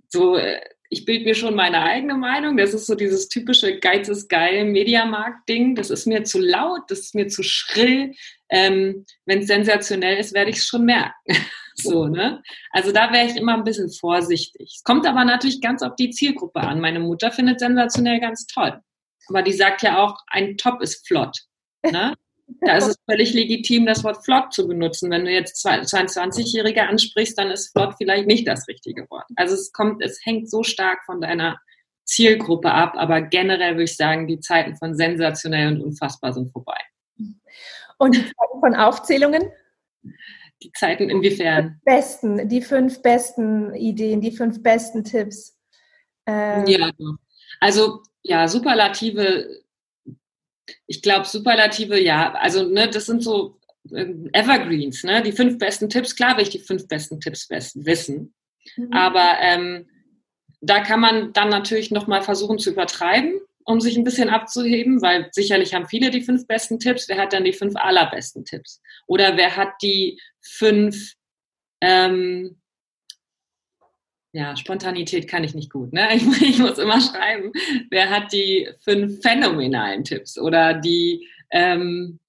so, 0.07 0.37
äh, 0.37 0.61
ich 0.89 1.05
bilde 1.05 1.25
mir 1.25 1.35
schon 1.35 1.55
meine 1.55 1.81
eigene 1.81 2.15
Meinung. 2.15 2.57
Das 2.57 2.73
ist 2.73 2.87
so 2.87 2.95
dieses 2.95 3.29
typische 3.29 3.79
Geiz 3.79 4.09
ist 4.09 4.27
geil 4.27 4.65
Mediamarkt-Ding. 4.65 5.75
Das 5.75 5.91
ist 5.91 6.07
mir 6.07 6.23
zu 6.23 6.39
laut, 6.39 6.81
das 6.89 6.99
ist 6.99 7.15
mir 7.15 7.27
zu 7.27 7.43
schrill. 7.43 8.13
Ähm, 8.49 9.05
Wenn 9.25 9.39
es 9.39 9.47
sensationell 9.47 10.17
ist, 10.17 10.33
werde 10.33 10.49
ich 10.49 10.57
es 10.57 10.65
schon 10.65 10.85
merken. 10.85 11.13
so, 11.75 12.07
ne? 12.07 12.41
Also 12.71 12.91
da 12.91 13.13
wäre 13.13 13.27
ich 13.27 13.35
immer 13.35 13.53
ein 13.53 13.63
bisschen 13.63 13.91
vorsichtig. 13.91 14.73
Es 14.75 14.83
kommt 14.83 15.05
aber 15.05 15.23
natürlich 15.25 15.61
ganz 15.61 15.83
auf 15.83 15.95
die 15.95 16.09
Zielgruppe 16.09 16.61
an. 16.61 16.81
Meine 16.81 16.99
Mutter 16.99 17.31
findet 17.31 17.59
sensationell 17.59 18.19
ganz 18.19 18.47
toll. 18.47 18.79
Aber 19.27 19.43
die 19.43 19.53
sagt 19.53 19.83
ja 19.83 20.03
auch, 20.03 20.17
ein 20.27 20.57
Top 20.57 20.81
ist 20.81 21.07
flott. 21.07 21.37
Ne? 21.83 22.15
Da 22.61 22.75
ist 22.77 22.87
es 22.87 22.95
völlig 23.09 23.33
legitim, 23.33 23.85
das 23.85 24.03
Wort 24.03 24.23
flott 24.23 24.53
zu 24.53 24.67
benutzen. 24.67 25.09
Wenn 25.11 25.25
du 25.25 25.31
jetzt 25.31 25.65
22-Jährige 25.65 26.83
ansprichst, 26.83 27.37
dann 27.37 27.51
ist 27.51 27.71
flott 27.71 27.95
vielleicht 27.97 28.27
nicht 28.27 28.47
das 28.47 28.67
richtige 28.67 29.09
Wort. 29.09 29.25
Also 29.35 29.55
es 29.55 29.71
kommt, 29.71 30.03
es 30.03 30.19
hängt 30.25 30.49
so 30.49 30.63
stark 30.63 30.99
von 31.05 31.21
deiner 31.21 31.59
Zielgruppe 32.05 32.71
ab, 32.71 32.93
aber 32.95 33.21
generell 33.21 33.73
würde 33.73 33.83
ich 33.83 33.95
sagen, 33.95 34.27
die 34.27 34.39
Zeiten 34.39 34.75
von 34.75 34.95
sensationell 34.95 35.73
und 35.73 35.81
unfassbar 35.81 36.33
sind 36.33 36.51
vorbei. 36.51 36.77
Und 37.97 38.15
die 38.15 38.23
Zeiten 38.23 38.59
von 38.59 38.75
Aufzählungen? 38.75 39.51
Die 40.63 40.71
Zeiten 40.73 41.09
inwiefern? 41.09 41.79
Die 41.81 41.91
besten, 41.91 42.49
die 42.49 42.61
fünf 42.61 43.01
besten 43.01 43.73
Ideen, 43.75 44.21
die 44.21 44.31
fünf 44.31 44.61
besten 44.63 45.03
Tipps. 45.03 45.57
Ähm. 46.25 46.65
Ja, 46.65 46.91
also 47.59 48.01
ja, 48.23 48.47
Superlative 48.47 49.47
ich 50.87 51.01
glaube, 51.01 51.25
Superlative, 51.25 51.99
ja, 51.99 52.33
also 52.33 52.67
ne, 52.67 52.89
das 52.89 53.05
sind 53.05 53.23
so 53.23 53.59
ähm, 53.93 54.29
Evergreens, 54.33 55.03
ne? 55.03 55.21
Die 55.21 55.31
fünf 55.31 55.57
besten 55.57 55.89
Tipps, 55.89 56.15
klar 56.15 56.37
will 56.37 56.43
ich 56.43 56.49
die 56.49 56.59
fünf 56.59 56.87
besten 56.87 57.19
Tipps 57.19 57.49
wissen. 57.49 58.33
Mhm. 58.75 58.93
Aber 58.93 59.37
ähm, 59.41 59.87
da 60.61 60.81
kann 60.81 60.99
man 60.99 61.33
dann 61.33 61.49
natürlich 61.49 61.91
nochmal 61.91 62.21
versuchen 62.21 62.59
zu 62.59 62.71
übertreiben, 62.71 63.39
um 63.63 63.79
sich 63.79 63.97
ein 63.97 64.03
bisschen 64.03 64.29
abzuheben, 64.29 65.01
weil 65.01 65.29
sicherlich 65.31 65.73
haben 65.73 65.87
viele 65.87 66.09
die 66.09 66.21
fünf 66.21 66.47
besten 66.47 66.79
Tipps. 66.79 67.07
Wer 67.07 67.17
hat 67.17 67.33
dann 67.33 67.45
die 67.45 67.53
fünf 67.53 67.75
allerbesten 67.75 68.45
Tipps? 68.45 68.81
Oder 69.07 69.37
wer 69.37 69.55
hat 69.55 69.73
die 69.81 70.19
fünf 70.41 71.13
ähm, 71.81 72.58
ja, 74.31 74.55
Spontanität 74.55 75.27
kann 75.27 75.43
ich 75.43 75.55
nicht 75.55 75.71
gut. 75.71 75.93
Ne? 75.93 76.07
Ich, 76.13 76.41
ich, 76.41 76.59
muss 76.59 76.77
immer 76.77 77.01
schreiben, 77.01 77.51
wer 77.89 78.09
hat 78.09 78.31
die 78.31 78.67
fünf 78.83 79.21
phänomenalen 79.21 80.03
Tipps 80.03 80.37
oder 80.37 80.73
die, 80.73 81.27
ähm, 81.51 82.19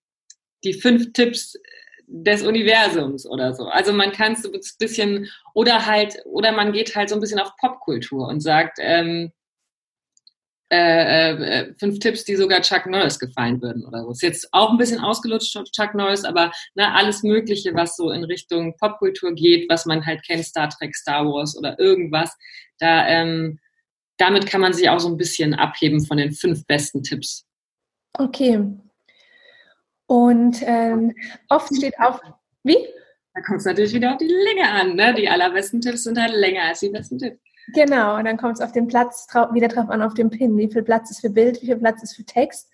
die 0.64 0.74
fünf 0.74 1.12
Tipps 1.12 1.58
des 2.06 2.42
Universums 2.42 3.26
oder 3.26 3.54
so. 3.54 3.66
Also 3.66 3.92
man 3.92 4.12
kann 4.12 4.32
es 4.32 4.42
so 4.42 4.52
ein 4.52 4.60
bisschen, 4.78 5.28
oder 5.54 5.86
halt, 5.86 6.16
oder 6.24 6.52
man 6.52 6.72
geht 6.72 6.96
halt 6.96 7.08
so 7.08 7.14
ein 7.14 7.20
bisschen 7.20 7.38
auf 7.38 7.56
Popkultur 7.56 8.26
und 8.26 8.40
sagt, 8.40 8.78
ähm, 8.80 9.32
äh, 10.72 11.32
äh, 11.32 11.74
fünf 11.78 11.98
Tipps, 11.98 12.24
die 12.24 12.36
sogar 12.36 12.60
Chuck 12.60 12.86
Norris 12.86 13.18
gefallen 13.18 13.60
würden 13.60 13.84
oder 13.84 14.04
so. 14.04 14.12
Ist 14.12 14.22
jetzt 14.22 14.48
auch 14.52 14.70
ein 14.70 14.78
bisschen 14.78 15.00
ausgelutscht, 15.00 15.58
Chuck 15.72 15.94
Norris, 15.94 16.24
aber 16.24 16.52
ne, 16.74 16.94
alles 16.94 17.24
Mögliche, 17.24 17.74
was 17.74 17.96
so 17.96 18.10
in 18.10 18.22
Richtung 18.22 18.76
Popkultur 18.76 19.34
geht, 19.34 19.68
was 19.68 19.84
man 19.86 20.06
halt 20.06 20.22
kennt, 20.24 20.44
Star 20.44 20.68
Trek, 20.68 20.94
Star 20.94 21.26
Wars 21.26 21.58
oder 21.58 21.78
irgendwas, 21.80 22.36
da, 22.78 23.06
ähm, 23.08 23.58
damit 24.16 24.46
kann 24.46 24.60
man 24.60 24.72
sich 24.72 24.88
auch 24.88 25.00
so 25.00 25.08
ein 25.08 25.16
bisschen 25.16 25.54
abheben 25.54 26.04
von 26.04 26.18
den 26.18 26.32
fünf 26.32 26.64
besten 26.66 27.02
Tipps. 27.02 27.46
Okay. 28.12 28.60
Und 30.06 30.56
ähm, 30.62 31.14
oft 31.48 31.74
steht 31.74 31.98
auf, 31.98 32.20
wie? 32.62 32.78
Da 33.34 33.40
kommt 33.42 33.60
es 33.60 33.64
natürlich 33.64 33.94
wieder 33.94 34.12
auf 34.12 34.18
die 34.18 34.26
Länge 34.26 34.68
an. 34.68 34.94
Ne? 34.96 35.14
Die 35.14 35.28
allerbesten 35.28 35.80
Tipps 35.80 36.04
sind 36.04 36.18
halt 36.18 36.34
länger 36.34 36.64
als 36.64 36.80
die 36.80 36.90
besten 36.90 37.18
Tipps. 37.18 37.40
Genau, 37.74 38.16
und 38.16 38.24
dann 38.24 38.36
kommt 38.36 38.54
es 38.54 38.60
auf 38.60 38.72
den 38.72 38.86
Platz 38.86 39.26
wieder 39.52 39.68
drauf 39.68 39.90
an, 39.90 40.02
auf 40.02 40.14
dem 40.14 40.30
Pin. 40.30 40.56
Wie 40.56 40.70
viel 40.70 40.82
Platz 40.82 41.10
ist 41.10 41.20
für 41.20 41.30
Bild, 41.30 41.60
wie 41.62 41.66
viel 41.66 41.76
Platz 41.76 42.02
ist 42.02 42.16
für 42.16 42.24
Text. 42.24 42.70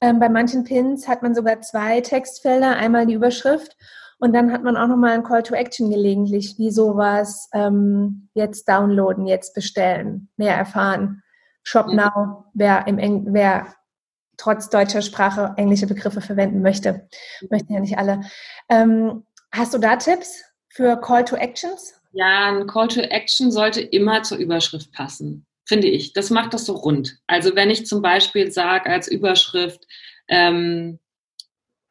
Ähm, 0.00 0.18
bei 0.20 0.28
manchen 0.28 0.64
Pins 0.64 1.08
hat 1.08 1.22
man 1.22 1.34
sogar 1.34 1.60
zwei 1.60 2.00
Textfelder, 2.00 2.76
einmal 2.76 3.06
die 3.06 3.14
Überschrift 3.14 3.76
und 4.18 4.32
dann 4.32 4.52
hat 4.52 4.62
man 4.62 4.76
auch 4.76 4.88
nochmal 4.88 5.12
ein 5.12 5.22
Call 5.22 5.42
to 5.42 5.54
Action 5.54 5.90
gelegentlich, 5.90 6.58
wie 6.58 6.70
sowas, 6.70 7.48
ähm, 7.52 8.28
jetzt 8.34 8.68
downloaden, 8.68 9.26
jetzt 9.26 9.54
bestellen, 9.54 10.28
mehr 10.36 10.56
erfahren. 10.56 11.22
Shop 11.62 11.86
mhm. 11.88 11.96
Now, 11.96 12.44
wer, 12.54 12.86
im 12.86 12.98
Eng 12.98 13.26
wer 13.30 13.66
trotz 14.36 14.70
deutscher 14.70 15.02
Sprache 15.02 15.54
englische 15.56 15.86
Begriffe 15.86 16.20
verwenden 16.20 16.62
möchte. 16.62 17.08
Möchten 17.50 17.72
ja 17.72 17.80
nicht 17.80 17.98
alle. 17.98 18.20
Ähm, 18.68 19.24
hast 19.52 19.74
du 19.74 19.78
da 19.78 19.96
Tipps 19.96 20.44
für 20.68 20.96
Call 21.00 21.24
to 21.24 21.36
Actions? 21.36 21.97
Ja, 22.12 22.56
ein 22.56 22.66
Call 22.66 22.88
to 22.88 23.00
Action 23.00 23.52
sollte 23.52 23.80
immer 23.80 24.22
zur 24.22 24.38
Überschrift 24.38 24.92
passen, 24.92 25.46
finde 25.66 25.88
ich. 25.88 26.12
Das 26.12 26.30
macht 26.30 26.54
das 26.54 26.66
so 26.66 26.74
rund. 26.74 27.18
Also 27.26 27.54
wenn 27.54 27.70
ich 27.70 27.86
zum 27.86 28.02
Beispiel 28.02 28.50
sage 28.50 28.90
als 28.90 29.08
Überschrift, 29.08 29.86
ähm, 30.28 30.98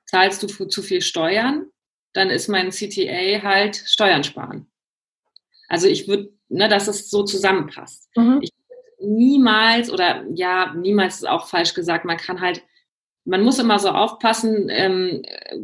zahlst 0.06 0.42
du 0.44 0.66
zu 0.66 0.82
viel 0.82 1.02
Steuern, 1.02 1.68
dann 2.14 2.30
ist 2.30 2.48
mein 2.48 2.72
CTA 2.72 3.44
halt 3.44 3.76
Steuern 3.76 4.24
sparen. 4.24 4.68
Also 5.68 5.88
ich 5.88 6.08
würde, 6.08 6.30
ne, 6.50 6.68
dass 6.70 6.88
es 6.88 7.10
so 7.10 7.24
zusammenpasst. 7.24 8.10
Mhm. 8.16 8.40
Ich 8.42 8.52
niemals 9.00 9.92
oder 9.92 10.26
ja, 10.34 10.74
niemals 10.74 11.18
ist 11.18 11.28
auch 11.28 11.48
falsch 11.48 11.74
gesagt, 11.74 12.06
man 12.06 12.18
kann 12.18 12.42
halt, 12.42 12.64
man 13.28 13.44
muss 13.44 13.60
immer 13.60 13.78
so 13.78 13.90
aufpassen, 13.90 14.70
ähm, 14.70 15.22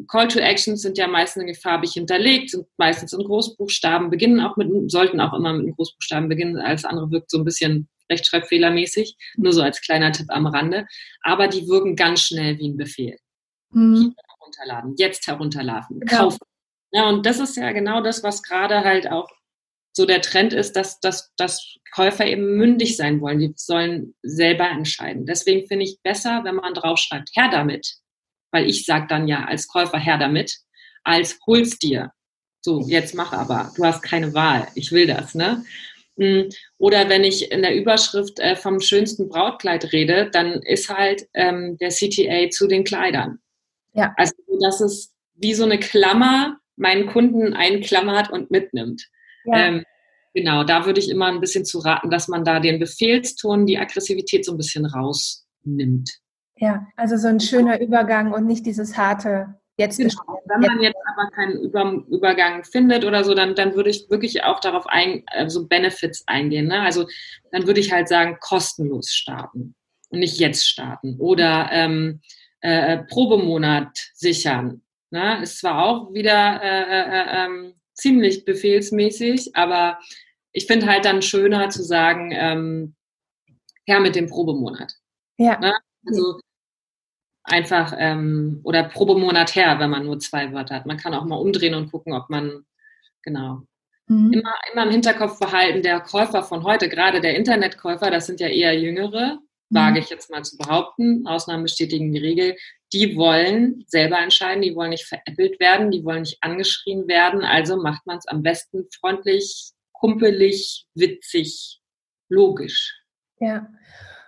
Call 0.08 0.28
to 0.28 0.40
Actions 0.40 0.82
sind 0.82 0.98
ja 0.98 1.08
meistens 1.08 1.58
farbig 1.60 1.94
hinterlegt, 1.94 2.50
sind 2.52 2.68
meistens 2.78 3.14
in 3.14 3.24
Großbuchstaben, 3.24 4.10
beginnen 4.10 4.42
auch 4.42 4.58
mit, 4.58 4.70
sollten 4.92 5.22
auch 5.22 5.34
immer 5.34 5.54
mit 5.54 5.74
Großbuchstaben 5.76 6.28
beginnen, 6.28 6.60
alles 6.60 6.84
andere 6.84 7.10
wirkt 7.12 7.32
so 7.32 7.38
ein 7.38 7.46
bisschen 7.46 7.88
rechtschreibfehlermäßig, 8.12 9.16
nur 9.38 9.54
so 9.54 9.62
als 9.62 9.82
kleiner 9.82 10.12
Tipp 10.12 10.28
am 10.30 10.46
Rande, 10.46 10.86
aber 11.22 11.48
die 11.48 11.68
wirken 11.68 11.96
ganz 11.96 12.22
schnell 12.22 12.60
wie 12.60 12.68
ein 12.68 12.78
Befehl. 12.78 13.18
Mhm. 13.72 14.14
Herunterladen, 14.38 14.96
jetzt 14.98 15.26
herunterladen, 15.26 16.02
kaufen. 16.02 16.40
Ja. 16.92 17.04
ja, 17.04 17.10
und 17.10 17.26
das 17.26 17.40
ist 17.40 17.56
ja 17.56 17.72
genau 17.72 18.02
das, 18.02 18.24
was 18.24 18.44
gerade 18.44 18.84
halt 18.84 19.10
auch 19.10 19.30
so 19.94 20.06
der 20.06 20.22
Trend 20.22 20.54
ist, 20.54 20.76
dass, 20.76 21.00
dass, 21.00 21.32
dass 21.38 21.76
Käufer 21.94 22.26
eben 22.26 22.58
mündig 22.58 22.98
sein 22.98 23.22
wollen. 23.22 23.40
Die 23.40 23.54
sollen 23.56 24.16
selber 24.24 24.70
entscheiden. 24.70 25.26
Deswegen 25.26 25.68
finde 25.68 25.86
ich 25.86 26.00
besser, 26.02 26.42
wenn 26.44 26.56
man 26.56 26.74
draufschreibt, 26.74 27.30
her 27.36 27.50
damit. 27.52 27.94
Weil 28.52 28.68
ich 28.68 28.86
sage 28.86 29.06
dann 29.08 29.28
ja 29.28 29.46
als 29.46 29.68
Käufer 29.68 30.00
her 30.00 30.18
damit, 30.18 30.58
als 31.04 31.40
hol's 31.46 31.78
dir. 31.78 32.12
So, 32.62 32.82
jetzt 32.88 33.14
mach 33.14 33.34
aber. 33.34 33.72
Du 33.76 33.84
hast 33.84 34.02
keine 34.02 34.34
Wahl. 34.34 34.68
Ich 34.74 34.92
will 34.92 35.06
das, 35.06 35.36
ne? 35.36 35.64
Hm, 36.18 36.50
oder 36.78 37.10
wenn 37.10 37.24
ich 37.24 37.52
in 37.52 37.62
der 37.62 37.76
Überschrift 37.76 38.40
äh, 38.40 38.56
vom 38.56 38.80
schönsten 38.80 39.30
Brautkleid 39.30 39.92
rede, 39.92 40.30
dann 40.32 40.62
ist 40.64 40.90
halt 40.90 41.28
ähm, 41.34 41.78
der 41.78 41.90
CTA 41.90 42.50
zu 42.50 42.68
den 42.68 42.84
Kleidern. 42.84 43.40
Ja. 43.94 44.14
Also, 44.18 44.34
dass 44.62 44.82
es 44.82 45.14
wie 45.36 45.54
so 45.54 45.64
eine 45.64 45.80
Klammer 45.80 46.60
meinen 46.76 47.08
Kunden 47.08 47.54
einklammert 47.54 48.32
und 48.32 48.50
mitnimmt. 48.50 49.08
Ja. 49.46 49.58
Ähm, 49.58 49.84
genau, 50.34 50.64
da 50.64 50.86
würde 50.86 51.00
ich 51.00 51.10
immer 51.10 51.28
ein 51.28 51.40
bisschen 51.40 51.66
zu 51.66 51.80
raten, 51.80 52.10
dass 52.10 52.28
man 52.28 52.44
da 52.44 52.60
den 52.60 52.80
Befehlston, 52.80 53.66
die 53.66 53.78
Aggressivität 53.78 54.46
so 54.46 54.54
ein 54.54 54.58
bisschen 54.58 54.86
rausnimmt. 54.86 56.10
Ja, 56.58 56.88
also 56.96 57.18
so 57.18 57.28
ein 57.28 57.40
schöner 57.40 57.80
Übergang 57.82 58.32
und 58.32 58.46
nicht 58.46 58.66
dieses 58.66 58.98
harte 58.98 59.56
Jetzt 59.78 59.98
genau. 59.98 60.40
Wenn 60.46 60.62
man 60.62 60.82
jetzt 60.82 61.00
aber 61.12 61.32
keinen 61.32 61.60
Über 61.60 62.04
Übergang 62.08 62.64
findet 62.64 63.06
oder 63.06 63.24
so, 63.24 63.34
dann, 63.34 63.56
dann 63.56 63.74
würde 63.74 63.90
ich 63.90 64.08
wirklich 64.10 64.44
auch 64.44 64.60
darauf 64.60 64.86
ein, 64.86 65.24
also 65.28 65.68
Benefits 65.68 66.28
eingehen. 66.28 66.68
Ne? 66.68 66.82
Also 66.82 67.08
dann 67.52 67.66
würde 67.66 67.80
ich 67.80 67.92
halt 67.92 68.08
sagen, 68.08 68.38
kostenlos 68.40 69.10
starten 69.10 69.74
und 70.10 70.20
nicht 70.20 70.40
jetzt 70.40 70.68
starten. 70.68 71.16
Oder 71.20 71.70
ähm, 71.72 72.22
äh, 72.62 73.00
Probemonat 73.00 73.98
sichern. 74.14 74.84
Ne? 75.10 75.42
Ist 75.42 75.60
zwar 75.60 75.84
auch 75.84 76.14
wieder 76.14 76.62
äh, 76.62 76.84
äh, 76.84 77.20
äh 77.20 77.46
ähm, 77.46 77.74
ziemlich 77.94 78.46
befehlsmäßig, 78.46 79.56
aber 79.56 80.00
ich 80.52 80.68
finde 80.68 80.88
halt 80.88 81.06
dann 81.06 81.22
schöner 81.22 81.70
zu 81.70 81.84
sagen, 81.84 82.32
ähm, 82.34 82.96
her 83.86 84.00
mit 84.00 84.16
dem 84.16 84.28
Probemonat. 84.28 84.94
Ja. 85.38 85.60
Ne? 85.60 85.74
Also 86.06 86.40
einfach 87.44 87.94
ähm, 87.98 88.62
oder 88.64 88.84
Probemonat 88.84 89.56
her, 89.56 89.80
wenn 89.80 89.90
man 89.90 90.06
nur 90.06 90.20
zwei 90.20 90.52
Wörter 90.54 90.76
hat. 90.76 90.86
Man 90.86 90.98
kann 90.98 91.14
auch 91.14 91.26
mal 91.26 91.36
umdrehen 91.36 91.76
und 91.76 91.92
gucken, 91.92 92.14
ob 92.14 92.30
man 92.30 92.66
genau. 93.22 93.62
Mhm. 94.08 94.34
Immer, 94.34 94.54
immer 94.72 94.84
im 94.84 94.92
Hinterkopf 94.92 95.40
behalten, 95.40 95.82
der 95.82 96.02
Käufer 96.02 96.44
von 96.44 96.64
heute, 96.64 96.90
gerade 96.90 97.22
der 97.22 97.36
Internetkäufer, 97.36 98.12
das 98.12 98.26
sind 98.26 98.40
ja 98.40 98.48
eher 98.48 98.78
Jüngere. 98.78 99.40
Wage 99.74 100.00
ich 100.00 100.10
jetzt 100.10 100.30
mal 100.30 100.44
zu 100.44 100.58
behaupten, 100.58 101.26
Ausnahmen 101.28 101.64
bestätigen 101.64 102.12
die 102.12 102.20
Regel, 102.20 102.56
die 102.92 103.16
wollen 103.16 103.84
selber 103.88 104.20
entscheiden, 104.20 104.62
die 104.62 104.76
wollen 104.76 104.92
nicht 104.92 105.06
veräppelt 105.06 105.60
werden, 105.60 105.92
die 105.92 106.04
wollen 106.04 106.22
nicht 106.22 106.38
angeschrien 106.42 107.08
werden, 107.08 107.44
also 107.44 107.82
macht 107.82 108.06
man 108.06 108.18
es 108.18 108.28
am 108.28 108.44
besten 108.44 108.88
freundlich, 109.00 109.72
kumpelig, 109.92 110.86
witzig, 110.94 111.82
logisch. 112.30 112.94
Ja. 113.40 113.70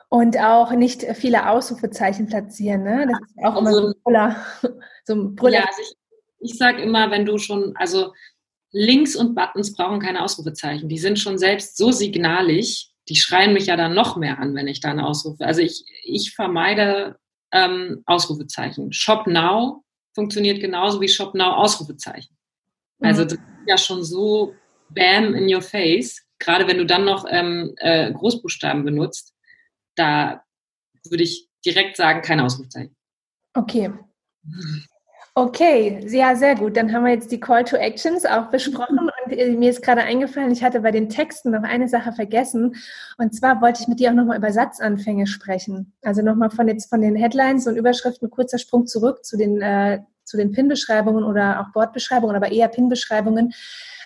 Und 0.10 0.38
auch 0.40 0.72
nicht 0.72 1.04
viele 1.16 1.50
Ausrufezeichen 1.50 2.28
platzieren, 2.28 2.84
ne? 2.84 3.08
Das 3.10 3.20
ist 3.30 3.44
auch 3.44 3.60
immer 3.60 3.74
so 3.74 3.88
ein 3.88 3.94
Brüller. 4.04 4.46
So 5.04 5.14
ein 5.14 5.36
Brüller. 5.36 5.60
Ja, 5.60 5.66
also 5.66 5.82
ich, 5.82 6.52
ich 6.52 6.58
sage 6.58 6.82
immer, 6.82 7.12
wenn 7.12 7.26
du 7.26 7.38
schon, 7.38 7.76
also 7.76 8.14
Links 8.72 9.16
und 9.16 9.36
Buttons 9.36 9.76
brauchen 9.76 10.00
keine 10.00 10.24
Ausrufezeichen. 10.24 10.90
Die 10.90 10.98
sind 10.98 11.20
schon 11.20 11.38
selbst 11.38 11.78
so 11.78 11.92
signalig, 11.92 12.92
die 13.10 13.16
schreien 13.16 13.54
mich 13.54 13.68
ja 13.68 13.78
dann 13.78 13.94
noch 13.94 14.18
mehr 14.18 14.40
an, 14.40 14.56
wenn 14.56 14.68
ich 14.68 14.80
da 14.80 14.90
eine 14.90 15.06
Ausrufe. 15.06 15.46
Also 15.46 15.62
ich, 15.62 15.86
ich 16.04 16.34
vermeide 16.34 17.18
ähm, 17.52 18.04
Ausrufezeichen. 18.06 18.92
Shop 18.92 19.28
Now 19.28 19.84
funktioniert 20.14 20.60
genauso 20.60 21.02
wie 21.02 21.08
Shop 21.08 21.36
Now 21.36 21.54
Ausrufezeichen. 21.54 22.36
Also 23.02 23.24
mhm. 23.24 23.28
das 23.28 23.38
ist 23.38 23.68
ja 23.68 23.78
schon 23.78 24.04
so 24.04 24.56
bam 24.90 25.36
in 25.36 25.54
your 25.54 25.62
face. 25.62 26.22
Gerade 26.40 26.68
wenn 26.68 26.78
du 26.78 26.86
dann 26.86 27.06
noch 27.06 27.26
ähm, 27.30 27.74
äh, 27.78 28.12
Großbuchstaben 28.12 28.84
benutzt, 28.84 29.34
da 29.96 30.44
würde 31.10 31.24
ich 31.24 31.48
direkt 31.66 31.98
sagen, 31.98 32.22
kein 32.22 32.40
Ausrufezeichen. 32.40 32.96
Okay. 33.54 33.92
Okay, 35.34 36.06
ja, 36.10 36.36
sehr 36.36 36.56
gut. 36.56 36.78
Dann 36.78 36.94
haben 36.94 37.04
wir 37.04 37.12
jetzt 37.12 37.32
die 37.32 37.40
Call 37.40 37.64
to 37.64 37.76
Actions 37.76 38.26
auch 38.26 38.50
besprochen 38.50 38.98
mir 39.28 39.70
ist 39.70 39.82
gerade 39.82 40.02
eingefallen, 40.02 40.52
ich 40.52 40.64
hatte 40.64 40.82
bei 40.82 40.92
den 40.92 41.10
Texten 41.10 41.52
noch 41.52 41.64
eine 41.64 41.88
Sache 41.88 42.14
vergessen 42.14 42.76
und 43.18 43.36
zwar 43.36 43.62
wollte 43.62 43.82
ich 43.82 43.88
mit 43.88 44.00
dir 44.00 44.12
auch 44.12 44.16
nochmal 44.16 44.38
über 44.38 44.52
Satzanfänge 44.52 45.28
sprechen. 45.28 45.94
Also 46.04 46.22
nochmal 46.22 46.50
von 46.50 46.68
jetzt 46.68 46.90
von 46.90 47.02
den 47.02 47.16
Headlines 47.16 47.68
und 47.68 47.76
Überschriften 47.76 48.30
kurzer 48.30 48.58
Sprung 48.58 48.88
zurück 48.88 49.26
zu 49.26 49.38
den 49.38 49.62
äh, 49.62 50.00
zu 50.26 50.38
den 50.38 50.52
Pin-Beschreibungen 50.52 51.24
oder 51.24 51.62
auch 51.62 51.72
Bordbeschreibungen, 51.72 52.36
aber 52.36 52.52
eher 52.52 52.68
Pin-Beschreibungen, 52.68 53.54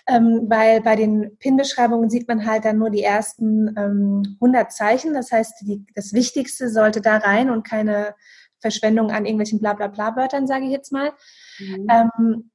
ähm, 0.06 0.46
weil 0.48 0.80
bei 0.82 0.96
den 0.96 1.36
Pin-Beschreibungen 1.38 2.10
sieht 2.10 2.28
man 2.28 2.46
halt 2.46 2.64
dann 2.64 2.78
nur 2.78 2.90
die 2.90 3.02
ersten 3.02 3.74
ähm, 3.76 4.36
100 4.40 4.70
Zeichen. 4.70 5.14
Das 5.14 5.32
heißt, 5.32 5.62
die, 5.62 5.84
das 5.94 6.12
Wichtigste 6.12 6.68
sollte 6.68 7.00
da 7.00 7.16
rein 7.16 7.50
und 7.50 7.66
keine 7.66 8.14
Verschwendung 8.60 9.10
an 9.10 9.24
irgendwelchen 9.24 9.60
Blablabla-Wörtern, 9.60 10.46
sage 10.46 10.66
ich 10.66 10.70
jetzt 10.70 10.92
mal. 10.92 11.12
Mhm. 11.58 11.86
Ähm, 11.90 12.50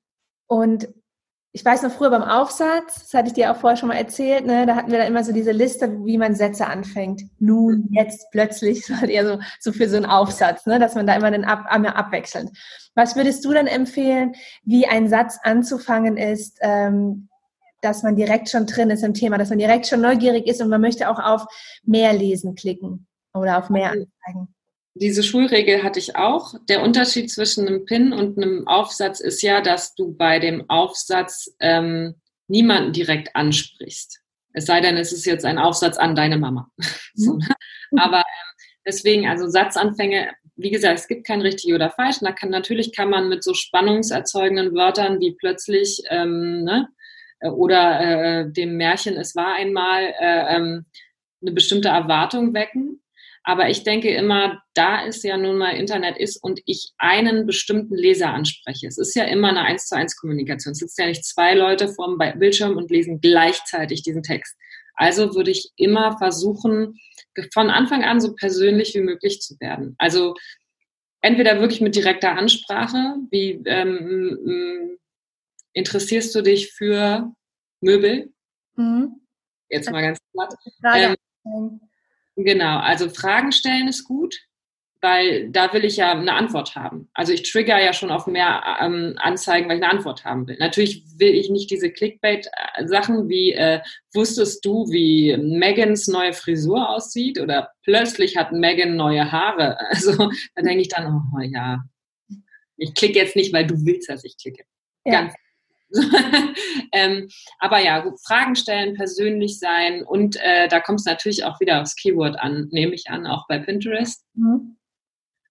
und 0.48 0.88
ich 1.56 1.64
weiß 1.64 1.84
noch 1.84 1.92
früher 1.92 2.10
beim 2.10 2.22
Aufsatz, 2.22 2.96
das 2.96 3.14
hatte 3.14 3.28
ich 3.30 3.34
dir 3.34 3.50
auch 3.50 3.56
vorher 3.56 3.78
schon 3.78 3.88
mal 3.88 3.96
erzählt, 3.96 4.46
ne, 4.46 4.66
da 4.66 4.76
hatten 4.76 4.92
wir 4.92 4.98
da 4.98 5.06
immer 5.06 5.24
so 5.24 5.32
diese 5.32 5.54
Liste, 5.54 6.04
wie 6.04 6.18
man 6.18 6.36
Sätze 6.36 6.68
anfängt. 6.68 7.22
Nun, 7.40 7.88
jetzt, 7.92 8.30
plötzlich, 8.32 8.86
so 8.86 8.98
halt 8.98 9.10
eher 9.10 9.26
so, 9.26 9.40
so 9.62 9.72
für 9.72 9.88
so 9.88 9.96
einen 9.96 10.06
Aufsatz, 10.06 10.66
ne, 10.66 10.80
dass 10.80 10.96
man 10.96 11.08
da 11.08 11.16
immer 11.16 11.32
den 11.32 11.46
ab, 11.46 11.64
einmal 11.70 11.94
abwechselnd. 11.94 12.52
Was 12.94 13.16
würdest 13.16 13.46
du 13.46 13.54
dann 13.54 13.68
empfehlen, 13.68 14.36
wie 14.66 14.86
ein 14.86 15.08
Satz 15.08 15.40
anzufangen 15.44 16.18
ist, 16.18 16.58
ähm, 16.60 17.30
dass 17.80 18.04
man 18.04 18.18
direkt 18.18 18.50
schon 18.50 18.66
drin 18.66 18.90
ist 18.90 19.06
im 19.06 19.14
Thema, 19.14 19.38
dass 19.38 19.50
man 19.50 19.60
direkt 19.60 19.88
schon 19.88 20.02
neugierig 20.02 20.48
ist 20.48 20.62
und 20.62 20.68
man 20.68 20.82
möchte 20.82 21.10
auch 21.10 21.20
auf 21.20 21.46
mehr 21.84 22.12
lesen 22.12 22.56
klicken 22.56 23.08
oder 23.34 23.60
auf 23.60 23.70
mehr 23.70 23.92
anzeigen? 23.92 24.54
Diese 24.96 25.24
Schulregel 25.24 25.84
hatte 25.84 26.00
ich 26.00 26.16
auch. 26.16 26.56
Der 26.70 26.82
Unterschied 26.82 27.30
zwischen 27.30 27.68
einem 27.68 27.86
Pin 27.86 28.14
und 28.14 28.38
einem 28.38 28.66
Aufsatz 28.66 29.20
ist 29.20 29.42
ja, 29.42 29.62
dass 29.62 29.94
du 29.94 30.16
bei 30.16 30.40
dem 30.40 30.70
Aufsatz 30.70 31.54
ähm, 31.60 32.16
niemanden 32.48 32.94
direkt 32.94 33.36
ansprichst. 33.36 34.22
Es 34.54 34.66
sei 34.66 34.80
denn, 34.80 34.96
es 34.96 35.12
ist 35.12 35.26
jetzt 35.26 35.44
ein 35.44 35.58
Aufsatz 35.58 35.98
an 35.98 36.16
deine 36.16 36.38
Mama. 36.38 36.72
so, 37.14 37.34
ne? 37.34 37.46
Mhm. 37.92 38.00
Aber 38.00 38.20
ähm, 38.20 38.70
deswegen, 38.88 39.28
also 39.28 39.50
Satzanfänge, 39.50 40.32
wie 40.56 40.72
gesagt, 40.72 41.00
es 41.00 41.08
gibt 41.10 41.28
kein 41.28 41.42
richtig 41.42 41.74
oder 41.74 41.90
falsch. 41.90 42.20
Da 42.22 42.32
kann, 42.32 42.50
natürlich 42.50 42.96
kann 42.96 43.10
man 43.10 43.28
mit 43.28 43.44
so 43.44 43.54
spannungserzeugenden 43.54 44.74
Wörtern 44.74 45.20
wie 45.20 45.36
plötzlich 45.36 46.04
ähm, 46.10 46.64
ne, 46.64 46.88
oder 47.42 48.00
äh, 48.00 48.50
dem 48.50 48.78
Märchen 48.78 49.18
Es 49.18 49.36
war 49.36 49.56
einmal 49.56 50.14
äh, 50.20 50.56
ähm, 50.56 50.86
eine 51.42 51.52
bestimmte 51.52 51.90
Erwartung 51.90 52.54
wecken. 52.54 53.02
Aber 53.48 53.70
ich 53.70 53.84
denke 53.84 54.10
immer, 54.10 54.60
da 54.74 55.06
es 55.06 55.22
ja 55.22 55.38
nun 55.38 55.60
mal 55.60 55.78
Internet 55.78 56.18
ist 56.18 56.44
und 56.44 56.62
ich 56.66 56.94
einen 56.98 57.46
bestimmten 57.46 57.96
Leser 57.96 58.34
anspreche. 58.34 58.88
Es 58.88 58.98
ist 58.98 59.16
ja 59.16 59.26
immer 59.26 59.50
eine 59.50 59.62
eins 59.62 59.88
zu 59.88 59.96
eins 59.96 60.18
Kommunikation. 60.18 60.72
Es 60.72 60.80
sitzen 60.80 61.02
ja 61.02 61.08
nicht 61.08 61.26
zwei 61.26 61.54
Leute 61.54 61.88
vorm 61.90 62.18
Bildschirm 62.18 62.76
und 62.76 62.90
lesen 62.90 63.22
gleichzeitig 63.22 64.02
diesen 64.02 64.24
Text. 64.24 64.58
Also 64.96 65.36
würde 65.36 65.52
ich 65.52 65.70
immer 65.76 66.18
versuchen, 66.18 67.00
von 67.54 67.70
Anfang 67.70 68.04
an 68.04 68.20
so 68.20 68.34
persönlich 68.34 68.96
wie 68.96 69.02
möglich 69.02 69.42
zu 69.42 69.60
werden. 69.60 69.94
Also 70.00 70.34
entweder 71.22 71.60
wirklich 71.60 71.82
mit 71.82 71.96
direkter 71.96 72.36
Ansprache, 72.36 73.18
wie 73.30 73.62
ähm, 73.66 74.98
interessierst 75.74 76.34
du 76.34 76.42
dich 76.42 76.72
für 76.72 77.32
Möbel? 77.80 78.34
Mhm. 78.76 79.22
Jetzt 79.70 79.92
mal 79.92 80.02
ganz 80.02 80.18
platt. 80.34 80.56
Ähm, 80.96 81.80
Genau, 82.36 82.80
also 82.80 83.10
Fragen 83.10 83.52
stellen 83.52 83.88
ist 83.88 84.04
gut, 84.04 84.36
weil 85.02 85.50
da 85.52 85.72
will 85.72 85.86
ich 85.86 85.98
ja 85.98 86.12
eine 86.12 86.34
Antwort 86.34 86.76
haben. 86.76 87.10
Also 87.14 87.32
ich 87.32 87.50
trigger 87.50 87.82
ja 87.82 87.94
schon 87.94 88.12
auf 88.12 88.28
mehr 88.28 88.78
ähm, 88.82 89.14
Anzeigen, 89.18 89.70
weil 89.70 89.78
ich 89.78 89.84
eine 89.84 89.92
Antwort 89.92 90.26
haben 90.26 90.48
will. 90.48 90.58
Natürlich 90.60 91.04
will 91.18 91.34
ich 91.34 91.50
nicht 91.50 91.70
diese 91.70 91.92
Clickbait-Sachen 91.92 93.30
wie 93.30 93.54
äh, 93.54 93.82
wusstest 94.14 94.66
du, 94.66 94.86
wie 94.92 95.38
Megans 95.38 96.08
neue 96.08 96.34
Frisur 96.34 96.90
aussieht 96.90 97.40
oder 97.40 97.70
plötzlich 97.84 98.36
hat 98.36 98.52
Megan 98.52 98.96
neue 98.96 99.32
Haare. 99.32 99.78
Also 99.90 100.30
da 100.56 100.62
denke 100.62 100.82
ich 100.82 100.90
dann, 100.90 101.22
oh 101.34 101.40
ja, 101.40 101.84
ich 102.78 102.94
klicke 102.94 103.20
jetzt 103.20 103.36
nicht, 103.36 103.54
weil 103.54 103.68
du 103.68 103.76
willst, 103.86 104.10
dass 104.10 104.24
ich 104.26 104.38
klicke. 104.38 104.64
Ja. 105.06 105.22
Ganz 105.22 105.34
ähm, 106.92 107.30
aber 107.60 107.80
ja, 107.80 108.00
gut, 108.00 108.20
Fragen 108.26 108.56
stellen, 108.56 108.96
persönlich 108.96 109.60
sein 109.60 110.04
und 110.04 110.38
äh, 110.42 110.68
da 110.68 110.80
kommt 110.80 111.00
es 111.00 111.06
natürlich 111.06 111.44
auch 111.44 111.60
wieder 111.60 111.82
aufs 111.82 111.96
Keyword 111.96 112.40
an, 112.40 112.68
nehme 112.72 112.94
ich 112.94 113.10
an, 113.10 113.26
auch 113.26 113.48
bei 113.48 113.60
Pinterest. 113.60 114.24
Mhm. 114.34 114.78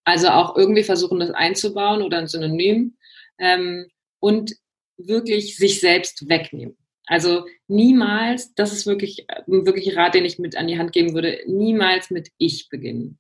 Also 0.05 0.29
auch 0.29 0.57
irgendwie 0.57 0.83
versuchen, 0.83 1.21
das 1.21 1.31
einzubauen 1.31 2.03
oder 2.03 2.19
ein 2.19 2.29
Synonym 2.29 2.97
ähm, 3.39 3.87
und 4.21 4.53
wirklich 4.97 5.57
sich 5.57 5.81
selbst 5.81 6.29
wegnehmen. 6.29 6.77
Also 7.07 7.47
niemals, 7.69 8.55
das 8.55 8.73
ist 8.73 8.87
wirklich, 8.87 9.27
wirklich 9.47 9.91
ein 9.91 9.99
Rat, 9.99 10.15
den 10.15 10.25
ich 10.25 10.39
mit 10.39 10.57
an 10.57 10.67
die 10.67 10.79
Hand 10.79 10.93
geben 10.93 11.15
würde, 11.15 11.41
niemals 11.47 12.11
mit 12.11 12.31
ich 12.39 12.69
beginnen. 12.69 13.19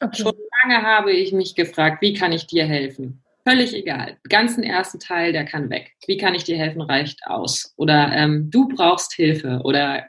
Okay. 0.00 0.22
Schon 0.22 0.34
lange 0.62 0.82
habe 0.82 1.12
ich 1.12 1.32
mich 1.32 1.54
gefragt, 1.54 2.02
wie 2.02 2.12
kann 2.12 2.32
ich 2.32 2.46
dir 2.46 2.66
helfen? 2.66 3.21
Völlig 3.46 3.74
egal. 3.74 4.18
Den 4.24 4.28
ganzen 4.28 4.62
ersten 4.62 5.00
Teil, 5.00 5.32
der 5.32 5.44
kann 5.44 5.68
weg. 5.68 5.92
Wie 6.06 6.16
kann 6.16 6.34
ich 6.34 6.44
dir 6.44 6.56
helfen, 6.56 6.80
reicht 6.80 7.26
aus. 7.26 7.74
Oder 7.76 8.12
ähm, 8.12 8.50
du 8.50 8.68
brauchst 8.68 9.14
Hilfe. 9.14 9.60
Oder, 9.64 10.06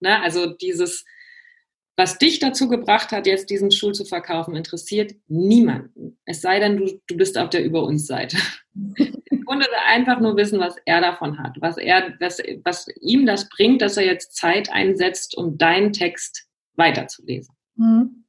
ne, 0.00 0.20
also 0.20 0.52
dieses, 0.54 1.04
was 1.96 2.18
dich 2.18 2.40
dazu 2.40 2.68
gebracht 2.68 3.12
hat, 3.12 3.26
jetzt 3.26 3.50
diesen 3.50 3.70
Stuhl 3.70 3.94
zu 3.94 4.04
verkaufen, 4.04 4.56
interessiert 4.56 5.14
niemanden. 5.28 6.18
Es 6.24 6.40
sei 6.40 6.58
denn, 6.58 6.76
du, 6.76 7.00
du 7.06 7.16
bist 7.16 7.38
auf 7.38 7.50
der 7.50 7.64
Über 7.64 7.84
uns 7.84 8.06
Seite. 8.06 8.36
Kunde 9.44 9.66
will 9.66 9.78
einfach 9.86 10.20
nur 10.20 10.36
wissen, 10.36 10.58
was 10.58 10.76
er 10.86 11.00
davon 11.00 11.38
hat, 11.38 11.56
was 11.60 11.76
er, 11.76 12.14
was, 12.20 12.38
was 12.64 12.86
ihm 13.00 13.26
das 13.26 13.48
bringt, 13.48 13.82
dass 13.82 13.96
er 13.96 14.06
jetzt 14.06 14.34
Zeit 14.36 14.72
einsetzt, 14.72 15.36
um 15.36 15.58
deinen 15.58 15.92
Text 15.92 16.46
weiterzulesen. 16.74 17.54
Mhm. 17.76 18.24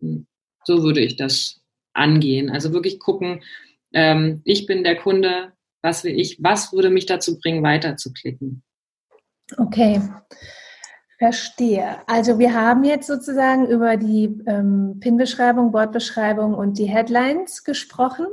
Hm. 0.00 0.26
So 0.64 0.82
würde 0.82 1.00
ich 1.00 1.16
das 1.16 1.62
angehen. 1.94 2.50
Also 2.50 2.72
wirklich 2.72 2.98
gucken, 2.98 3.42
ähm, 3.94 4.42
ich 4.44 4.66
bin 4.66 4.84
der 4.84 4.96
Kunde, 4.96 5.52
was 5.82 6.04
will 6.04 6.18
ich, 6.18 6.42
was 6.42 6.72
würde 6.72 6.90
mich 6.90 7.06
dazu 7.06 7.38
bringen, 7.38 7.62
weiter 7.62 7.96
zu 7.96 8.12
klicken. 8.12 8.62
Okay. 9.56 10.00
Verstehe. 11.18 11.98
Also 12.06 12.38
wir 12.38 12.54
haben 12.54 12.82
jetzt 12.82 13.06
sozusagen 13.06 13.66
über 13.68 13.96
die 13.96 14.42
ähm, 14.46 14.98
PIN-Beschreibung, 15.00 15.70
Bordbeschreibung 15.70 16.54
und 16.54 16.76
die 16.76 16.86
Headlines 16.86 17.62
gesprochen. 17.62 18.26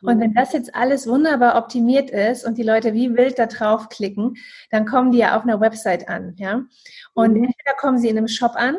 Und 0.00 0.18
wenn 0.18 0.30
mhm. 0.30 0.34
das 0.34 0.52
jetzt 0.54 0.74
alles 0.74 1.06
wunderbar 1.06 1.56
optimiert 1.56 2.10
ist 2.10 2.44
und 2.44 2.56
die 2.56 2.62
Leute 2.62 2.94
wie 2.94 3.14
wild 3.14 3.38
da 3.38 3.46
draufklicken, 3.46 4.36
dann 4.70 4.86
kommen 4.86 5.12
die 5.12 5.18
ja 5.18 5.36
auf 5.36 5.42
einer 5.42 5.60
Website 5.60 6.08
an. 6.08 6.34
Ja? 6.38 6.62
Und 7.12 7.32
mhm. 7.32 7.44
entweder 7.44 7.76
kommen 7.78 7.98
sie 7.98 8.08
in 8.08 8.16
einem 8.16 8.28
Shop 8.28 8.52
an 8.54 8.76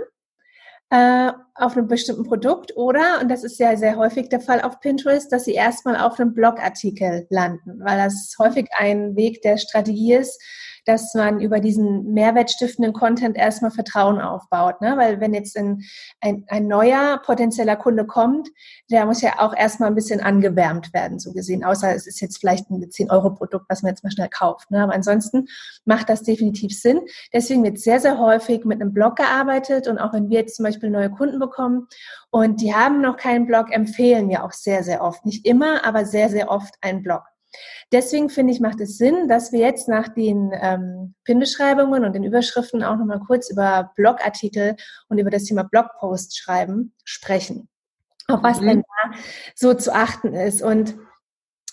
äh, 0.94 1.32
auf 1.56 1.78
einem 1.78 1.88
bestimmten 1.88 2.24
Produkt 2.24 2.76
oder, 2.76 3.20
und 3.22 3.30
das 3.30 3.44
ist 3.44 3.60
ja 3.60 3.76
sehr 3.78 3.96
häufig 3.96 4.30
der 4.30 4.40
Fall 4.40 4.62
auf 4.62 4.80
Pinterest, 4.80 5.32
dass 5.32 5.46
sie 5.46 5.54
erstmal 5.54 5.98
auf 5.98 6.20
einem 6.20 6.34
Blogartikel 6.34 7.28
landen, 7.30 7.80
weil 7.80 7.98
das 7.98 8.36
häufig 8.40 8.70
ein 8.78 9.16
Weg 9.16 9.42
der 9.42 9.58
Strategie 9.58 10.14
ist, 10.14 10.42
dass 10.86 11.14
man 11.14 11.40
über 11.40 11.60
diesen 11.60 12.14
mehrwertstiftenden 12.14 12.94
Content 12.94 13.38
erstmal 13.38 13.72
Vertrauen 13.72 14.20
aufbaut. 14.20 14.82
Ne? 14.82 14.96
Weil 14.98 15.20
wenn 15.20 15.34
jetzt 15.34 15.58
ein, 15.58 15.84
ein, 16.20 16.44
ein 16.48 16.68
neuer 16.68 17.22
potenzieller 17.26 17.76
Kunde 17.76 18.06
kommt, 18.06 18.50
der 18.92 19.06
muss 19.06 19.22
ja 19.22 19.40
auch 19.40 19.56
erstmal 19.56 19.90
ein 19.90 19.96
bisschen 19.96 20.22
angewärmt 20.22 20.94
werden, 20.94 21.20
so 21.20 21.32
gesehen. 21.32 21.64
Außer 21.64 21.96
es 21.96 22.08
ist 22.08 22.20
jetzt 22.20 22.38
vielleicht 22.38 22.70
ein 22.70 22.82
10-Euro-Produkt, 22.82 23.66
was 23.70 23.82
man 23.82 23.92
jetzt 23.92 24.04
mal 24.04 24.12
schnell 24.12 24.30
kauft. 24.30 24.72
Ne? 24.72 24.84
Aber 24.84 24.94
ansonsten 24.94 25.46
macht 25.86 26.10
das 26.10 26.24
definitiv 26.24 26.78
Sinn. 26.78 27.02
Deswegen 27.32 27.64
wird 27.64 27.80
sehr, 27.80 28.00
sehr 28.00 28.20
häufig 28.20 28.66
mit 28.66 28.82
einem 28.82 28.94
Blog 28.94 29.16
gearbeitet. 29.16 29.88
Und 29.88 30.00
auch 30.00 30.14
wenn 30.14 30.30
wir 30.30 30.40
jetzt 30.40 30.58
zum 30.58 30.64
Beispiel 30.64 30.90
neue 30.90 31.10
Kunden 31.10 31.40
bekommen 31.48 31.88
und 32.32 32.62
die 32.62 32.74
haben 32.74 33.02
noch 33.02 33.18
keinen 33.18 33.46
Blog, 33.46 33.72
empfehlen 33.72 34.30
wir 34.30 34.44
auch 34.44 34.52
sehr, 34.52 34.84
sehr 34.84 35.02
oft. 35.02 35.26
Nicht 35.26 35.46
immer, 35.46 35.86
aber 35.86 36.06
sehr, 36.06 36.30
sehr 36.30 36.50
oft 36.50 36.74
einen 36.82 37.04
Blog. 37.04 37.24
Deswegen 37.92 38.30
finde 38.30 38.54
ich, 38.54 38.60
macht 38.60 38.82
es 38.82 38.98
Sinn, 38.98 39.28
dass 39.28 39.52
wir 39.52 39.60
jetzt 39.60 39.88
nach 39.88 40.08
den 40.08 40.52
ähm, 40.60 41.14
PIN-Beschreibungen 41.26 42.04
und 42.04 42.14
den 42.14 42.24
Überschriften 42.24 42.84
auch 42.84 42.98
nochmal 42.98 43.20
kurz 43.20 43.52
über 43.52 43.92
Blogartikel 43.96 44.76
und 45.10 45.20
über 45.20 45.30
das 45.30 45.44
Thema 45.44 45.64
Blogpost 45.64 46.38
schreiben, 46.38 46.94
sprechen. 47.04 47.70
Auf 48.28 48.42
was 48.42 48.62
mhm. 48.62 48.68
denn 48.68 48.82
da 48.82 49.18
so 49.54 49.74
zu 49.74 49.94
achten 49.94 50.34
ist. 50.34 50.64
Und 50.64 50.96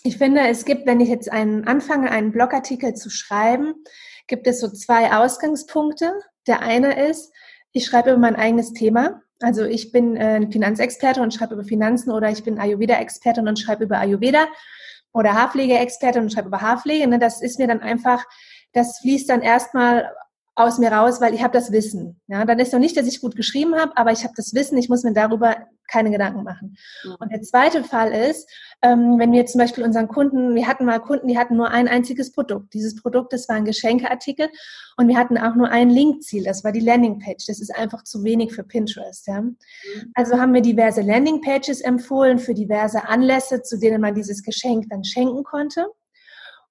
ich 0.03 0.17
finde, 0.17 0.41
es 0.47 0.65
gibt, 0.65 0.85
wenn 0.85 0.99
ich 0.99 1.09
jetzt 1.09 1.31
einen, 1.31 1.67
anfange, 1.67 2.11
einen 2.11 2.31
Blogartikel 2.31 2.93
zu 2.93 3.09
schreiben, 3.09 3.73
gibt 4.27 4.47
es 4.47 4.59
so 4.59 4.69
zwei 4.69 5.11
Ausgangspunkte. 5.13 6.13
Der 6.47 6.61
eine 6.61 7.09
ist, 7.09 7.33
ich 7.71 7.85
schreibe 7.85 8.11
über 8.11 8.19
mein 8.19 8.35
eigenes 8.35 8.73
Thema. 8.73 9.21
Also 9.41 9.65
ich 9.65 9.91
bin 9.91 10.15
äh, 10.15 10.47
Finanzexperte 10.51 11.21
und 11.21 11.33
schreibe 11.33 11.55
über 11.55 11.63
Finanzen 11.63 12.11
oder 12.11 12.29
ich 12.29 12.43
bin 12.43 12.59
Ayurveda-Expertin 12.59 13.47
und 13.47 13.59
schreibe 13.59 13.83
über 13.83 13.97
Ayurveda 13.97 14.47
oder 15.13 15.33
Haarpflegeexpertin 15.33 16.23
und 16.23 16.31
schreibe 16.31 16.47
über 16.47 16.61
Haarpflege. 16.61 17.07
Ne? 17.07 17.19
Das 17.19 17.41
ist 17.41 17.59
mir 17.59 17.67
dann 17.67 17.81
einfach, 17.81 18.23
das 18.73 18.99
fließt 18.99 19.29
dann 19.29 19.41
erstmal 19.41 20.11
aus 20.55 20.79
mir 20.79 20.91
raus, 20.91 21.21
weil 21.21 21.33
ich 21.33 21.43
habe 21.43 21.53
das 21.53 21.71
Wissen. 21.71 22.19
Ja, 22.27 22.43
dann 22.45 22.59
ist 22.59 22.73
noch 22.73 22.79
nicht, 22.79 22.97
dass 22.97 23.07
ich 23.07 23.21
gut 23.21 23.35
geschrieben 23.35 23.75
habe, 23.75 23.95
aber 23.95 24.11
ich 24.11 24.23
habe 24.23 24.33
das 24.35 24.53
Wissen, 24.53 24.77
ich 24.77 24.89
muss 24.89 25.03
mir 25.03 25.13
darüber 25.13 25.55
keine 25.87 26.11
Gedanken 26.11 26.43
machen. 26.43 26.77
Mhm. 27.03 27.15
Und 27.19 27.31
der 27.31 27.41
zweite 27.41 27.83
Fall 27.83 28.11
ist, 28.11 28.49
ähm, 28.81 29.17
wenn 29.17 29.31
wir 29.31 29.45
zum 29.45 29.59
Beispiel 29.59 29.83
unseren 29.83 30.07
Kunden, 30.07 30.55
wir 30.55 30.67
hatten 30.67 30.85
mal 30.85 30.99
Kunden, 30.99 31.27
die 31.27 31.37
hatten 31.37 31.55
nur 31.55 31.69
ein 31.69 31.87
einziges 31.87 32.31
Produkt. 32.31 32.73
Dieses 32.73 32.95
Produkt, 32.95 33.33
das 33.33 33.47
war 33.47 33.55
ein 33.55 33.65
Geschenkeartikel 33.65 34.49
und 34.97 35.07
wir 35.07 35.17
hatten 35.17 35.37
auch 35.37 35.55
nur 35.55 35.69
ein 35.69 35.89
Linkziel, 35.89 36.43
das 36.43 36.63
war 36.63 36.71
die 36.71 36.79
Landingpage. 36.79 37.45
Das 37.47 37.59
ist 37.59 37.73
einfach 37.75 38.03
zu 38.03 38.23
wenig 38.23 38.53
für 38.53 38.63
Pinterest. 38.63 39.27
Ja? 39.27 39.41
Mhm. 39.41 39.55
Also 40.15 40.37
haben 40.37 40.53
wir 40.53 40.61
diverse 40.61 41.01
Landingpages 41.01 41.81
empfohlen 41.81 42.39
für 42.39 42.53
diverse 42.53 43.07
Anlässe, 43.07 43.61
zu 43.61 43.77
denen 43.77 44.01
man 44.01 44.15
dieses 44.15 44.43
Geschenk 44.43 44.89
dann 44.89 45.03
schenken 45.03 45.43
konnte. 45.43 45.87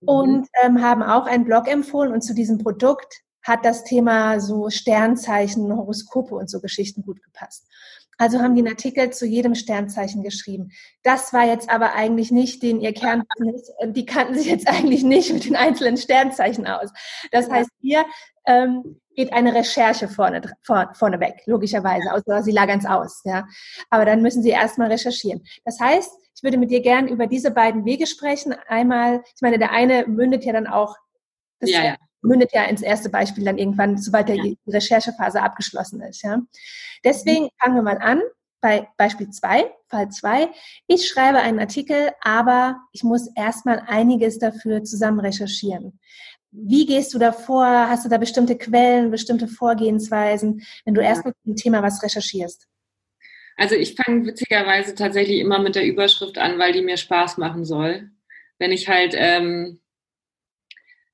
Mhm. 0.01 0.09
Und 0.09 0.49
ähm, 0.63 0.83
haben 0.83 1.03
auch 1.03 1.27
einen 1.27 1.45
Blog 1.45 1.67
empfohlen 1.69 2.13
und 2.13 2.23
zu 2.23 2.35
diesem 2.35 2.59
Produkt 2.59 3.23
hat 3.43 3.65
das 3.65 3.85
Thema 3.85 4.41
so 4.41 4.71
Sternzeichen, 4.71 5.75
Horoskope 5.75 6.35
und 6.35 6.51
so 6.51 6.61
Geschichten 6.61 7.03
gut 7.03 7.23
gepasst. 7.23 7.67
Also 8.21 8.41
haben 8.41 8.55
die 8.55 8.61
einen 8.61 8.73
Artikel 8.73 9.09
zu 9.11 9.25
jedem 9.25 9.55
Sternzeichen 9.55 10.23
geschrieben. 10.23 10.73
Das 11.03 11.33
war 11.33 11.47
jetzt 11.47 11.71
aber 11.71 11.95
eigentlich 11.95 12.31
nicht 12.31 12.63
den 12.63 12.79
ihr 12.79 12.93
Kern, 12.93 13.23
die 13.83 14.05
kannten 14.05 14.35
sich 14.35 14.47
jetzt 14.47 14.69
eigentlich 14.69 15.03
nicht 15.03 15.33
mit 15.33 15.47
den 15.47 15.57
einzelnen 15.57 15.97
Sternzeichen 15.97 16.67
aus. 16.67 16.91
Das 17.33 17.49
heißt, 17.49 17.71
hier 17.81 18.05
ähm, 18.47 19.01
geht 19.17 19.33
eine 19.33 19.55
Recherche 19.55 20.07
vorne, 20.07 20.43
vor, 20.63 20.91
vorne 20.93 21.19
weg, 21.19 21.41
logischerweise, 21.47 22.13
außer 22.13 22.43
sie 22.43 22.53
lagern 22.53 22.81
es 22.81 22.87
aus. 22.87 23.23
Ja. 23.25 23.47
Aber 23.89 24.05
dann 24.05 24.21
müssen 24.21 24.43
sie 24.43 24.51
erstmal 24.51 24.89
recherchieren. 24.89 25.43
Das 25.65 25.81
heißt, 25.81 26.13
ich 26.37 26.43
würde 26.43 26.59
mit 26.59 26.71
dir 26.71 26.83
gern 26.83 27.09
über 27.09 27.27
diese 27.27 27.51
beiden 27.51 27.87
Wege 27.87 28.07
sprechen. 28.07 28.55
Einmal, 28.69 29.23
ich 29.35 29.41
meine, 29.41 29.59
der 29.59 29.73
eine 29.73 30.07
mündet 30.07 30.45
ja 30.45 30.53
dann 30.53 30.67
auch 30.67 30.95
das 31.59 31.71
ja, 31.71 31.85
ja 31.85 31.97
mündet 32.23 32.53
ja 32.53 32.65
ins 32.65 32.83
erste 32.83 33.09
Beispiel 33.09 33.45
dann 33.45 33.59
irgendwann, 33.59 33.97
sobald 33.97 34.29
ja. 34.29 34.37
die 34.37 34.59
Recherchephase 34.67 35.43
abgeschlossen 35.43 36.01
ist. 36.03 36.23
Ja. 36.23 36.41
Deswegen 37.05 37.45
mhm. 37.45 37.51
fangen 37.59 37.75
wir 37.77 37.83
mal 37.83 37.99
an 37.99 38.21
bei 38.61 38.87
Beispiel 38.99 39.31
2, 39.31 39.71
Fall 39.89 40.09
2. 40.11 40.51
Ich 40.87 41.09
schreibe 41.09 41.39
einen 41.39 41.59
Artikel, 41.59 42.11
aber 42.21 42.81
ich 42.93 43.03
muss 43.03 43.31
erstmal 43.35 43.83
einiges 43.87 44.39
dafür 44.39 44.85
zusammen 44.85 45.21
recherchieren. 45.21 45.99
Wie 46.53 46.85
gehst 46.85 47.15
du 47.15 47.19
da 47.19 47.33
vor? 47.33 47.65
Hast 47.65 48.05
du 48.05 48.09
da 48.09 48.19
bestimmte 48.19 48.59
Quellen, 48.59 49.11
bestimmte 49.11 49.47
Vorgehensweisen, 49.47 50.63
wenn 50.85 50.95
du 50.95 51.01
ja. 51.01 51.09
erst 51.09 51.25
mit 51.25 51.35
dem 51.47 51.57
Thema 51.57 51.83
was 51.83 52.03
recherchierst? 52.03 52.67
Also 53.57 53.75
ich 53.77 53.95
fange 53.95 54.27
witzigerweise 54.27 54.95
tatsächlich 54.95 55.39
immer 55.39 55.59
mit 55.59 55.77
der 55.77 55.87
Überschrift 55.87 56.39
an, 56.39 56.59
weil 56.59 56.73
die 56.73 56.83
mir 56.83 56.97
Spaß 56.97 57.39
machen 57.39 57.65
soll. 57.65 58.11
Wenn 58.59 58.73
ich 58.73 58.89
halt 58.89 59.15
ähm, 59.17 59.81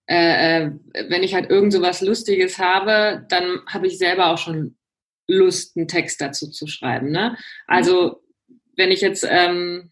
äh, 0.09 0.66
äh, 0.66 0.70
wenn 1.09 1.22
ich 1.22 1.34
halt 1.34 1.50
irgend 1.50 1.72
so 1.72 1.82
was 1.82 2.00
Lustiges 2.00 2.59
habe, 2.59 3.26
dann 3.28 3.61
habe 3.66 3.86
ich 3.86 3.98
selber 3.98 4.28
auch 4.28 4.38
schon 4.38 4.76
Lust, 5.28 5.76
einen 5.76 5.88
Text 5.88 6.20
dazu 6.20 6.48
zu 6.50 6.66
schreiben. 6.66 7.11
Ne? 7.11 7.36
Also 7.66 8.22
wenn 8.76 8.92
ich 8.92 9.00
jetzt, 9.00 9.26
ähm, 9.28 9.90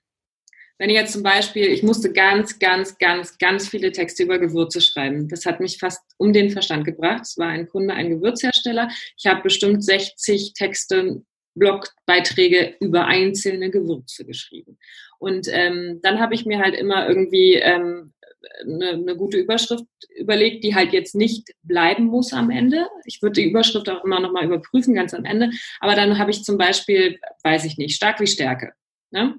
wenn 0.78 0.90
ich 0.90 0.96
jetzt 0.96 1.12
zum 1.12 1.22
Beispiel, 1.22 1.66
ich 1.66 1.82
musste 1.82 2.12
ganz, 2.12 2.58
ganz, 2.58 2.98
ganz, 2.98 3.38
ganz 3.38 3.68
viele 3.68 3.90
Texte 3.92 4.22
über 4.24 4.38
Gewürze 4.38 4.80
schreiben. 4.80 5.28
Das 5.28 5.46
hat 5.46 5.60
mich 5.60 5.78
fast 5.78 6.02
um 6.16 6.32
den 6.32 6.50
Verstand 6.50 6.84
gebracht. 6.84 7.22
Es 7.22 7.38
war 7.38 7.48
ein 7.48 7.68
Kunde, 7.68 7.94
ein 7.94 8.10
Gewürzhersteller. 8.10 8.90
Ich 9.16 9.26
habe 9.26 9.42
bestimmt 9.42 9.84
60 9.84 10.52
Texte, 10.52 11.22
Blogbeiträge 11.54 12.74
über 12.80 13.06
einzelne 13.06 13.70
Gewürze 13.70 14.24
geschrieben. 14.24 14.78
Und 15.18 15.46
ähm, 15.50 16.00
dann 16.02 16.20
habe 16.20 16.34
ich 16.34 16.44
mir 16.44 16.58
halt 16.58 16.74
immer 16.74 17.08
irgendwie 17.08 17.54
ähm, 17.54 18.12
eine, 18.62 18.90
eine 18.90 19.16
gute 19.16 19.38
Überschrift 19.38 19.84
überlegt, 20.16 20.64
die 20.64 20.74
halt 20.74 20.92
jetzt 20.92 21.14
nicht 21.14 21.50
bleiben 21.62 22.04
muss 22.04 22.32
am 22.32 22.50
Ende. 22.50 22.86
Ich 23.04 23.22
würde 23.22 23.40
die 23.40 23.48
Überschrift 23.48 23.88
auch 23.88 24.04
immer 24.04 24.20
nochmal 24.20 24.44
überprüfen, 24.44 24.94
ganz 24.94 25.14
am 25.14 25.24
Ende. 25.24 25.50
Aber 25.80 25.94
dann 25.94 26.18
habe 26.18 26.30
ich 26.30 26.44
zum 26.44 26.58
Beispiel, 26.58 27.18
weiß 27.42 27.64
ich 27.64 27.78
nicht, 27.78 27.96
stark 27.96 28.20
wie 28.20 28.26
Stärke. 28.26 28.72
Ne? 29.10 29.36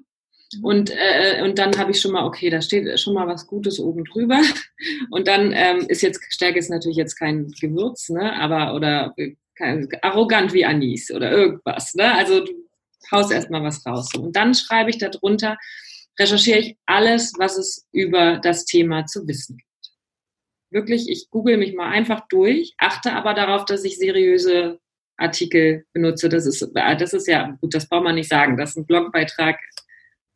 Mhm. 0.54 0.64
Und, 0.64 0.92
äh, 0.92 1.42
und 1.44 1.58
dann 1.58 1.78
habe 1.78 1.92
ich 1.92 2.02
schon 2.02 2.12
mal, 2.12 2.26
okay, 2.26 2.50
da 2.50 2.62
steht 2.62 3.00
schon 3.00 3.14
mal 3.14 3.28
was 3.28 3.48
Gutes 3.48 3.80
oben 3.80 4.04
drüber. 4.06 4.42
Und 5.10 5.28
dann 5.28 5.52
ähm, 5.54 5.86
ist 5.88 6.02
jetzt, 6.02 6.22
Stärke 6.30 6.60
ist 6.60 6.70
natürlich 6.70 6.98
jetzt 6.98 7.16
kein 7.16 7.48
Gewürz, 7.60 8.10
ne? 8.10 8.34
aber 8.34 8.76
oder 8.76 9.16
kein, 9.56 9.88
arrogant 10.02 10.54
wie 10.54 10.66
Anis 10.66 11.12
oder 11.12 11.32
irgendwas. 11.32 11.96
Ne? 11.96 12.14
Also 12.14 12.42
du 12.42 12.52
haust 13.12 13.32
erstmal 13.32 13.64
was 13.64 13.86
raus. 13.86 14.10
Und 14.16 14.36
dann 14.36 14.54
schreibe 14.54 14.90
ich 14.90 14.98
darunter, 14.98 15.58
recherchiere 16.20 16.60
ich 16.60 16.78
alles, 16.86 17.34
was 17.38 17.58
es 17.58 17.88
über 17.92 18.40
das 18.42 18.66
Thema 18.66 19.06
zu 19.06 19.28
wissen 19.28 19.58
gibt. 19.58 19.66
Wirklich, 20.72 21.10
ich 21.10 21.30
google 21.30 21.58
mich 21.58 21.74
mal 21.74 21.90
einfach 21.90 22.28
durch, 22.30 22.74
achte 22.78 23.14
aber 23.14 23.34
darauf, 23.34 23.66
dass 23.66 23.84
ich 23.84 23.98
seriöse 23.98 24.80
Artikel 25.18 25.86
benutze. 25.94 26.30
Das 26.30 26.46
ist, 26.46 26.68
das 26.74 27.14
ist 27.14 27.28
ja, 27.28 27.58
gut, 27.62 27.74
das 27.74 27.88
braucht 27.88 28.04
man 28.04 28.16
nicht 28.16 28.30
sagen, 28.30 28.58
dass 28.58 28.76
ein 28.76 28.86
Blogbeitrag 28.86 29.60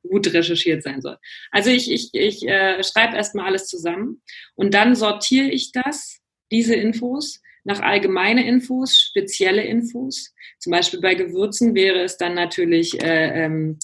gut 0.07 0.31
recherchiert 0.33 0.83
sein 0.83 1.01
soll. 1.01 1.17
Also 1.51 1.69
ich, 1.69 1.91
ich, 1.91 2.09
ich 2.13 2.47
äh, 2.47 2.81
schreibe 2.83 3.17
erstmal 3.17 3.47
alles 3.47 3.67
zusammen 3.67 4.21
und 4.55 4.73
dann 4.73 4.95
sortiere 4.95 5.47
ich 5.47 5.71
das, 5.71 6.19
diese 6.51 6.75
Infos, 6.75 7.41
nach 7.63 7.81
allgemeine 7.81 8.47
Infos, 8.47 8.97
spezielle 8.97 9.63
Infos. 9.63 10.33
Zum 10.59 10.71
Beispiel 10.71 11.01
bei 11.01 11.15
Gewürzen 11.15 11.75
wäre 11.75 12.01
es 12.01 12.17
dann 12.17 12.33
natürlich 12.33 13.01
äh, 13.03 13.45
ähm, 13.45 13.77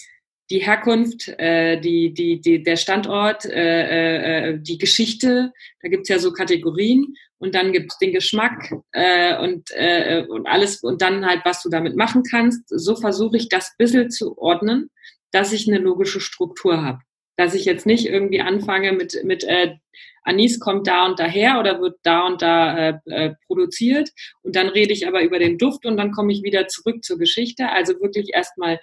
die 0.50 0.60
Herkunft, 0.60 1.28
äh, 1.40 1.80
die, 1.80 2.14
die, 2.14 2.40
die, 2.40 2.62
der 2.62 2.76
Standort, 2.76 3.46
äh, 3.46 4.52
äh, 4.52 4.60
die 4.60 4.78
Geschichte. 4.78 5.52
Da 5.82 5.90
gibt's 5.90 6.10
ja 6.10 6.20
so 6.20 6.32
Kategorien 6.32 7.16
und 7.38 7.56
dann 7.56 7.74
gibt's 7.74 7.98
den 7.98 8.14
Geschmack 8.14 8.72
äh, 8.92 9.38
und, 9.38 9.70
äh, 9.72 10.26
und 10.28 10.46
alles 10.48 10.84
und 10.84 11.02
dann 11.02 11.26
halt, 11.26 11.42
was 11.46 11.64
du 11.64 11.70
damit 11.70 11.96
machen 11.96 12.24
kannst. 12.30 12.64
So 12.70 12.96
versuche 12.96 13.38
ich 13.38 13.50
das 13.50 13.76
bisschen 13.78 14.12
zu 14.12 14.38
ordnen, 14.38 14.90
dass 15.32 15.52
ich 15.52 15.68
eine 15.68 15.80
logische 15.80 16.22
Struktur 16.22 16.82
habe. 16.84 17.00
Dass 17.38 17.54
ich 17.54 17.66
jetzt 17.66 17.86
nicht 17.86 18.06
irgendwie 18.06 18.42
anfange 18.42 18.94
mit, 18.94 19.22
mit 19.24 19.44
äh, 19.44 19.76
Anis 20.24 20.60
kommt 20.60 20.88
da 20.88 21.06
und 21.06 21.20
daher 21.20 21.60
oder 21.60 21.80
wird 21.80 21.98
da 22.04 22.26
und 22.26 22.42
da 22.42 22.90
äh, 22.90 22.94
äh, 23.06 23.34
produziert 23.46 24.10
und 24.42 24.56
dann 24.56 24.68
rede 24.68 24.94
ich 24.94 25.08
aber 25.08 25.22
über 25.22 25.38
den 25.40 25.58
Duft 25.58 25.86
und 25.86 25.98
dann 25.98 26.12
komme 26.12 26.34
ich 26.34 26.44
wieder 26.44 26.68
zurück 26.68 27.04
zur 27.04 27.18
Geschichte. 27.18 27.70
Also 27.70 27.94
wirklich 28.02 28.34
erstmal 28.34 28.80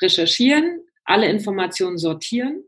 recherchieren, 0.00 0.80
alle 1.04 1.28
Informationen 1.28 1.98
sortieren 1.98 2.64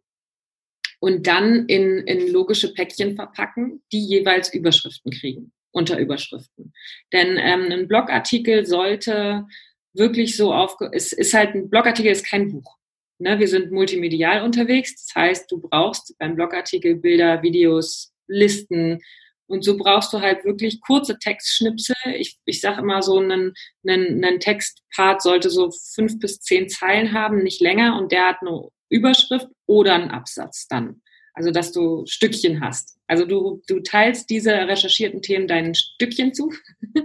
und 1.01 1.26
dann 1.26 1.66
in, 1.66 1.99
in 2.07 2.33
logische 2.33 2.72
Päckchen 2.72 3.14
verpacken, 3.14 3.83
die 3.93 4.05
jeweils 4.05 4.53
Überschriften 4.53 5.12
kriegen, 5.12 5.53
Unterüberschriften. 5.70 6.72
Denn 7.12 7.37
ähm, 7.39 7.70
ein 7.70 7.89
Blogartikel 7.89 8.66
sollte 8.66 9.47
wirklich 9.95 10.37
so 10.37 10.53
auf, 10.53 10.76
es 10.93 11.12
ist 11.12 11.35
halt 11.35 11.55
ein 11.55 11.70
Blogartikel 11.70 12.12
ist 12.12 12.26
kein 12.26 12.51
Buch. 12.51 12.76
Ne? 13.18 13.39
Wir 13.39 13.49
sind 13.49 13.72
multimedial 13.72 14.43
unterwegs, 14.43 14.95
das 14.95 15.14
heißt, 15.14 15.51
du 15.51 15.61
brauchst 15.61 16.16
beim 16.18 16.37
Blogartikel 16.37 16.97
Bilder, 16.97 17.43
Videos, 17.43 18.12
Listen, 18.31 19.01
und 19.49 19.64
so 19.64 19.78
brauchst 19.78 20.12
du 20.12 20.20
halt 20.20 20.44
wirklich 20.44 20.80
kurze 20.82 21.18
Textschnipsel. 21.18 21.96
Ich, 22.16 22.38
ich 22.44 22.61
sage 22.61 22.82
immer 22.82 23.03
so, 23.03 23.18
einen, 23.18 23.55
einen, 23.86 24.22
einen 24.22 24.40
Textpart 24.40 25.22
sollte 25.22 25.49
so 25.49 25.70
fünf 25.94 26.18
bis 26.18 26.40
zehn 26.40 26.68
Zeilen 26.68 27.12
haben, 27.12 27.42
nicht 27.42 27.61
länger. 27.61 27.99
Und 27.99 28.12
der 28.12 28.28
hat 28.28 28.36
eine 28.42 28.68
Überschrift 28.90 29.49
oder 29.66 29.94
einen 29.94 30.11
Absatz 30.11 30.68
dann. 30.68 31.01
Also, 31.32 31.51
dass 31.51 31.72
du 31.72 32.05
Stückchen 32.07 32.61
hast. 32.61 32.99
Also 33.07 33.24
du, 33.24 33.62
du 33.68 33.80
teilst 33.80 34.28
diese 34.28 34.53
recherchierten 34.53 35.22
Themen 35.22 35.49
deinen 35.49 35.74
Stückchen 35.74 36.34
zu. 36.34 36.53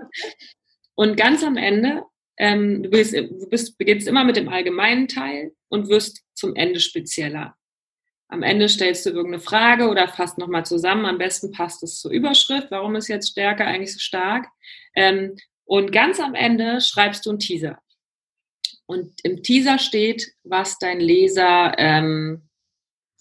und 0.95 1.15
ganz 1.15 1.43
am 1.43 1.55
Ende, 1.55 2.03
ähm, 2.37 2.83
du, 2.83 2.89
bist, 2.89 3.13
du 3.13 3.47
bist, 3.49 3.77
beginnst 3.77 4.07
immer 4.07 4.25
mit 4.25 4.35
dem 4.35 4.49
allgemeinen 4.49 5.07
Teil 5.07 5.53
und 5.69 5.87
wirst 5.87 6.23
zum 6.33 6.55
Ende 6.55 6.81
spezieller. 6.81 7.55
Am 8.34 8.41
Ende 8.41 8.67
stellst 8.67 9.05
du 9.05 9.11
irgendeine 9.11 9.43
Frage 9.43 9.89
oder 9.89 10.07
fasst 10.07 10.39
nochmal 10.39 10.65
zusammen. 10.65 11.05
Am 11.05 11.19
besten 11.19 11.51
passt 11.51 11.84
es 11.84 11.99
zur 11.99 12.09
Überschrift. 12.09 12.71
Warum 12.71 12.95
ist 12.95 13.07
jetzt 13.07 13.29
Stärke 13.29 13.63
eigentlich 13.63 13.93
so 13.93 13.99
stark? 13.99 14.47
Ähm, 14.95 15.36
und 15.65 15.91
ganz 15.91 16.19
am 16.19 16.34
Ende 16.34 16.81
schreibst 16.81 17.27
du 17.27 17.29
einen 17.29 17.38
Teaser. 17.38 17.77
Und 18.88 19.13
im 19.23 19.43
Teaser 19.43 19.77
steht, 19.77 20.34
was 20.43 20.79
dein 20.79 20.99
Leser 20.99 21.75
ähm, 21.77 22.49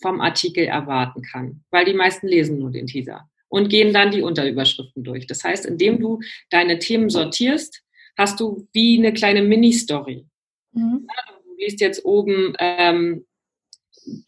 vom 0.01 0.23
Artikel 0.23 0.65
erwarten 0.65 1.21
kann. 1.21 1.63
Weil 1.71 1.85
die 1.85 1.93
meisten 1.93 2.27
lesen 2.27 2.59
nur 2.59 2.71
den 2.71 2.87
Teaser 2.87 3.29
und 3.49 3.69
gehen 3.69 3.93
dann 3.93 4.13
die 4.13 4.23
Unterüberschriften 4.23 5.05
durch. 5.05 5.27
Das 5.27 5.45
heißt, 5.45 5.67
indem 5.67 6.01
du 6.01 6.21
deine 6.49 6.79
Themen 6.79 7.11
sortierst, 7.11 7.83
hast 8.17 8.41
du 8.41 8.67
wie 8.73 8.97
eine 8.97 9.13
kleine 9.13 9.43
Mini-Story. 9.43 10.25
Mhm. 10.73 11.07
Du 11.45 11.55
liest 11.59 11.83
jetzt 11.83 12.03
oben 12.07 12.55
ähm, 12.59 13.27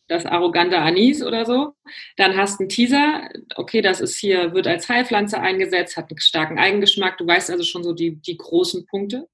das 0.08 0.26
arrogante 0.26 0.78
Anis 0.78 1.22
oder 1.22 1.44
so. 1.44 1.74
Dann 2.16 2.36
hast 2.36 2.58
du 2.58 2.64
einen 2.64 2.68
Teaser, 2.68 3.28
okay, 3.56 3.80
das 3.82 4.00
ist 4.00 4.16
hier, 4.16 4.54
wird 4.54 4.66
als 4.66 4.88
Heilpflanze 4.88 5.40
eingesetzt, 5.40 5.96
hat 5.96 6.10
einen 6.10 6.20
starken 6.20 6.58
Eigengeschmack. 6.58 7.18
Du 7.18 7.26
weißt 7.26 7.50
also 7.50 7.64
schon 7.64 7.84
so 7.84 7.92
die, 7.92 8.16
die 8.16 8.36
großen 8.36 8.86
Punkte. 8.86 9.28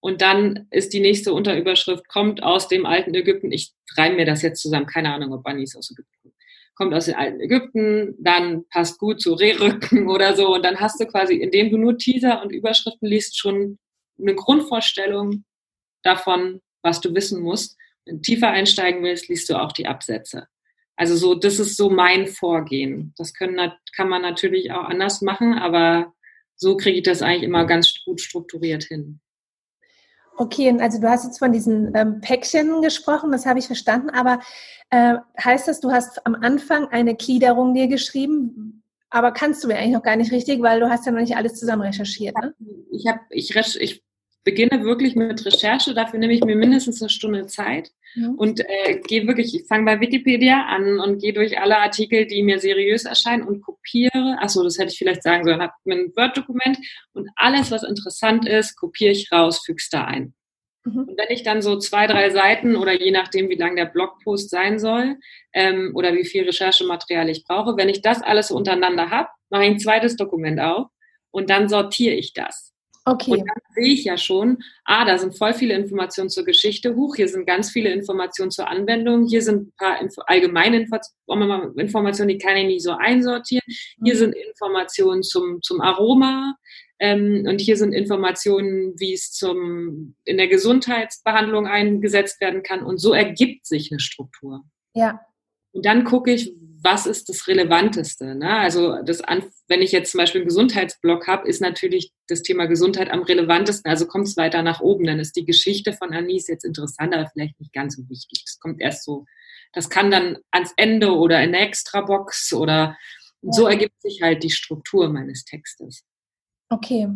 Und 0.00 0.20
dann 0.20 0.66
ist 0.70 0.92
die 0.92 1.00
nächste 1.00 1.32
Unterüberschrift, 1.32 2.08
kommt 2.08 2.42
aus 2.42 2.68
dem 2.68 2.86
alten 2.86 3.14
Ägypten. 3.14 3.52
Ich 3.52 3.72
reime 3.96 4.16
mir 4.16 4.26
das 4.26 4.42
jetzt 4.42 4.60
zusammen, 4.60 4.86
keine 4.86 5.14
Ahnung, 5.14 5.32
ob 5.32 5.46
Anis 5.46 5.76
aus 5.76 5.90
Ägypten 5.90 6.12
kommt. 6.22 6.34
Kommt 6.74 6.94
aus 6.94 7.04
dem 7.04 7.16
alten 7.16 7.40
Ägypten, 7.40 8.14
dann 8.18 8.66
passt 8.68 8.98
gut 8.98 9.20
zu 9.20 9.34
Rehrücken 9.34 10.08
oder 10.10 10.34
so. 10.34 10.54
Und 10.54 10.64
dann 10.64 10.80
hast 10.80 11.00
du 11.00 11.06
quasi, 11.06 11.36
indem 11.36 11.70
du 11.70 11.78
nur 11.78 11.98
Teaser 11.98 12.42
und 12.42 12.52
Überschriften 12.52 13.08
liest, 13.08 13.38
schon 13.38 13.78
eine 14.18 14.34
Grundvorstellung 14.34 15.44
davon, 16.02 16.60
was 16.82 17.00
du 17.00 17.14
wissen 17.14 17.40
musst 17.40 17.76
tiefer 18.22 18.50
einsteigen 18.50 19.02
willst, 19.02 19.28
liest 19.28 19.48
du 19.50 19.60
auch 19.60 19.72
die 19.72 19.86
Absätze. 19.86 20.46
Also 20.96 21.16
so, 21.16 21.34
das 21.34 21.58
ist 21.58 21.76
so 21.76 21.90
mein 21.90 22.26
Vorgehen. 22.26 23.14
Das 23.16 23.34
können, 23.34 23.72
kann 23.96 24.08
man 24.08 24.22
natürlich 24.22 24.72
auch 24.72 24.84
anders 24.84 25.22
machen, 25.22 25.54
aber 25.54 26.12
so 26.56 26.76
kriege 26.76 26.98
ich 26.98 27.02
das 27.02 27.22
eigentlich 27.22 27.42
immer 27.42 27.66
ganz 27.66 27.94
gut 28.04 28.20
strukturiert 28.20 28.84
hin. 28.84 29.20
Okay, 30.36 30.74
also 30.80 31.00
du 31.00 31.08
hast 31.08 31.24
jetzt 31.24 31.38
von 31.38 31.52
diesen 31.52 31.94
ähm, 31.94 32.20
Päckchen 32.20 32.80
gesprochen, 32.80 33.32
das 33.32 33.46
habe 33.46 33.58
ich 33.58 33.66
verstanden, 33.66 34.10
aber 34.10 34.40
äh, 34.90 35.16
heißt 35.42 35.68
das, 35.68 35.80
du 35.80 35.90
hast 35.90 36.26
am 36.26 36.34
Anfang 36.34 36.88
eine 36.88 37.14
Gliederung 37.14 37.74
dir 37.74 37.86
geschrieben, 37.86 38.82
aber 39.10 39.32
kannst 39.32 39.62
du 39.62 39.68
mir 39.68 39.76
eigentlich 39.76 39.92
noch 39.92 40.02
gar 40.02 40.16
nicht 40.16 40.32
richtig, 40.32 40.62
weil 40.62 40.80
du 40.80 40.88
hast 40.88 41.04
ja 41.04 41.12
noch 41.12 41.20
nicht 41.20 41.36
alles 41.36 41.54
zusammen 41.54 41.82
recherchiert. 41.82 42.34
Ne? 42.38 42.54
Ich 42.90 43.06
habe, 43.06 43.20
ich, 43.30 43.54
ich 43.54 44.02
beginne 44.44 44.84
wirklich 44.84 45.14
mit 45.14 45.44
Recherche. 45.44 45.94
Dafür 45.94 46.18
nehme 46.18 46.32
ich 46.32 46.44
mir 46.44 46.56
mindestens 46.56 47.00
eine 47.00 47.08
Stunde 47.08 47.46
Zeit 47.46 47.90
ja. 48.14 48.28
und 48.36 48.60
äh, 48.60 49.00
gehe 49.06 49.26
wirklich, 49.26 49.54
ich 49.54 49.66
fange 49.66 49.84
bei 49.84 50.00
Wikipedia 50.00 50.66
an 50.66 51.00
und 51.00 51.20
gehe 51.20 51.32
durch 51.32 51.60
alle 51.60 51.78
Artikel, 51.78 52.26
die 52.26 52.42
mir 52.42 52.58
seriös 52.58 53.04
erscheinen 53.04 53.42
und 53.42 53.62
kopiere. 53.62 54.36
Achso, 54.40 54.62
das 54.62 54.78
hätte 54.78 54.92
ich 54.92 54.98
vielleicht 54.98 55.22
sagen 55.22 55.44
sollen. 55.44 55.62
Habe 55.62 55.72
mir 55.84 55.94
ein 55.94 56.12
Word-Dokument 56.16 56.78
und 57.12 57.28
alles, 57.36 57.70
was 57.70 57.82
interessant 57.82 58.46
ist, 58.46 58.76
kopiere 58.76 59.12
ich 59.12 59.30
raus, 59.32 59.62
füge 59.64 59.78
es 59.78 59.88
da 59.88 60.04
ein. 60.04 60.34
Mhm. 60.84 61.04
Und 61.04 61.18
wenn 61.18 61.30
ich 61.30 61.42
dann 61.42 61.62
so 61.62 61.78
zwei, 61.78 62.06
drei 62.06 62.30
Seiten 62.30 62.76
oder 62.76 63.00
je 63.00 63.10
nachdem, 63.10 63.48
wie 63.48 63.54
lang 63.54 63.76
der 63.76 63.86
Blogpost 63.86 64.50
sein 64.50 64.78
soll 64.78 65.16
ähm, 65.52 65.92
oder 65.94 66.14
wie 66.14 66.24
viel 66.24 66.44
Recherchematerial 66.44 67.28
ich 67.28 67.44
brauche, 67.44 67.76
wenn 67.76 67.88
ich 67.88 68.02
das 68.02 68.22
alles 68.22 68.48
so 68.48 68.56
untereinander 68.56 69.10
habe, 69.10 69.28
mache 69.50 69.64
ich 69.64 69.70
ein 69.70 69.78
zweites 69.78 70.16
Dokument 70.16 70.60
auf 70.60 70.88
und 71.30 71.50
dann 71.50 71.68
sortiere 71.68 72.14
ich 72.14 72.32
das. 72.32 72.71
Okay. 73.04 73.32
Und 73.32 73.40
dann 73.40 73.58
sehe 73.74 73.92
ich 73.92 74.04
ja 74.04 74.16
schon, 74.16 74.58
ah, 74.84 75.04
da 75.04 75.18
sind 75.18 75.36
voll 75.36 75.54
viele 75.54 75.74
Informationen 75.74 76.30
zur 76.30 76.44
Geschichte 76.44 76.94
hoch, 76.94 77.16
hier 77.16 77.28
sind 77.28 77.46
ganz 77.46 77.70
viele 77.70 77.90
Informationen 77.90 78.52
zur 78.52 78.68
Anwendung, 78.68 79.26
hier 79.26 79.42
sind 79.42 79.68
ein 79.68 79.72
paar 79.76 80.00
Info 80.00 80.20
allgemeine 80.22 80.86
Informationen, 81.76 82.28
die 82.28 82.38
kann 82.38 82.56
ich 82.56 82.66
nicht 82.66 82.82
so 82.84 82.92
einsortieren, 82.92 83.64
hier 84.04 84.14
mhm. 84.14 84.18
sind 84.18 84.34
Informationen 84.34 85.22
zum, 85.24 85.60
zum 85.62 85.80
Aroma 85.80 86.54
ähm, 87.00 87.44
und 87.48 87.60
hier 87.60 87.76
sind 87.76 87.92
Informationen, 87.92 88.94
wie 89.00 89.14
es 89.14 89.32
zum, 89.32 90.14
in 90.24 90.36
der 90.36 90.46
Gesundheitsbehandlung 90.46 91.66
eingesetzt 91.66 92.40
werden 92.40 92.62
kann 92.62 92.84
und 92.84 92.98
so 92.98 93.12
ergibt 93.12 93.66
sich 93.66 93.90
eine 93.90 93.98
Struktur. 93.98 94.62
Ja, 94.94 95.20
Und 95.72 95.86
dann 95.86 96.04
gucke 96.04 96.32
ich, 96.32 96.54
was 96.82 97.06
ist 97.06 97.28
das 97.28 97.46
Relevanteste. 97.46 98.34
Ne? 98.34 98.56
Also 98.58 99.02
das, 99.02 99.22
wenn 99.68 99.82
ich 99.82 99.92
jetzt 99.92 100.10
zum 100.10 100.18
Beispiel 100.18 100.40
einen 100.40 100.48
Gesundheitsblock 100.48 101.28
habe, 101.28 101.48
ist 101.48 101.60
natürlich 101.60 102.12
das 102.26 102.42
Thema 102.42 102.66
Gesundheit 102.66 103.10
am 103.10 103.22
relevantesten. 103.22 103.88
Also 103.88 104.06
kommt 104.06 104.26
es 104.26 104.36
weiter 104.36 104.62
nach 104.62 104.80
oben. 104.80 105.04
Dann 105.04 105.20
ist 105.20 105.36
die 105.36 105.44
Geschichte 105.44 105.92
von 105.92 106.12
Anis 106.12 106.48
jetzt 106.48 106.64
interessant, 106.64 107.14
aber 107.14 107.28
vielleicht 107.28 107.58
nicht 107.60 107.72
ganz 107.72 107.96
so 107.96 108.08
wichtig. 108.08 108.42
Das 108.44 108.58
kommt 108.58 108.80
erst 108.80 109.04
so. 109.04 109.26
Das 109.72 109.90
kann 109.90 110.10
dann 110.10 110.38
ans 110.50 110.72
Ende 110.76 111.12
oder 111.12 111.42
in 111.42 111.54
eine 111.54 111.66
Extrabox 111.66 112.52
oder 112.52 112.96
ja. 113.42 113.52
so 113.52 113.66
ergibt 113.66 114.00
sich 114.02 114.20
halt 114.20 114.42
die 114.42 114.50
Struktur 114.50 115.08
meines 115.08 115.44
Textes. 115.44 116.04
Okay. 116.68 117.08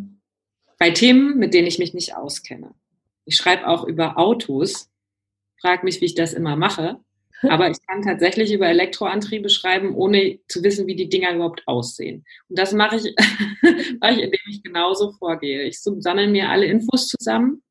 Bei 0.79 0.91
Themen, 0.91 1.39
mit 1.39 1.55
denen 1.55 1.67
ich 1.67 1.79
mich 1.79 1.93
nicht 1.93 2.15
auskenne. 2.15 2.75
Ich 3.25 3.37
schreibe 3.37 3.67
auch 3.67 3.85
über 3.85 4.17
Autos, 4.19 4.91
frage 5.61 5.85
mich, 5.85 6.01
wie 6.01 6.05
ich 6.05 6.15
das 6.15 6.35
immer 6.35 6.55
mache. 6.55 7.01
Aber 7.43 7.71
ich 7.71 7.79
kann 7.87 8.03
tatsächlich 8.03 8.53
über 8.53 8.67
Elektroantriebe 8.67 9.49
schreiben, 9.49 9.95
ohne 9.95 10.39
zu 10.49 10.63
wissen, 10.63 10.87
wie 10.87 10.97
die 10.97 11.09
Dinger 11.09 11.35
überhaupt 11.35 11.63
aussehen. 11.67 12.25
Und 12.49 12.59
das 12.59 12.73
mache 12.73 12.97
ich, 12.97 13.15
mache 14.01 14.13
ich, 14.13 14.23
indem 14.23 14.41
ich 14.49 14.63
genauso 14.63 15.13
vorgehe. 15.13 15.65
Ich 15.65 15.81
sammle 15.81 16.29
mir 16.29 16.49
alle 16.49 16.67
Infos 16.67 17.09
zusammen 17.09 17.63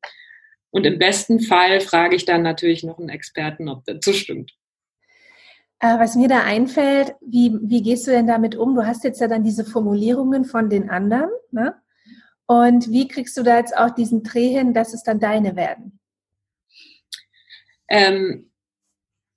und 0.70 0.84
im 0.84 0.98
besten 0.98 1.40
Fall 1.40 1.80
frage 1.80 2.16
ich 2.16 2.26
dann 2.26 2.42
natürlich 2.42 2.84
noch 2.84 2.98
einen 2.98 3.08
Experten, 3.08 3.68
ob 3.68 3.84
das 3.86 3.96
so 4.04 4.12
stimmt. 4.12 4.52
Äh, 5.80 5.98
was 5.98 6.16
mir 6.16 6.28
da 6.28 6.42
einfällt, 6.42 7.14
wie, 7.20 7.56
wie 7.62 7.82
gehst 7.82 8.06
du 8.06 8.10
denn 8.10 8.26
damit 8.26 8.56
um? 8.56 8.74
Du 8.74 8.86
hast 8.86 9.04
jetzt 9.04 9.20
ja 9.20 9.28
dann 9.28 9.42
diese 9.42 9.64
Formulierungen 9.64 10.44
von 10.44 10.70
den 10.70 10.90
anderen. 10.90 11.30
Ne? 11.50 11.74
Und 12.46 12.90
wie 12.90 13.08
kriegst 13.08 13.36
du 13.36 13.42
da 13.42 13.58
jetzt 13.58 13.76
auch 13.76 13.90
diesen 13.90 14.22
Dreh 14.22 14.48
hin, 14.48 14.72
dass 14.72 14.94
es 14.94 15.02
dann 15.02 15.18
deine 15.18 15.56
werden? 15.56 15.98
Ähm, 17.88 18.50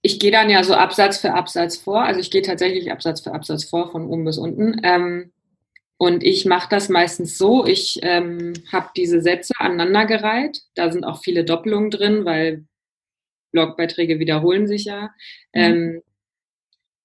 ich 0.01 0.19
gehe 0.19 0.31
dann 0.31 0.49
ja 0.49 0.63
so 0.63 0.73
Absatz 0.73 1.17
für 1.17 1.33
Absatz 1.33 1.77
vor. 1.77 2.03
Also 2.03 2.19
ich 2.19 2.31
gehe 2.31 2.41
tatsächlich 2.41 2.91
Absatz 2.91 3.21
für 3.21 3.33
Absatz 3.33 3.65
vor, 3.65 3.91
von 3.91 4.07
oben 4.07 4.25
bis 4.25 4.37
unten. 4.37 4.79
Ähm, 4.83 5.31
und 5.97 6.23
ich 6.23 6.45
mache 6.45 6.69
das 6.69 6.87
meistens 6.87 7.37
so, 7.37 7.65
ich 7.65 7.99
ähm, 8.03 8.53
habe 8.71 8.89
diese 8.95 9.21
Sätze 9.21 9.53
aneinandergereiht. 9.57 10.61
Da 10.73 10.91
sind 10.91 11.03
auch 11.03 11.21
viele 11.21 11.43
Doppelungen 11.43 11.91
drin, 11.91 12.23
weil 12.23 12.65
Blogbeiträge 13.51 14.19
wiederholen 14.19 14.67
sich 14.67 14.85
ja. 14.85 15.13
Mhm. 15.53 15.61
Ähm, 15.61 16.01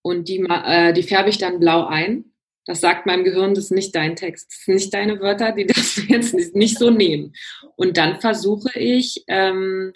und 0.03 0.29
die, 0.29 0.39
äh, 0.49 0.93
die 0.93 1.03
färbe 1.03 1.31
ich 1.31 1.39
dann 1.39 1.59
blau 1.59 1.87
ein. 1.87 2.27
Das 2.67 2.81
sagt 2.81 3.05
meinem 3.05 3.25
Gehirn, 3.25 3.55
das 3.55 3.65
ist 3.65 3.71
nicht 3.73 3.95
dein 3.95 4.17
Text, 4.17 4.51
das 4.51 4.65
sind 4.65 4.75
nicht 4.75 4.95
deine 4.95 5.21
Wörter, 5.21 5.53
die 5.53 5.67
das 5.67 6.01
jetzt 6.09 6.33
nicht, 6.33 6.55
nicht 6.55 6.79
so 6.79 6.91
nehmen. 6.91 7.35
Und 7.75 7.97
dann 7.97 8.21
versuche 8.21 8.79
ich 8.79 9.25
ähm, 9.27 9.93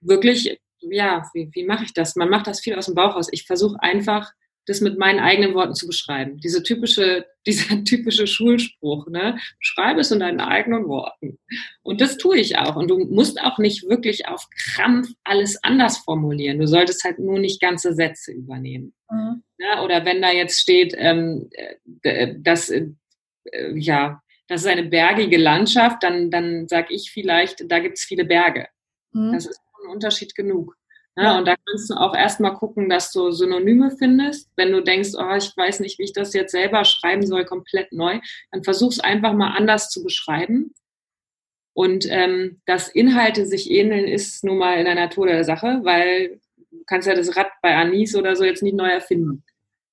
wirklich 0.00 0.58
ja, 0.90 1.28
wie, 1.32 1.50
wie 1.52 1.64
mache 1.64 1.84
ich 1.84 1.92
das? 1.92 2.16
Man 2.16 2.28
macht 2.28 2.46
das 2.46 2.60
viel 2.60 2.74
aus 2.74 2.86
dem 2.86 2.94
Bauch 2.94 3.14
aus. 3.16 3.28
Ich 3.32 3.46
versuche 3.46 3.80
einfach, 3.80 4.32
das 4.66 4.80
mit 4.80 4.98
meinen 4.98 5.20
eigenen 5.20 5.54
Worten 5.54 5.74
zu 5.74 5.86
beschreiben. 5.86 6.38
Diese 6.38 6.62
typische, 6.62 7.26
dieser 7.46 7.84
typische 7.84 8.26
Schulspruch, 8.26 9.06
ne? 9.08 9.38
Schreibe 9.60 10.00
es 10.00 10.10
in 10.10 10.20
deinen 10.20 10.40
eigenen 10.40 10.88
Worten. 10.88 11.38
Und 11.82 12.00
das 12.00 12.16
tue 12.16 12.38
ich 12.38 12.56
auch. 12.58 12.76
Und 12.76 12.88
du 12.88 12.98
musst 12.98 13.40
auch 13.40 13.58
nicht 13.58 13.88
wirklich 13.88 14.26
auf 14.26 14.48
Krampf 14.74 15.08
alles 15.24 15.62
anders 15.62 15.98
formulieren. 15.98 16.58
Du 16.58 16.66
solltest 16.66 17.04
halt 17.04 17.18
nur 17.18 17.38
nicht 17.38 17.60
ganze 17.60 17.92
Sätze 17.92 18.32
übernehmen. 18.32 18.94
Mhm. 19.10 19.42
Ja, 19.58 19.82
oder 19.84 20.04
wenn 20.04 20.22
da 20.22 20.30
jetzt 20.32 20.60
steht, 20.60 20.94
ähm, 20.96 21.50
äh, 22.02 22.34
dass, 22.38 22.70
äh, 22.70 22.88
ja, 23.74 24.22
das 24.48 24.62
ist 24.62 24.66
eine 24.66 24.84
bergige 24.84 25.38
Landschaft, 25.38 26.02
dann, 26.02 26.30
dann 26.30 26.68
sage 26.68 26.94
ich 26.94 27.10
vielleicht, 27.10 27.70
da 27.70 27.78
gibt 27.78 27.98
es 27.98 28.04
viele 28.04 28.24
Berge. 28.24 28.68
Mhm. 29.12 29.32
Das 29.32 29.46
ist 29.46 29.60
ein 29.84 29.90
Unterschied 29.90 30.34
genug. 30.34 30.76
Ja, 31.16 31.38
und 31.38 31.46
da 31.46 31.54
kannst 31.64 31.90
du 31.90 31.94
auch 31.94 32.14
erstmal 32.14 32.54
gucken, 32.54 32.88
dass 32.88 33.12
du 33.12 33.30
Synonyme 33.30 33.92
findest. 33.96 34.50
Wenn 34.56 34.72
du 34.72 34.82
denkst, 34.82 35.10
oh, 35.16 35.34
ich 35.36 35.56
weiß 35.56 35.78
nicht, 35.78 35.98
wie 36.00 36.04
ich 36.04 36.12
das 36.12 36.34
jetzt 36.34 36.50
selber 36.50 36.84
schreiben 36.84 37.24
soll, 37.24 37.44
komplett 37.44 37.92
neu, 37.92 38.18
dann 38.50 38.64
versuch's 38.64 38.98
einfach 38.98 39.32
mal 39.32 39.56
anders 39.56 39.90
zu 39.90 40.02
beschreiben. 40.02 40.74
Und 41.72 42.06
ähm, 42.08 42.60
dass 42.66 42.88
Inhalte 42.88 43.46
sich 43.46 43.70
ähneln, 43.70 44.06
ist 44.06 44.42
nun 44.44 44.58
mal 44.58 44.78
in 44.78 44.86
der 44.86 44.96
Natur 44.96 45.26
der 45.26 45.44
Sache, 45.44 45.80
weil 45.82 46.40
du 46.70 46.82
kannst 46.86 47.06
ja 47.06 47.14
das 47.14 47.36
Rad 47.36 47.48
bei 47.62 47.74
Anis 47.76 48.16
oder 48.16 48.34
so 48.34 48.44
jetzt 48.44 48.62
nicht 48.62 48.76
neu 48.76 48.88
erfinden. 48.88 49.44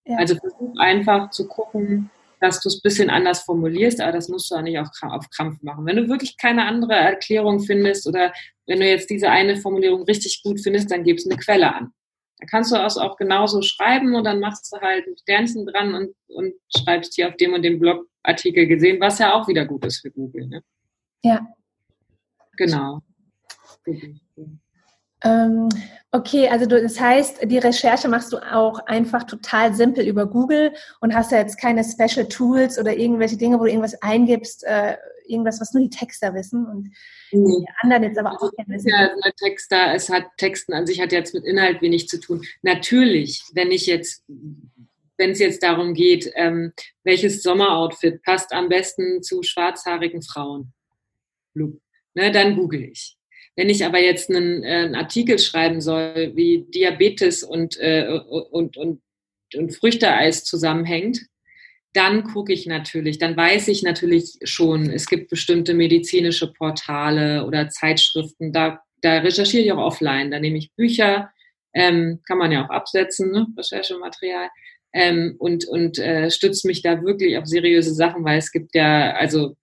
Ja. 0.05 0.17
Also 0.17 0.35
versuch 0.35 0.77
einfach 0.77 1.29
zu 1.29 1.47
gucken, 1.47 2.09
dass 2.41 2.59
du 2.59 2.69
es 2.69 2.77
ein 2.77 2.81
bisschen 2.83 3.09
anders 3.09 3.41
formulierst, 3.41 4.01
aber 4.01 4.11
das 4.11 4.27
musst 4.27 4.51
du 4.51 4.55
auch 4.55 4.61
nicht 4.61 4.79
auf, 4.79 4.89
auf 5.01 5.29
Krampf 5.29 5.61
machen. 5.61 5.85
Wenn 5.85 5.95
du 5.95 6.09
wirklich 6.09 6.37
keine 6.37 6.65
andere 6.65 6.93
Erklärung 6.93 7.61
findest 7.61 8.07
oder 8.07 8.33
wenn 8.65 8.79
du 8.79 8.87
jetzt 8.87 9.09
diese 9.09 9.29
eine 9.29 9.57
Formulierung 9.57 10.03
richtig 10.03 10.41
gut 10.43 10.59
findest, 10.59 10.91
dann 10.91 11.03
gibst 11.03 11.29
eine 11.29 11.39
Quelle 11.39 11.73
an. 11.73 11.93
Da 12.39 12.47
kannst 12.47 12.71
du 12.71 12.75
es 12.75 12.97
auch 12.97 13.17
genauso 13.17 13.61
schreiben 13.61 14.15
und 14.15 14.23
dann 14.23 14.39
machst 14.39 14.73
du 14.73 14.81
halt 14.81 15.05
ein 15.05 15.15
Sternchen 15.17 15.67
dran 15.67 15.93
und, 15.93 16.15
und 16.27 16.53
schreibst 16.75 17.13
hier 17.13 17.29
auf 17.29 17.35
dem 17.37 17.53
und 17.53 17.61
dem 17.61 17.79
Blogartikel 17.79 18.65
gesehen, 18.65 18.99
was 18.99 19.19
ja 19.19 19.33
auch 19.33 19.47
wieder 19.47 19.65
gut 19.65 19.85
ist 19.85 20.01
für 20.01 20.09
Google. 20.09 20.47
Ne? 20.47 20.63
Ja. 21.23 21.47
Genau. 22.57 23.01
Ähm, 25.24 25.69
okay, 26.11 26.47
also 26.49 26.65
du, 26.65 26.82
das 26.82 26.99
heißt, 26.99 27.49
die 27.49 27.57
Recherche 27.57 28.07
machst 28.07 28.34
du 28.34 28.38
auch 28.38 28.80
einfach 28.88 29.24
total 29.24 29.74
simpel 29.74 30.07
über 30.07 30.26
Google 30.26 30.74
und 30.99 31.13
hast 31.13 31.32
ja 31.32 31.39
jetzt 31.39 31.59
keine 31.59 31.84
Special 31.84 32.28
Tools 32.28 32.80
oder 32.80 32.95
irgendwelche 32.95 33.38
Dinge, 33.38 33.59
wo 33.59 33.63
du 33.63 33.69
irgendwas 33.69 34.01
eingibst, 34.01 34.63
äh, 34.63 34.97
irgendwas, 35.26 35.61
was 35.61 35.74
nur 35.74 35.84
die 35.84 35.89
Texter 35.89 36.34
wissen 36.34 36.65
und 36.65 36.89
nee. 37.32 37.59
die 37.59 37.65
anderen 37.82 38.03
jetzt 38.03 38.17
aber 38.17 38.32
auch 38.34 38.51
kennen. 38.53 38.80
Ja, 38.86 39.09
Texter, 39.38 39.93
es 39.93 40.09
hat 40.09 40.26
Texten 40.38 40.74
an 40.74 40.86
sich 40.86 40.99
hat 40.99 41.11
jetzt 41.11 41.34
mit 41.34 41.45
Inhalt 41.45 41.82
wenig 41.82 42.07
zu 42.07 42.19
tun. 42.19 42.43
Natürlich, 42.61 43.43
wenn 43.53 43.72
ich 43.72 43.86
jetzt 43.86 44.24
wenn 45.22 45.32
es 45.32 45.39
jetzt 45.39 45.61
darum 45.61 45.93
geht, 45.93 46.32
ähm, 46.34 46.74
welches 47.03 47.43
Sommeroutfit 47.43 48.24
passt 48.24 48.51
am 48.53 48.69
besten 48.69 49.22
zu 49.22 49.43
schwarzhaarigen 49.43 50.24
Frauen, 50.24 50.74
ne, 51.53 52.32
dann 52.32 52.55
google 52.55 52.86
ich. 52.86 53.17
Wenn 53.56 53.70
ich 53.70 53.86
aber 53.86 53.99
jetzt 53.99 54.30
einen, 54.30 54.64
äh, 54.64 54.68
einen 54.68 54.95
Artikel 54.95 55.38
schreiben 55.39 55.82
soll, 55.82 56.32
wie 56.36 56.66
Diabetes 56.70 57.43
und, 57.43 57.78
äh, 57.80 58.08
und, 58.52 58.78
und, 58.78 59.02
und 59.56 59.76
Früchteeis 59.76 60.43
zusammenhängt, 60.43 61.26
dann 61.93 62.24
gucke 62.24 62.54
ich 62.54 62.66
natürlich, 62.68 63.18
dann 63.18 63.36
weiß 63.36 63.68
ich 63.68 63.84
natürlich 63.84 64.38
schon, 64.43 64.89
es 64.89 65.08
gibt 65.08 65.30
bestimmte 65.30 65.74
medizinische 65.74 66.52
Portale 66.54 67.45
oder 67.45 67.70
Zeitschriften, 67.70 68.54
da, 68.54 68.82
da 69.02 69.20
recherchiere 69.20 69.64
ich 69.64 69.72
auch 69.74 69.86
offline, 69.86 70.32
da 70.32 70.39
nehme 70.39 70.58
ich 70.58 70.74
Bücher, 70.76 71.32
ähm, 71.74 72.22
kann 72.26 72.38
man 72.38 72.52
ja 72.52 72.66
auch 72.66 72.70
absetzen, 72.70 73.32
ne? 73.32 73.47
Recherchematerial, 73.58 74.49
ähm, 74.93 75.36
und, 75.39 75.68
und 75.68 75.99
äh, 75.99 76.30
stütze 76.30 76.68
mich 76.68 76.82
da 76.82 77.02
wirklich 77.02 77.38
auf 77.38 77.45
seriöse 77.45 77.93
Sachen, 77.93 78.24
weil 78.24 78.38
es 78.38 78.52
gibt 78.52 78.76
ja, 78.76 79.14
also 79.14 79.56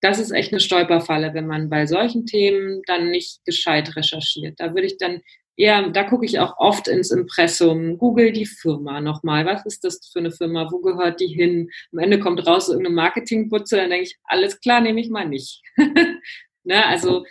das 0.00 0.18
ist 0.18 0.30
echt 0.30 0.52
eine 0.52 0.60
Stolperfalle, 0.60 1.34
wenn 1.34 1.46
man 1.46 1.70
bei 1.70 1.86
solchen 1.86 2.26
Themen 2.26 2.82
dann 2.86 3.10
nicht 3.10 3.44
gescheit 3.44 3.96
recherchiert. 3.96 4.60
Da 4.60 4.74
würde 4.74 4.86
ich 4.86 4.96
dann 4.98 5.22
eher, 5.56 5.90
da 5.90 6.04
gucke 6.04 6.24
ich 6.24 6.38
auch 6.38 6.54
oft 6.58 6.88
ins 6.88 7.10
Impressum, 7.10 7.98
google 7.98 8.32
die 8.32 8.46
Firma 8.46 9.00
nochmal. 9.00 9.44
Was 9.44 9.66
ist 9.66 9.84
das 9.84 10.08
für 10.12 10.20
eine 10.20 10.30
Firma? 10.30 10.70
Wo 10.70 10.78
gehört 10.78 11.20
die 11.20 11.26
hin? 11.26 11.68
Am 11.92 11.98
Ende 11.98 12.20
kommt 12.20 12.46
raus 12.46 12.68
irgendeine 12.68 12.94
Marketingputze, 12.94 13.76
dann 13.76 13.90
denke 13.90 14.04
ich, 14.04 14.18
alles 14.24 14.60
klar, 14.60 14.80
nehme 14.80 15.00
ich 15.00 15.10
mal 15.10 15.28
nicht. 15.28 15.62
ne? 16.64 16.86
Also 16.86 17.24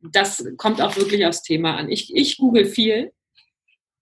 das 0.00 0.44
kommt 0.56 0.82
auch 0.82 0.96
wirklich 0.96 1.24
aufs 1.24 1.42
Thema 1.42 1.76
an. 1.76 1.88
Ich, 1.88 2.14
ich 2.14 2.36
google 2.36 2.64
viel, 2.64 3.12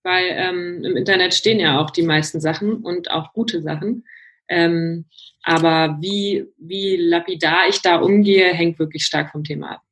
weil 0.03 0.25
ähm, 0.31 0.83
im 0.83 0.97
Internet 0.97 1.35
stehen 1.35 1.61
ja 1.61 1.79
auch 1.79 1.91
die 1.91 2.03
meisten 2.03 2.41
Sachen 2.41 2.77
und 2.77 3.11
auch 3.11 3.35
gute 3.35 3.61
Sachen. 3.61 4.05
Ähm, 4.51 5.07
aber 5.43 5.97
wie, 6.01 6.47
wie 6.59 6.97
lapidar 6.97 7.69
ich 7.69 7.81
da 7.81 7.97
umgehe, 7.97 8.53
hängt 8.53 8.79
wirklich 8.79 9.07
stark 9.07 9.31
vom 9.31 9.45
Thema 9.45 9.77
ab. 9.77 9.83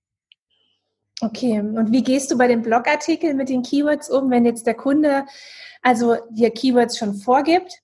Okay, 1.21 1.59
und 1.59 1.91
wie 1.91 2.03
gehst 2.03 2.31
du 2.31 2.39
bei 2.39 2.47
den 2.47 2.63
Blogartikeln 2.63 3.37
mit 3.37 3.49
den 3.49 3.63
Keywords 3.63 4.11
um, 4.11 4.31
wenn 4.31 4.45
jetzt 4.45 4.67
der 4.67 4.75
Kunde 4.75 5.25
also 5.83 6.17
dir 6.31 6.51
Keywords 6.51 6.99
schon 6.99 7.15
vorgibt? 7.15 7.79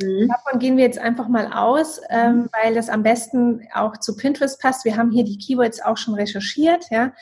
Mhm. 0.00 0.28
Davon 0.28 0.60
gehen 0.60 0.76
wir 0.76 0.84
jetzt 0.84 0.98
einfach 0.98 1.28
mal 1.28 1.52
aus, 1.52 2.00
ähm, 2.10 2.36
mhm. 2.36 2.48
weil 2.52 2.74
das 2.74 2.88
am 2.88 3.02
besten 3.02 3.66
auch 3.72 3.96
zu 3.96 4.16
Pinterest 4.16 4.60
passt. 4.60 4.84
Wir 4.84 4.96
haben 4.96 5.10
hier 5.10 5.24
die 5.24 5.38
Keywords 5.38 5.82
auch 5.82 5.96
schon 5.96 6.14
recherchiert, 6.14 6.84
ja, 6.90 7.12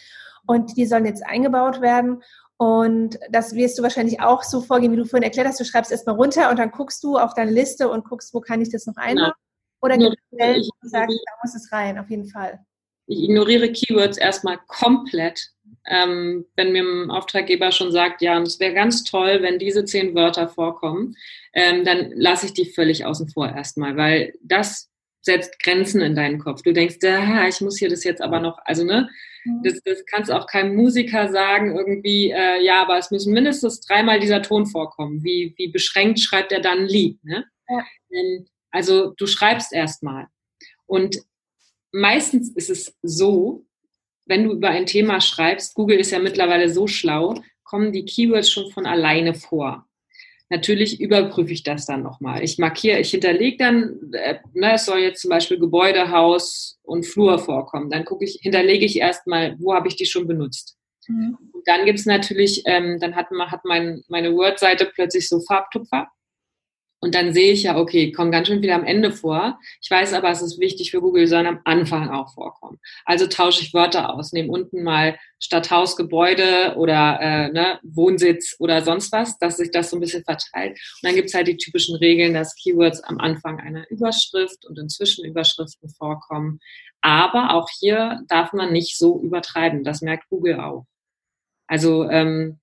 und 0.46 0.76
die 0.76 0.86
sollen 0.86 1.06
jetzt 1.06 1.24
eingebaut 1.24 1.80
werden. 1.80 2.22
Und 2.56 3.18
das 3.30 3.54
wirst 3.54 3.78
du 3.78 3.82
wahrscheinlich 3.82 4.20
auch 4.20 4.42
so 4.42 4.60
vorgehen, 4.60 4.92
wie 4.92 4.96
du 4.96 5.04
vorhin 5.04 5.24
erklärt 5.24 5.48
hast. 5.48 5.58
Du 5.58 5.64
schreibst 5.64 5.90
erstmal 5.90 6.14
runter 6.14 6.50
und 6.50 6.58
dann 6.58 6.70
guckst 6.70 7.02
du 7.02 7.18
auf 7.18 7.34
deine 7.34 7.50
Liste 7.50 7.88
und 7.88 8.04
guckst, 8.04 8.32
wo 8.32 8.40
kann 8.40 8.60
ich 8.60 8.70
das 8.70 8.86
noch 8.86 8.96
einbauen. 8.96 9.32
Genau. 9.32 9.34
Oder 9.82 9.98
gibt 9.98 10.16
es 10.30 10.70
sagst, 10.82 11.18
da 11.26 11.32
muss 11.42 11.54
es 11.54 11.70
rein, 11.72 11.98
auf 11.98 12.08
jeden 12.08 12.26
Fall. 12.26 12.58
Ich 13.06 13.24
ignoriere 13.24 13.70
Keywords 13.70 14.16
erstmal 14.16 14.58
komplett. 14.66 15.50
Ähm, 15.86 16.46
wenn 16.56 16.72
mir 16.72 16.82
ein 16.82 17.10
Auftraggeber 17.10 17.70
schon 17.70 17.92
sagt, 17.92 18.22
ja, 18.22 18.38
und 18.38 18.46
es 18.46 18.58
wäre 18.58 18.72
ganz 18.72 19.04
toll, 19.04 19.42
wenn 19.42 19.58
diese 19.58 19.84
zehn 19.84 20.14
Wörter 20.14 20.48
vorkommen, 20.48 21.14
ähm, 21.52 21.84
dann 21.84 22.12
lasse 22.14 22.46
ich 22.46 22.54
die 22.54 22.64
völlig 22.64 23.04
außen 23.04 23.28
vor 23.28 23.48
erstmal, 23.48 23.94
weil 23.98 24.32
das 24.42 24.90
setzt 25.20 25.62
Grenzen 25.62 26.00
in 26.00 26.14
deinen 26.14 26.38
Kopf. 26.38 26.62
Du 26.62 26.72
denkst, 26.72 26.96
ah, 27.04 27.46
ich 27.46 27.60
muss 27.60 27.78
hier 27.78 27.90
das 27.90 28.04
jetzt 28.04 28.22
aber 28.22 28.40
noch, 28.40 28.58
also 28.64 28.84
ne. 28.84 29.10
Das, 29.62 29.80
das 29.84 30.04
kannst 30.06 30.30
auch 30.30 30.46
keinem 30.46 30.74
Musiker 30.74 31.30
sagen, 31.30 31.76
irgendwie, 31.76 32.30
äh, 32.30 32.62
ja, 32.62 32.82
aber 32.82 32.98
es 32.98 33.10
müssen 33.10 33.32
mindestens 33.32 33.80
dreimal 33.80 34.20
dieser 34.20 34.42
Ton 34.42 34.66
vorkommen. 34.66 35.22
Wie, 35.22 35.54
wie 35.56 35.68
beschränkt 35.68 36.20
schreibt 36.20 36.52
er 36.52 36.60
dann 36.60 36.80
ein 36.80 36.86
Lied? 36.86 37.22
Ne? 37.24 37.44
Ja. 37.68 37.84
Also 38.70 39.12
du 39.16 39.26
schreibst 39.26 39.72
erstmal. 39.72 40.28
Und 40.86 41.18
meistens 41.92 42.50
ist 42.50 42.70
es 42.70 42.96
so, 43.02 43.66
wenn 44.26 44.44
du 44.44 44.52
über 44.52 44.70
ein 44.70 44.86
Thema 44.86 45.20
schreibst, 45.20 45.74
Google 45.74 46.00
ist 46.00 46.10
ja 46.10 46.18
mittlerweile 46.18 46.68
so 46.68 46.86
schlau, 46.86 47.34
kommen 47.62 47.92
die 47.92 48.04
Keywords 48.04 48.50
schon 48.50 48.70
von 48.70 48.86
alleine 48.86 49.34
vor. 49.34 49.86
Natürlich 50.50 51.00
überprüfe 51.00 51.52
ich 51.52 51.62
das 51.62 51.86
dann 51.86 52.02
nochmal. 52.02 52.42
Ich 52.42 52.58
markiere, 52.58 53.00
ich 53.00 53.10
hinterlege 53.10 53.56
dann, 53.56 53.98
äh, 54.12 54.36
ne, 54.52 54.74
es 54.74 54.84
soll 54.84 54.98
jetzt 54.98 55.22
zum 55.22 55.30
Beispiel 55.30 55.58
Gebäude, 55.58 56.10
Haus 56.10 56.78
und 56.82 57.06
Flur 57.06 57.38
vorkommen. 57.38 57.90
Dann 57.90 58.04
gucke 58.04 58.24
ich, 58.24 58.38
hinterlege 58.42 58.84
ich 58.84 58.98
erstmal, 58.98 59.56
wo 59.58 59.74
habe 59.74 59.88
ich 59.88 59.96
die 59.96 60.04
schon 60.04 60.26
benutzt. 60.26 60.76
Mhm. 61.08 61.38
Und 61.52 61.62
dann 61.66 61.86
gibt 61.86 61.98
es 61.98 62.06
natürlich, 62.06 62.62
ähm, 62.66 62.98
dann 63.00 63.16
hat, 63.16 63.28
hat 63.30 63.64
mein, 63.64 64.02
meine 64.08 64.34
Word-Seite 64.34 64.90
plötzlich 64.94 65.28
so 65.28 65.40
Farbtupfer. 65.40 66.08
Und 67.04 67.14
dann 67.14 67.34
sehe 67.34 67.52
ich 67.52 67.64
ja, 67.64 67.76
okay, 67.76 68.12
kommen 68.12 68.32
ganz 68.32 68.48
schön 68.48 68.62
wieder 68.62 68.76
am 68.76 68.84
Ende 68.86 69.12
vor. 69.12 69.60
Ich 69.82 69.90
weiß 69.90 70.14
aber, 70.14 70.30
es 70.30 70.40
ist 70.40 70.58
wichtig 70.58 70.90
für 70.90 71.02
Google, 71.02 71.26
sollen 71.26 71.46
am 71.46 71.60
Anfang 71.64 72.08
auch 72.08 72.32
vorkommen. 72.32 72.80
Also 73.04 73.26
tausche 73.26 73.60
ich 73.60 73.74
Wörter 73.74 74.14
aus, 74.14 74.32
nehme 74.32 74.50
unten 74.50 74.82
mal 74.82 75.18
Stadthaus, 75.38 75.96
Gebäude 75.96 76.76
oder 76.78 77.20
äh, 77.20 77.52
ne, 77.52 77.78
Wohnsitz 77.82 78.56
oder 78.58 78.80
sonst 78.80 79.12
was, 79.12 79.36
dass 79.36 79.58
sich 79.58 79.70
das 79.70 79.90
so 79.90 79.98
ein 79.98 80.00
bisschen 80.00 80.24
verteilt. 80.24 80.70
Und 81.02 81.02
dann 81.02 81.14
gibt 81.14 81.28
es 81.28 81.34
halt 81.34 81.46
die 81.46 81.58
typischen 81.58 81.94
Regeln, 81.96 82.32
dass 82.32 82.54
Keywords 82.54 83.04
am 83.04 83.18
Anfang 83.18 83.60
einer 83.60 83.84
Überschrift 83.90 84.64
und 84.64 84.78
in 84.78 84.88
Zwischenüberschriften 84.88 85.90
vorkommen. 85.90 86.58
Aber 87.02 87.52
auch 87.52 87.68
hier 87.80 88.22
darf 88.28 88.54
man 88.54 88.72
nicht 88.72 88.96
so 88.96 89.20
übertreiben. 89.20 89.84
Das 89.84 90.00
merkt 90.00 90.30
Google 90.30 90.58
auch. 90.58 90.86
Also 91.66 92.08
ähm, 92.08 92.60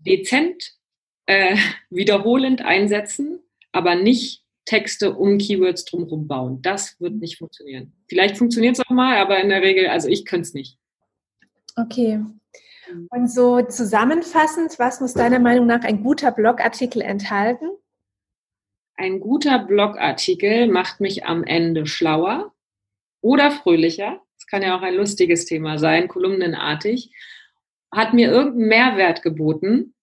dezent 0.00 0.75
äh, 1.26 1.56
wiederholend 1.90 2.62
einsetzen, 2.62 3.40
aber 3.72 3.94
nicht 3.94 4.44
Texte 4.64 5.14
um 5.14 5.38
Keywords 5.38 5.84
drumherum 5.84 6.26
bauen. 6.26 6.60
Das 6.62 7.00
wird 7.00 7.14
nicht 7.14 7.38
funktionieren. 7.38 7.92
Vielleicht 8.08 8.36
funktioniert 8.36 8.78
es 8.78 8.84
auch 8.84 8.90
mal, 8.90 9.16
aber 9.18 9.40
in 9.40 9.48
der 9.48 9.62
Regel, 9.62 9.88
also 9.88 10.08
ich 10.08 10.24
könnte 10.24 10.42
es 10.42 10.54
nicht. 10.54 10.78
Okay. 11.76 12.20
Und 13.10 13.30
so 13.30 13.62
zusammenfassend, 13.62 14.78
was 14.78 15.00
muss 15.00 15.14
deiner 15.14 15.38
Meinung 15.38 15.66
nach 15.66 15.82
ein 15.82 16.02
guter 16.02 16.30
Blogartikel 16.30 17.02
enthalten? 17.02 17.68
Ein 18.96 19.20
guter 19.20 19.58
Blogartikel 19.58 20.68
macht 20.68 21.00
mich 21.00 21.26
am 21.26 21.44
Ende 21.44 21.86
schlauer 21.86 22.54
oder 23.20 23.50
fröhlicher. 23.50 24.20
Es 24.38 24.46
kann 24.46 24.62
ja 24.62 24.76
auch 24.76 24.82
ein 24.82 24.94
lustiges 24.94 25.44
Thema 25.44 25.78
sein, 25.78 26.08
kolumnenartig. 26.08 27.12
Hat 27.92 28.14
mir 28.14 28.30
irgendeinen 28.30 28.68
Mehrwert 28.68 29.22
geboten, 29.22 29.94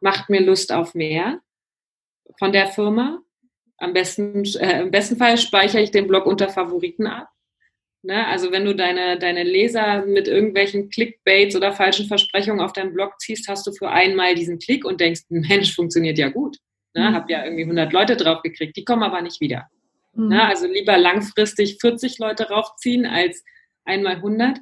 macht 0.00 0.30
mir 0.30 0.40
Lust 0.40 0.72
auf 0.72 0.94
mehr 0.94 1.40
von 2.38 2.52
der 2.52 2.68
Firma. 2.68 3.22
Am 3.78 3.92
besten, 3.92 4.44
äh, 4.44 4.82
im 4.82 4.90
besten 4.90 5.16
Fall 5.16 5.38
speichere 5.38 5.82
ich 5.82 5.90
den 5.90 6.06
Blog 6.06 6.26
unter 6.26 6.48
Favoriten 6.48 7.06
ab. 7.06 7.28
Ne? 8.02 8.26
Also 8.26 8.50
wenn 8.50 8.64
du 8.64 8.74
deine, 8.74 9.18
deine 9.18 9.42
Leser 9.42 10.06
mit 10.06 10.26
irgendwelchen 10.26 10.88
Clickbaits 10.88 11.54
oder 11.54 11.72
falschen 11.72 12.06
Versprechungen 12.06 12.60
auf 12.60 12.72
deinen 12.72 12.94
Blog 12.94 13.20
ziehst, 13.20 13.48
hast 13.48 13.66
du 13.66 13.72
für 13.72 13.90
einmal 13.90 14.34
diesen 14.34 14.58
Klick 14.58 14.84
und 14.84 15.00
denkst, 15.00 15.22
Mensch, 15.28 15.74
funktioniert 15.74 16.18
ja 16.18 16.28
gut. 16.28 16.56
Ne? 16.94 17.10
Mhm. 17.10 17.14
Hab 17.14 17.30
ja 17.30 17.44
irgendwie 17.44 17.64
100 17.64 17.92
Leute 17.92 18.16
drauf 18.16 18.42
gekriegt, 18.42 18.76
die 18.76 18.84
kommen 18.84 19.02
aber 19.02 19.20
nicht 19.20 19.40
wieder. 19.40 19.68
Mhm. 20.14 20.28
Ne? 20.28 20.44
Also 20.44 20.66
lieber 20.66 20.96
langfristig 20.96 21.78
40 21.80 22.18
Leute 22.18 22.48
raufziehen 22.48 23.06
als 23.06 23.44
einmal 23.84 24.16
100. 24.16 24.58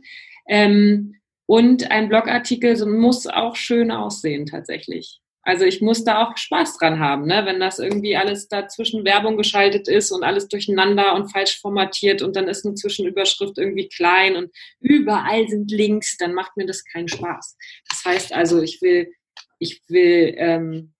Ähm, 0.48 1.14
und 1.46 1.90
ein 1.90 2.08
Blogartikel 2.08 2.84
muss 2.86 3.26
auch 3.26 3.56
schön 3.56 3.90
aussehen 3.90 4.46
tatsächlich. 4.46 5.20
Also 5.48 5.64
ich 5.64 5.80
muss 5.80 6.04
da 6.04 6.26
auch 6.26 6.36
Spaß 6.36 6.76
dran 6.76 6.98
haben, 6.98 7.24
ne? 7.24 7.46
wenn 7.46 7.58
das 7.58 7.78
irgendwie 7.78 8.18
alles 8.18 8.48
dazwischen 8.48 9.06
Werbung 9.06 9.38
geschaltet 9.38 9.88
ist 9.88 10.10
und 10.10 10.22
alles 10.22 10.46
durcheinander 10.48 11.14
und 11.14 11.32
falsch 11.32 11.58
formatiert 11.58 12.20
und 12.20 12.36
dann 12.36 12.48
ist 12.48 12.66
eine 12.66 12.74
Zwischenüberschrift 12.74 13.56
irgendwie 13.56 13.88
klein 13.88 14.36
und 14.36 14.54
überall 14.78 15.48
sind 15.48 15.70
Links, 15.70 16.18
dann 16.18 16.34
macht 16.34 16.58
mir 16.58 16.66
das 16.66 16.84
keinen 16.84 17.08
Spaß. 17.08 17.56
Das 17.88 18.04
heißt 18.04 18.32
also, 18.34 18.60
ich 18.60 18.82
will, 18.82 19.10
ich 19.58 19.80
will 19.88 20.34
ähm, 20.36 20.92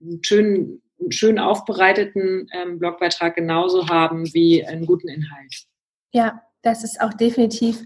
einen 0.00 0.22
schönen, 0.22 0.82
einen 1.00 1.10
schön 1.10 1.40
aufbereiteten 1.40 2.46
ähm, 2.52 2.78
Blogbeitrag 2.78 3.34
genauso 3.34 3.88
haben 3.88 4.32
wie 4.32 4.64
einen 4.64 4.86
guten 4.86 5.08
Inhalt. 5.08 5.66
Ja, 6.12 6.40
das 6.62 6.84
ist 6.84 7.00
auch 7.00 7.14
definitiv 7.14 7.82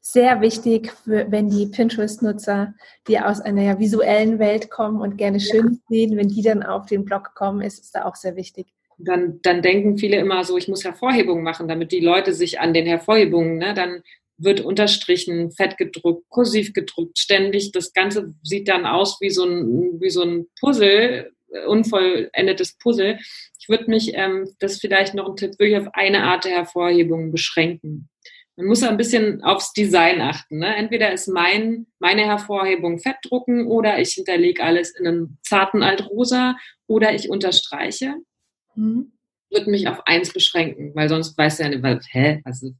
sehr 0.00 0.40
wichtig, 0.40 0.92
für, 0.92 1.30
wenn 1.30 1.48
die 1.48 1.66
Pinterest-Nutzer, 1.66 2.74
die 3.08 3.18
aus 3.18 3.40
einer 3.40 3.62
ja, 3.62 3.78
visuellen 3.78 4.38
Welt 4.38 4.70
kommen 4.70 5.00
und 5.00 5.16
gerne 5.16 5.40
schön 5.40 5.80
sehen, 5.88 6.16
wenn 6.16 6.28
die 6.28 6.42
dann 6.42 6.62
auf 6.62 6.86
den 6.86 7.04
Blog 7.04 7.34
kommen, 7.34 7.62
ist 7.62 7.82
es 7.82 7.90
da 7.90 8.04
auch 8.04 8.14
sehr 8.14 8.36
wichtig. 8.36 8.66
Dann, 8.98 9.40
dann 9.42 9.62
denken 9.62 9.98
viele 9.98 10.18
immer 10.18 10.44
so, 10.44 10.56
ich 10.56 10.68
muss 10.68 10.84
Hervorhebungen 10.84 11.42
machen, 11.42 11.68
damit 11.68 11.90
die 11.90 12.00
Leute 12.00 12.32
sich 12.32 12.60
an 12.60 12.74
den 12.74 12.86
Hervorhebungen, 12.86 13.56
ne, 13.58 13.74
dann 13.74 14.02
wird 14.36 14.60
unterstrichen, 14.60 15.52
fett 15.52 15.78
gedruckt, 15.78 16.28
kursiv 16.28 16.72
gedruckt, 16.72 17.18
ständig. 17.18 17.72
Das 17.72 17.92
Ganze 17.92 18.34
sieht 18.42 18.68
dann 18.68 18.84
aus 18.84 19.18
wie 19.20 19.30
so 19.30 19.44
ein, 19.44 20.00
wie 20.00 20.10
so 20.10 20.22
ein 20.22 20.46
Puzzle, 20.60 21.32
unvollendetes 21.66 22.76
Puzzle. 22.78 23.18
Ich 23.58 23.68
würde 23.68 23.90
mich, 23.90 24.12
ähm, 24.14 24.48
das 24.58 24.72
ist 24.72 24.80
vielleicht 24.80 25.14
noch 25.14 25.28
ein 25.28 25.36
Tipp, 25.36 25.58
wirklich 25.58 25.78
auf 25.78 25.88
eine 25.94 26.24
Art 26.24 26.44
der 26.44 26.52
Hervorhebung 26.52 27.30
beschränken. 27.32 28.08
Man 28.56 28.66
muss 28.66 28.82
ein 28.82 28.96
bisschen 28.96 29.42
aufs 29.42 29.72
Design 29.72 30.20
achten. 30.20 30.58
Ne? 30.58 30.76
Entweder 30.76 31.12
ist 31.12 31.26
mein, 31.26 31.86
meine 31.98 32.22
Hervorhebung 32.22 33.00
Fettdrucken 33.00 33.66
oder 33.66 33.98
ich 33.98 34.12
hinterlege 34.12 34.62
alles 34.62 34.94
in 34.96 35.06
einem 35.06 35.38
zarten 35.42 35.82
Altrosa 35.82 36.56
oder 36.86 37.14
ich 37.14 37.30
unterstreiche. 37.30 38.14
Mhm. 38.76 39.12
Würde 39.50 39.70
mich 39.70 39.88
auf 39.88 40.06
eins 40.06 40.32
beschränken, 40.32 40.92
weil 40.94 41.08
sonst 41.08 41.36
weißt 41.36 41.60
du 41.60 41.62
ja 41.64 41.68
nicht, 41.68 42.06
hä, 42.10 42.40
also, 42.44 42.72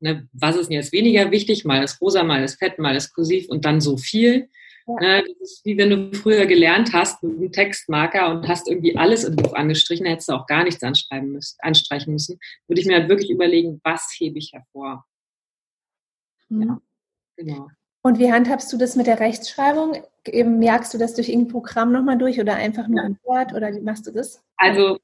ne, 0.00 0.28
was 0.32 0.56
ist 0.56 0.68
denn 0.68 0.76
jetzt 0.76 0.92
weniger 0.92 1.30
wichtig? 1.30 1.64
Mal 1.64 1.80
das 1.80 2.00
Rosa, 2.00 2.22
mal 2.22 2.42
das 2.42 2.56
Fett, 2.56 2.78
mal 2.78 2.94
das 2.94 3.12
Kursiv 3.12 3.48
und 3.48 3.64
dann 3.64 3.80
so 3.80 3.96
viel. 3.96 4.48
Ja. 4.88 4.94
Ne, 5.00 5.24
das 5.40 5.50
ist 5.50 5.64
wie 5.66 5.76
wenn 5.76 5.90
du 5.90 6.16
früher 6.16 6.46
gelernt 6.46 6.94
hast 6.94 7.22
mit 7.22 7.36
einem 7.36 7.52
Textmarker 7.52 8.30
und 8.30 8.48
hast 8.48 8.68
irgendwie 8.68 8.96
alles 8.96 9.24
im 9.24 9.36
Buch 9.36 9.52
angestrichen, 9.52 10.06
hättest 10.06 10.30
du 10.30 10.32
auch 10.32 10.46
gar 10.46 10.64
nichts 10.64 10.82
anschreiben 10.82 11.32
müssen, 11.32 11.58
anstreichen 11.60 12.12
müssen. 12.14 12.38
Würde 12.66 12.80
ich 12.80 12.86
mir 12.86 12.96
halt 12.96 13.08
wirklich 13.10 13.30
überlegen, 13.30 13.80
was 13.84 14.10
hebe 14.18 14.38
ich 14.38 14.52
hervor? 14.54 15.04
Mhm. 16.48 16.62
Ja, 16.62 16.80
genau. 17.36 17.68
Und 18.02 18.18
wie 18.18 18.32
handhabst 18.32 18.72
du 18.72 18.78
das 18.78 18.96
mit 18.96 19.06
der 19.06 19.20
Rechtschreibung? 19.20 20.02
Eben, 20.24 20.58
merkst 20.58 20.94
du 20.94 20.98
das 20.98 21.14
durch 21.14 21.28
irgendein 21.28 21.52
Programm 21.52 21.92
nochmal 21.92 22.16
durch 22.16 22.40
oder 22.40 22.54
einfach 22.54 22.88
nur 22.88 23.00
ja. 23.00 23.04
ein 23.04 23.18
Wort 23.24 23.52
oder 23.52 23.74
wie 23.74 23.80
machst 23.80 24.06
du 24.06 24.12
das? 24.12 24.42
Also 24.56 24.98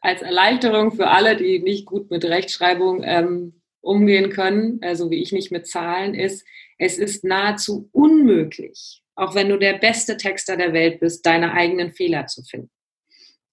als 0.00 0.22
Erleichterung 0.22 0.92
für 0.92 1.08
alle, 1.08 1.36
die 1.36 1.60
nicht 1.60 1.86
gut 1.86 2.10
mit 2.10 2.24
Rechtschreibung 2.24 3.02
ähm, 3.04 3.62
umgehen 3.80 4.30
können, 4.30 4.78
also 4.82 5.10
wie 5.10 5.22
ich 5.22 5.32
nicht 5.32 5.50
mit 5.50 5.66
Zahlen, 5.66 6.14
ist, 6.14 6.46
es 6.78 6.98
ist 6.98 7.24
nahezu 7.24 7.88
unmöglich, 7.92 9.02
auch 9.14 9.34
wenn 9.34 9.48
du 9.48 9.58
der 9.58 9.74
beste 9.74 10.16
Texter 10.16 10.56
der 10.56 10.72
Welt 10.72 11.00
bist, 11.00 11.24
deine 11.26 11.52
eigenen 11.52 11.92
Fehler 11.92 12.26
zu 12.26 12.42
finden. 12.42 12.70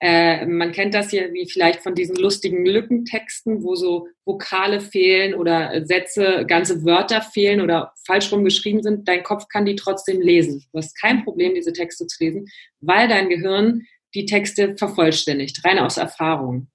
Äh, 0.01 0.45
man 0.45 0.72
kennt 0.72 0.93
das 0.93 1.09
hier 1.09 1.34
wie 1.34 1.49
vielleicht 1.49 1.82
von 1.82 1.93
diesen 1.93 2.15
lustigen 2.15 2.65
Lückentexten, 2.65 3.63
wo 3.63 3.76
so 3.76 4.07
Vokale 4.24 4.80
fehlen 4.80 5.34
oder 5.34 5.86
Sätze, 5.86 6.45
ganze 6.47 6.86
Wörter 6.86 7.22
fehlen 7.22 7.59
oder 7.59 7.93
falsch 8.05 8.32
rum 8.32 8.45
geschrieben 8.45 8.82
sind. 8.82 9.07
Dein 9.09 9.24
Kopf 9.24 9.47
kann 9.49 9.65
die 9.65 9.76
trotzdem 9.76 10.22
lesen. 10.22 10.63
Du 10.72 10.78
hast 10.78 10.97
kein 10.97 11.26
Problem, 11.26 11.53
diese 11.53 11.74
Texte 11.74 12.07
zu 12.07 12.24
lesen, 12.24 12.47
weil 12.80 13.09
dein 13.09 13.28
Gehirn 13.28 13.82
die 14.15 14.26
Texte 14.26 14.78
vervollständigt, 14.78 15.63
rein 15.65 15.80
aus 15.80 15.97
Erfahrung. 15.97 16.70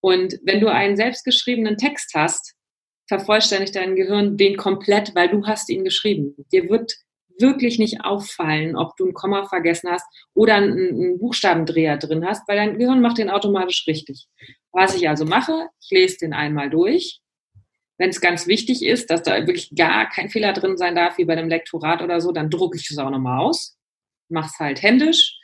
Und 0.00 0.38
wenn 0.44 0.60
du 0.60 0.68
einen 0.68 0.96
selbstgeschriebenen 0.96 1.76
Text 1.76 2.12
hast, 2.14 2.54
vervollständigt 3.08 3.74
dein 3.74 3.96
Gehirn 3.96 4.36
den 4.36 4.56
komplett, 4.56 5.14
weil 5.14 5.28
du 5.28 5.46
hast 5.46 5.68
ihn 5.70 5.84
geschrieben. 5.84 6.36
Dir 6.52 6.68
wird 6.68 6.94
wirklich 7.40 7.78
nicht 7.78 8.04
auffallen, 8.04 8.76
ob 8.76 8.96
du 8.96 9.06
ein 9.06 9.14
Komma 9.14 9.46
vergessen 9.46 9.90
hast 9.90 10.06
oder 10.34 10.56
einen, 10.56 10.72
einen 10.72 11.18
Buchstabendreher 11.18 11.96
drin 11.96 12.26
hast, 12.26 12.46
weil 12.48 12.56
dein 12.56 12.78
Gehirn 12.78 13.00
macht 13.00 13.18
den 13.18 13.30
automatisch 13.30 13.86
richtig. 13.86 14.26
Was 14.72 14.94
ich 14.94 15.08
also 15.08 15.24
mache, 15.24 15.68
ich 15.80 15.90
lese 15.90 16.18
den 16.18 16.32
einmal 16.32 16.68
durch. 16.68 17.20
Wenn 17.96 18.10
es 18.10 18.20
ganz 18.20 18.46
wichtig 18.46 18.84
ist, 18.84 19.10
dass 19.10 19.22
da 19.22 19.34
wirklich 19.46 19.74
gar 19.74 20.08
kein 20.08 20.28
Fehler 20.28 20.52
drin 20.52 20.76
sein 20.76 20.94
darf, 20.94 21.18
wie 21.18 21.24
bei 21.24 21.32
einem 21.32 21.48
Lektorat 21.48 22.02
oder 22.02 22.20
so, 22.20 22.32
dann 22.32 22.50
drucke 22.50 22.76
ich 22.76 22.90
es 22.90 22.98
auch 22.98 23.10
nochmal 23.10 23.40
aus, 23.40 23.76
mache 24.28 24.50
es 24.52 24.58
halt 24.58 24.82
händisch. 24.82 25.36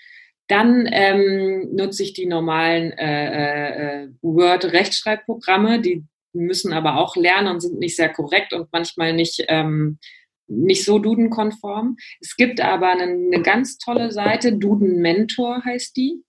Dann 0.47 0.89
ähm, 0.93 1.71
nutze 1.75 2.03
ich 2.03 2.12
die 2.12 2.27
normalen 2.27 2.93
äh, 2.93 4.03
äh, 4.05 4.09
Word-Rechtschreibprogramme, 4.21 5.81
die 5.81 6.05
müssen 6.35 6.72
aber 6.72 6.99
auch 6.99 7.16
lernen 7.16 7.49
und 7.49 7.61
sind 7.61 7.78
nicht 7.78 7.97
sehr 7.97 8.12
korrekt 8.12 8.53
und 8.53 8.68
manchmal 8.72 9.12
nicht 9.12 9.45
ähm, 9.49 9.99
nicht 10.47 10.85
so 10.85 10.99
dudenkonform. 10.99 11.97
Es 12.20 12.37
gibt 12.37 12.61
aber 12.61 12.91
eine, 12.91 13.05
eine 13.05 13.43
ganz 13.43 13.78
tolle 13.78 14.11
Seite, 14.12 14.53
Duden 14.53 15.01
Mentor 15.01 15.64
heißt 15.64 15.97
die. 15.97 16.22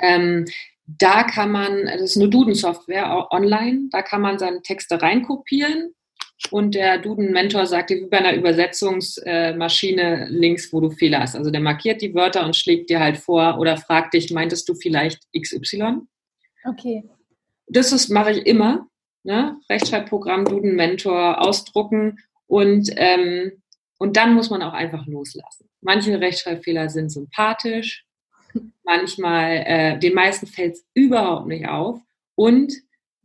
Ähm, 0.00 0.44
da 0.86 1.24
kann 1.24 1.50
man, 1.50 1.86
das 1.86 2.02
ist 2.02 2.16
eine 2.16 2.28
Duden-Software 2.28 3.28
online, 3.32 3.88
da 3.90 4.02
kann 4.02 4.20
man 4.20 4.38
seine 4.38 4.62
Texte 4.62 5.02
reinkopieren, 5.02 5.94
und 6.50 6.74
der 6.74 6.98
Duden-Mentor 6.98 7.66
sagt 7.66 7.90
dir 7.90 8.00
wie 8.00 8.06
bei 8.06 8.18
einer 8.18 8.34
Übersetzungsmaschine 8.34 10.26
links, 10.30 10.72
wo 10.72 10.80
du 10.80 10.90
Fehler 10.90 11.20
hast. 11.20 11.36
Also 11.36 11.50
der 11.50 11.60
markiert 11.60 12.00
die 12.00 12.14
Wörter 12.14 12.46
und 12.46 12.56
schlägt 12.56 12.88
dir 12.88 12.98
halt 12.98 13.18
vor 13.18 13.58
oder 13.58 13.76
fragt 13.76 14.14
dich, 14.14 14.32
meintest 14.32 14.68
du 14.68 14.74
vielleicht 14.74 15.20
XY? 15.38 15.98
Okay. 16.64 17.04
Das 17.66 17.92
ist, 17.92 18.08
mache 18.08 18.32
ich 18.32 18.46
immer. 18.46 18.88
Ne? 19.22 19.56
Rechtschreibprogramm, 19.68 20.44
Duden-Mentor 20.44 21.40
ausdrucken 21.40 22.18
und, 22.46 22.90
ähm, 22.96 23.52
und 23.98 24.16
dann 24.16 24.34
muss 24.34 24.50
man 24.50 24.62
auch 24.62 24.72
einfach 24.72 25.06
loslassen. 25.06 25.68
Manche 25.82 26.18
Rechtschreibfehler 26.20 26.88
sind 26.88 27.10
sympathisch, 27.10 28.04
manchmal, 28.82 29.62
äh, 29.66 29.98
den 29.98 30.14
meisten 30.14 30.46
fällt 30.46 30.74
es 30.74 30.86
überhaupt 30.94 31.46
nicht 31.48 31.68
auf 31.68 32.00
und 32.34 32.72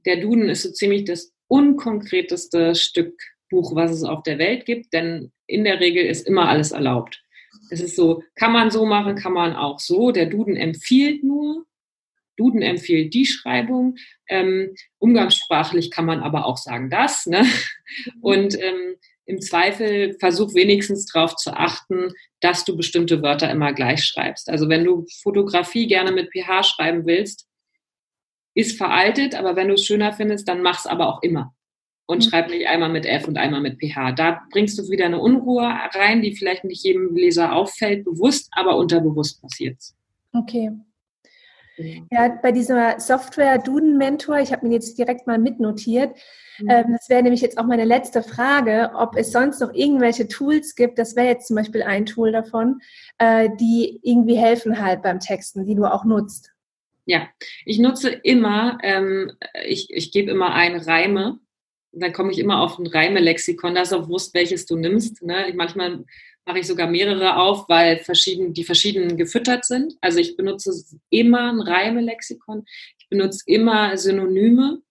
der 0.05 0.17
Duden 0.17 0.49
ist 0.49 0.63
so 0.63 0.71
ziemlich 0.71 1.05
das 1.05 1.33
unkonkreteste 1.47 2.75
Stück 2.75 3.15
Buch, 3.49 3.75
was 3.75 3.91
es 3.91 4.03
auf 4.03 4.23
der 4.23 4.37
Welt 4.37 4.65
gibt, 4.65 4.93
denn 4.93 5.31
in 5.47 5.63
der 5.63 5.79
Regel 5.79 6.05
ist 6.05 6.27
immer 6.27 6.49
alles 6.49 6.71
erlaubt. 6.71 7.23
Es 7.69 7.81
ist 7.81 7.95
so, 7.95 8.23
kann 8.35 8.51
man 8.51 8.71
so 8.71 8.85
machen, 8.85 9.15
kann 9.15 9.33
man 9.33 9.55
auch 9.55 9.79
so. 9.79 10.11
Der 10.11 10.25
Duden 10.27 10.55
empfiehlt 10.55 11.23
nur, 11.23 11.65
Duden 12.37 12.61
empfiehlt 12.61 13.13
die 13.13 13.25
Schreibung. 13.25 13.95
Ähm, 14.27 14.75
umgangssprachlich 14.99 15.91
kann 15.91 16.05
man 16.05 16.21
aber 16.21 16.45
auch 16.45 16.57
sagen 16.57 16.89
das. 16.89 17.25
Ne? 17.25 17.43
Mhm. 17.43 18.21
Und 18.21 18.61
ähm, 18.61 18.95
im 19.25 19.41
Zweifel 19.41 20.15
versuch 20.19 20.53
wenigstens 20.53 21.05
darauf 21.07 21.35
zu 21.35 21.51
achten, 21.51 22.11
dass 22.41 22.63
du 22.63 22.77
bestimmte 22.77 23.21
Wörter 23.21 23.49
immer 23.49 23.73
gleich 23.73 24.03
schreibst. 24.03 24.49
Also 24.49 24.69
wenn 24.69 24.83
du 24.83 25.05
Fotografie 25.23 25.87
gerne 25.87 26.11
mit 26.11 26.31
PH 26.31 26.63
schreiben 26.63 27.05
willst, 27.05 27.47
ist 28.53 28.77
veraltet, 28.77 29.35
aber 29.35 29.55
wenn 29.55 29.67
du 29.67 29.73
es 29.73 29.85
schöner 29.85 30.13
findest, 30.13 30.47
dann 30.47 30.61
mach's 30.61 30.85
aber 30.85 31.09
auch 31.09 31.23
immer. 31.23 31.53
Und 32.07 32.23
mhm. 32.23 32.29
schreib 32.29 32.49
nicht 32.49 32.67
einmal 32.67 32.89
mit 32.89 33.05
F 33.05 33.27
und 33.27 33.37
einmal 33.37 33.61
mit 33.61 33.79
PH. 33.79 34.11
Da 34.11 34.43
bringst 34.51 34.77
du 34.77 34.89
wieder 34.89 35.05
eine 35.05 35.19
Unruhe 35.19 35.63
rein, 35.63 36.21
die 36.21 36.35
vielleicht 36.35 36.63
nicht 36.63 36.83
jedem 36.83 37.15
Leser 37.15 37.53
auffällt, 37.53 38.05
bewusst, 38.05 38.47
aber 38.51 38.77
unterbewusst 38.77 39.41
passiert. 39.41 39.77
Okay. 40.33 40.71
Ja, 41.77 42.39
bei 42.41 42.51
dieser 42.51 42.99
Software 42.99 43.57
Duden 43.57 43.97
Mentor, 43.97 44.39
ich 44.39 44.51
habe 44.51 44.65
mir 44.67 44.73
jetzt 44.73 44.97
direkt 44.97 45.27
mal 45.27 45.37
mitnotiert. 45.37 46.15
Mhm. 46.59 46.69
Ähm, 46.69 46.85
das 46.93 47.09
wäre 47.09 47.23
nämlich 47.23 47.41
jetzt 47.41 47.57
auch 47.57 47.65
meine 47.65 47.85
letzte 47.85 48.23
Frage, 48.23 48.91
ob 48.95 49.17
es 49.17 49.31
sonst 49.31 49.59
noch 49.59 49.73
irgendwelche 49.73 50.27
Tools 50.27 50.75
gibt. 50.75 50.97
Das 50.99 51.15
wäre 51.15 51.27
jetzt 51.27 51.47
zum 51.47 51.57
Beispiel 51.57 51.83
ein 51.83 52.05
Tool 52.05 52.31
davon, 52.31 52.79
äh, 53.17 53.49
die 53.59 53.99
irgendwie 54.03 54.37
helfen 54.37 54.81
halt 54.81 55.01
beim 55.01 55.19
Texten, 55.19 55.65
die 55.65 55.75
du 55.75 55.85
auch 55.85 56.05
nutzt. 56.05 56.51
Ja, 57.05 57.27
ich 57.65 57.77
nutze 57.79 58.09
immer, 58.09 58.79
ähm, 58.81 59.31
ich, 59.65 59.93
ich 59.93 60.11
gebe 60.11 60.31
immer 60.31 60.53
ein 60.53 60.75
Reime. 60.75 61.39
Dann 61.91 62.13
komme 62.13 62.31
ich 62.31 62.39
immer 62.39 62.61
auf 62.61 62.79
ein 62.79 62.87
Reime-Lexikon. 62.87 63.75
Da 63.75 63.81
ist 63.81 63.93
auch 63.93 64.03
bewusst, 64.03 64.33
welches 64.33 64.65
du 64.65 64.75
nimmst. 64.75 65.21
Ne? 65.21 65.53
Manchmal 65.55 66.03
mache 66.45 66.59
ich 66.59 66.67
sogar 66.67 66.87
mehrere 66.87 67.37
auf, 67.37 67.67
weil 67.69 67.97
verschieden, 67.99 68.53
die 68.53 68.63
verschiedenen 68.63 69.17
gefüttert 69.17 69.65
sind. 69.65 69.95
Also 70.01 70.19
ich 70.19 70.37
benutze 70.37 70.71
immer 71.09 71.51
ein 71.51 71.59
Reime-Lexikon. 71.59 72.65
Ich 72.99 73.09
benutze 73.09 73.43
immer 73.47 73.97
Synonyme, 73.97 74.81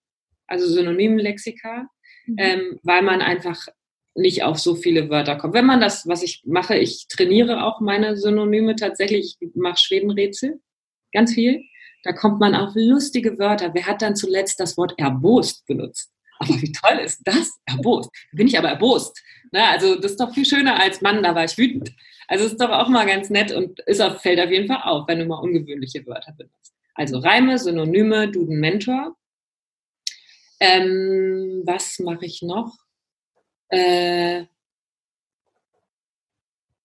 also 0.47 0.67
Synonymlexika, 0.67 1.87
mhm. 2.25 2.35
ähm, 2.37 2.79
weil 2.83 3.01
man 3.01 3.21
einfach 3.21 3.67
nicht 4.15 4.43
auf 4.43 4.59
so 4.59 4.75
viele 4.75 5.09
Wörter 5.09 5.35
kommt. 5.35 5.53
Wenn 5.53 5.65
man 5.65 5.81
das, 5.81 6.07
was 6.07 6.23
ich 6.23 6.43
mache, 6.45 6.77
ich 6.77 7.07
trainiere 7.07 7.63
auch 7.63 7.81
meine 7.81 8.15
Synonyme 8.17 8.75
tatsächlich. 8.75 9.35
Ich 9.39 9.55
mache 9.55 9.77
Schwedenrätsel, 9.77 10.61
ganz 11.11 11.33
viel. 11.33 11.63
Da 12.03 12.13
kommt 12.13 12.39
man 12.39 12.55
auf 12.55 12.73
lustige 12.75 13.37
Wörter. 13.39 13.73
Wer 13.73 13.87
hat 13.87 14.01
dann 14.01 14.15
zuletzt 14.15 14.59
das 14.59 14.77
Wort 14.77 14.93
erbost 14.97 15.65
benutzt? 15.65 16.14
Aber 16.39 16.61
wie 16.61 16.71
toll 16.71 16.99
ist 16.99 17.21
das? 17.23 17.59
Erbost. 17.65 18.09
Bin 18.31 18.47
ich 18.47 18.57
aber 18.57 18.69
erbost. 18.69 19.21
Na, 19.51 19.71
also 19.71 19.95
das 19.95 20.11
ist 20.11 20.19
doch 20.19 20.33
viel 20.33 20.45
schöner 20.45 20.79
als 20.79 21.01
Mann, 21.01 21.23
da 21.23 21.33
war 21.35 21.45
ich 21.45 21.57
wütend. 21.57 21.93
Also 22.27 22.45
ist 22.45 22.59
doch 22.59 22.69
auch 22.69 22.89
mal 22.89 23.05
ganz 23.05 23.29
nett 23.29 23.51
und 23.51 23.79
ist 23.81 24.01
auf, 24.01 24.21
fällt 24.21 24.39
auf 24.39 24.49
jeden 24.49 24.67
Fall 24.67 24.81
auf, 24.83 25.07
wenn 25.07 25.19
du 25.19 25.25
mal 25.25 25.39
ungewöhnliche 25.39 26.05
Wörter 26.05 26.33
benutzt. 26.33 26.73
Also 26.95 27.19
Reime, 27.19 27.57
Synonyme, 27.59 28.29
Duden 28.29 28.59
Mentor. 28.59 29.15
Ähm, 30.59 31.61
was 31.65 31.99
mache 31.99 32.25
ich 32.25 32.41
noch? 32.41 32.77
Äh, 33.69 34.45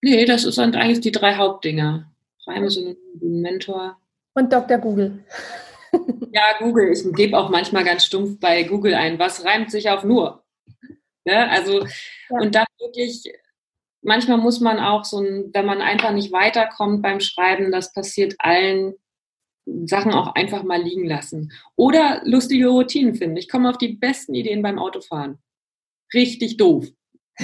nee, 0.03 0.25
das 0.25 0.43
sind 0.43 0.77
eigentlich 0.77 1.01
die 1.01 1.13
drei 1.13 1.37
Hauptdinger. 1.37 2.13
Reime, 2.47 2.71
Synonyme, 2.71 2.99
Duden 3.15 3.41
Mentor. 3.41 3.99
Und 4.35 4.53
Dr. 4.53 4.79
Google. 4.79 5.25
Ja, 6.33 6.43
Google. 6.59 6.93
Ich 6.93 7.05
gebe 7.15 7.37
auch 7.39 7.51
manchmal 7.51 7.85
ganz 7.85 8.05
stumpf 8.05 8.39
bei 8.41 8.63
Google 8.65 8.95
ein, 8.95 9.19
was 9.19 9.45
reimt 9.45 9.71
sich 9.71 9.91
auf 9.91 10.05
nur? 10.05 10.45
Ne? 11.25 11.51
Also, 11.51 11.81
ja. 11.81 11.87
und 12.31 12.55
dann 12.55 12.67
wirklich, 12.79 13.25
manchmal 14.03 14.39
muss 14.39 14.61
man 14.61 14.79
auch 14.79 15.05
so 15.05 15.19
ein, 15.19 15.51
wenn 15.53 15.67
man 15.67 15.81
einfach 15.81 16.13
nicht 16.13 16.33
weiterkommt 16.33 17.03
beim 17.03 17.21
Schreiben, 17.21 17.73
das 17.73 17.93
passiert 17.93 18.35
allen, 18.39 18.95
Sachen 19.85 20.13
auch 20.13 20.35
einfach 20.35 20.63
mal 20.63 20.83
liegen 20.83 21.07
lassen. 21.07 21.53
Oder 21.77 22.23
lustige 22.25 22.69
Routinen 22.69 23.15
finden. 23.15 23.37
Ich 23.37 23.49
komme 23.49 23.69
auf 23.69 23.79
die 23.79 23.95
besten 23.95 24.35
Ideen 24.35 24.63
beim 24.63 24.79
Autofahren. 24.79 25.39
Richtig 26.13 26.57
doof 26.57 26.89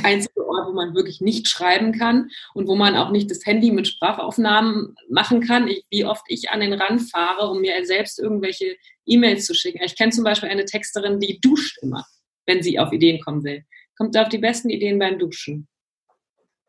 einzige 0.02 0.46
Ort, 0.46 0.68
wo 0.68 0.72
man 0.72 0.94
wirklich 0.94 1.20
nicht 1.20 1.48
schreiben 1.48 1.92
kann 1.92 2.30
und 2.54 2.68
wo 2.68 2.74
man 2.74 2.96
auch 2.96 3.10
nicht 3.10 3.30
das 3.30 3.44
Handy 3.46 3.70
mit 3.70 3.88
Sprachaufnahmen 3.88 4.94
machen 5.08 5.40
kann. 5.40 5.68
Ich, 5.68 5.84
wie 5.90 6.04
oft 6.04 6.24
ich 6.28 6.50
an 6.50 6.60
den 6.60 6.74
Rand 6.74 7.10
fahre, 7.10 7.48
um 7.50 7.60
mir 7.60 7.84
selbst 7.86 8.18
irgendwelche 8.18 8.76
E-Mails 9.06 9.46
zu 9.46 9.54
schicken. 9.54 9.82
Ich 9.82 9.96
kenne 9.96 10.12
zum 10.12 10.24
Beispiel 10.24 10.48
eine 10.48 10.64
Texterin, 10.64 11.20
die 11.20 11.40
duscht 11.40 11.78
immer, 11.82 12.04
wenn 12.46 12.62
sie 12.62 12.78
auf 12.78 12.92
Ideen 12.92 13.20
kommen 13.20 13.44
will. 13.44 13.64
Kommt 13.96 14.16
auf 14.16 14.28
die 14.28 14.38
besten 14.38 14.70
Ideen 14.70 14.98
beim 14.98 15.18
Duschen. 15.18 15.68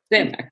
Sehr 0.10 0.26
merkwürdig. 0.26 0.52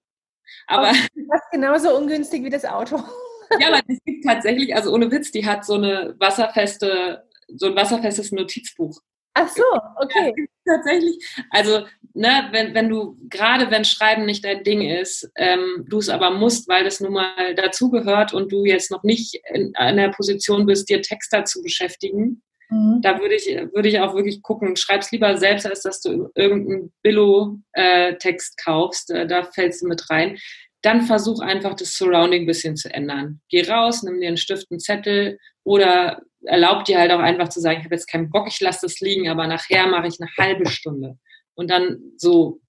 Aber 0.68 0.88
das 0.88 1.41
ist 1.41 1.51
genauso 1.51 1.95
ungünstig 1.95 2.43
wie 2.43 2.49
das 2.49 2.66
Auto. 2.66 2.97
ja, 3.59 3.68
aber 3.68 3.82
es 3.88 3.99
gibt 4.03 4.26
tatsächlich, 4.26 4.76
also 4.76 4.93
ohne 4.93 5.09
Witz, 5.11 5.32
die 5.32 5.45
hat 5.45 5.66
so 5.66 5.76
eine 5.76 6.16
wasserfeste, 6.20 7.24
so 7.47 7.68
ein 7.68 7.76
wasserfestes 7.76 8.32
Notizbuch 8.32 8.99
Ach 9.36 9.49
so, 9.49 9.63
okay. 9.97 10.33
Tatsächlich. 10.65 11.17
Also, 11.51 11.86
ne, 12.13 12.47
wenn, 12.51 12.73
wenn 12.73 12.89
du, 12.89 13.17
gerade 13.29 13.69
wenn 13.69 13.83
Schreiben 13.83 14.25
nicht 14.25 14.45
dein 14.45 14.63
Ding 14.63 14.81
ist, 14.81 15.29
ähm, 15.36 15.86
du 15.88 15.99
es 15.99 16.09
aber 16.09 16.31
musst, 16.31 16.69
weil 16.69 16.86
das 16.86 17.01
nun 17.01 17.13
mal 17.13 17.53
dazugehört 17.53 18.33
und 18.33 18.51
du 18.51 18.65
jetzt 18.65 18.91
noch 18.91 19.03
nicht 19.03 19.39
in 19.53 19.75
einer 19.75 20.09
Position 20.09 20.65
bist, 20.65 20.89
dir 20.89 21.01
Texter 21.01 21.43
zu 21.43 21.61
beschäftigen, 21.61 22.41
mhm. 22.69 23.01
da 23.01 23.19
würde 23.19 23.36
ich, 23.36 23.45
würde 23.73 23.89
ich 23.89 23.99
auch 23.99 24.15
wirklich 24.15 24.41
gucken, 24.41 24.77
schreib's 24.77 25.11
lieber 25.11 25.38
selbst, 25.38 25.67
als 25.67 25.81
dass 25.81 26.01
du 26.01 26.29
irgendeinen 26.33 26.93
Billo-Text 27.03 28.57
kaufst, 28.63 29.11
äh, 29.11 29.27
da 29.27 29.43
fällst 29.43 29.83
du 29.83 29.88
mit 29.88 30.09
rein. 30.09 30.38
Dann 30.81 31.01
versuch 31.01 31.41
einfach 31.41 31.73
das 31.73 31.93
Surrounding 31.93 32.43
ein 32.43 32.47
bisschen 32.47 32.77
zu 32.77 32.93
ändern. 32.93 33.41
Geh 33.49 33.69
raus, 33.69 34.01
nimm 34.03 34.21
dir 34.21 34.29
einen 34.29 34.38
Stift, 34.38 34.67
einen 34.71 34.79
Zettel 34.79 35.39
oder 35.63 36.21
erlaubt 36.45 36.87
dir 36.87 36.99
halt 36.99 37.11
auch 37.11 37.19
einfach 37.19 37.49
zu 37.49 37.59
sagen, 37.59 37.79
ich 37.79 37.85
habe 37.85 37.95
jetzt 37.95 38.07
keinen 38.07 38.29
Bock, 38.29 38.47
ich 38.47 38.59
lasse 38.59 38.79
das 38.83 38.99
liegen, 38.99 39.29
aber 39.29 39.47
nachher 39.47 39.87
mache 39.87 40.07
ich 40.07 40.19
eine 40.19 40.29
halbe 40.37 40.69
Stunde. 40.69 41.17
Und 41.55 41.69
dann 41.69 41.99
so 42.17 42.59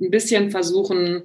ein 0.00 0.10
bisschen 0.10 0.50
versuchen, 0.50 1.24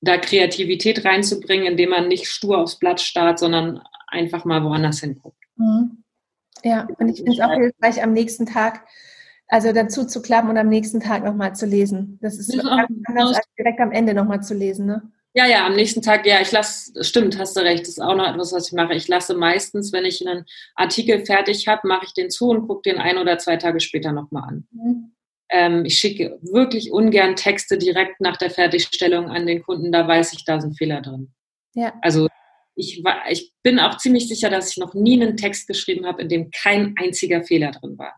da 0.00 0.18
Kreativität 0.18 1.04
reinzubringen, 1.04 1.66
indem 1.66 1.90
man 1.90 2.08
nicht 2.08 2.28
stur 2.28 2.58
aufs 2.58 2.78
Blatt 2.78 3.00
starrt, 3.00 3.38
sondern 3.38 3.82
einfach 4.08 4.44
mal 4.44 4.62
woanders 4.64 5.00
hinguckt. 5.00 5.42
Mhm. 5.56 6.02
Ja, 6.64 6.88
und 6.98 7.08
ich 7.08 7.16
finde 7.16 7.32
es 7.32 7.40
auch 7.40 7.52
hilfreich, 7.52 8.02
am 8.02 8.12
nächsten 8.12 8.46
Tag, 8.46 8.86
also 9.46 9.72
dazu 9.72 10.06
zu 10.06 10.22
klappen 10.22 10.50
und 10.50 10.56
am 10.56 10.68
nächsten 10.68 11.00
Tag 11.00 11.24
nochmal 11.24 11.54
zu 11.54 11.66
lesen. 11.66 12.18
Das 12.22 12.38
ist, 12.38 12.48
das 12.48 12.64
ist 12.64 12.66
anders 12.66 13.36
als 13.36 13.46
direkt 13.56 13.80
am 13.80 13.92
Ende 13.92 14.14
nochmal 14.14 14.42
zu 14.42 14.54
lesen, 14.54 14.86
ne? 14.86 15.12
Ja, 15.36 15.46
ja, 15.46 15.66
am 15.66 15.76
nächsten 15.76 16.00
Tag, 16.00 16.26
ja, 16.26 16.40
ich 16.40 16.50
lasse, 16.50 17.04
stimmt, 17.04 17.38
hast 17.38 17.58
du 17.58 17.60
recht, 17.60 17.82
das 17.82 17.90
ist 17.90 18.00
auch 18.00 18.16
noch 18.16 18.26
etwas, 18.26 18.54
was 18.54 18.68
ich 18.68 18.72
mache. 18.72 18.94
Ich 18.94 19.06
lasse 19.06 19.34
meistens, 19.34 19.92
wenn 19.92 20.06
ich 20.06 20.26
einen 20.26 20.46
Artikel 20.74 21.26
fertig 21.26 21.68
habe, 21.68 21.86
mache 21.86 22.06
ich 22.06 22.14
den 22.14 22.30
zu 22.30 22.48
und 22.48 22.66
gucke 22.66 22.90
den 22.90 22.98
ein 22.98 23.18
oder 23.18 23.36
zwei 23.36 23.58
Tage 23.58 23.80
später 23.80 24.12
nochmal 24.12 24.48
an. 24.48 24.68
Mhm. 24.70 25.12
Ähm, 25.50 25.84
ich 25.84 25.98
schicke 25.98 26.38
wirklich 26.40 26.90
ungern 26.90 27.36
Texte 27.36 27.76
direkt 27.76 28.18
nach 28.22 28.38
der 28.38 28.48
Fertigstellung 28.48 29.28
an 29.28 29.46
den 29.46 29.62
Kunden, 29.62 29.92
da 29.92 30.08
weiß 30.08 30.32
ich, 30.32 30.46
da 30.46 30.58
sind 30.58 30.78
Fehler 30.78 31.02
drin. 31.02 31.34
Ja. 31.74 31.92
Also 32.00 32.28
ich, 32.74 33.02
ich 33.28 33.52
bin 33.62 33.78
auch 33.78 33.98
ziemlich 33.98 34.28
sicher, 34.28 34.48
dass 34.48 34.70
ich 34.70 34.78
noch 34.78 34.94
nie 34.94 35.20
einen 35.20 35.36
Text 35.36 35.68
geschrieben 35.68 36.06
habe, 36.06 36.22
in 36.22 36.30
dem 36.30 36.50
kein 36.50 36.94
einziger 36.98 37.42
Fehler 37.42 37.72
drin 37.72 37.98
war. 37.98 38.14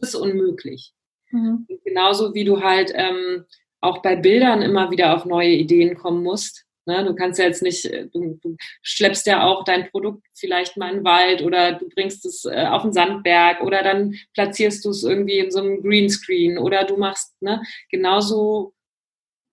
Das 0.00 0.10
ist 0.10 0.14
unmöglich. 0.14 0.92
Mhm. 1.32 1.66
Genauso 1.84 2.32
wie 2.32 2.44
du 2.44 2.62
halt 2.62 2.92
ähm, 2.94 3.44
auch 3.80 4.02
bei 4.02 4.16
Bildern 4.16 4.62
immer 4.62 4.90
wieder 4.90 5.14
auf 5.14 5.24
neue 5.24 5.50
Ideen 5.50 5.96
kommen 5.96 6.22
musst. 6.22 6.64
Ne? 6.86 7.04
Du 7.04 7.14
kannst 7.14 7.38
ja 7.38 7.46
jetzt 7.46 7.62
nicht, 7.62 7.84
äh, 7.84 8.08
du, 8.12 8.38
du, 8.42 8.56
schleppst 8.82 9.26
ja 9.26 9.44
auch 9.44 9.64
dein 9.64 9.90
Produkt 9.90 10.26
vielleicht 10.34 10.76
mal 10.76 10.90
in 10.90 10.98
den 10.98 11.04
Wald 11.04 11.42
oder 11.42 11.72
du 11.72 11.88
bringst 11.88 12.24
es 12.24 12.44
äh, 12.44 12.66
auf 12.66 12.82
den 12.82 12.92
Sandberg 12.92 13.62
oder 13.62 13.82
dann 13.82 14.14
platzierst 14.34 14.84
du 14.84 14.90
es 14.90 15.02
irgendwie 15.02 15.38
in 15.38 15.50
so 15.50 15.60
einem 15.60 15.82
Greenscreen 15.82 16.58
oder 16.58 16.84
du 16.84 16.96
machst, 16.96 17.40
ne, 17.42 17.62
genauso 17.90 18.72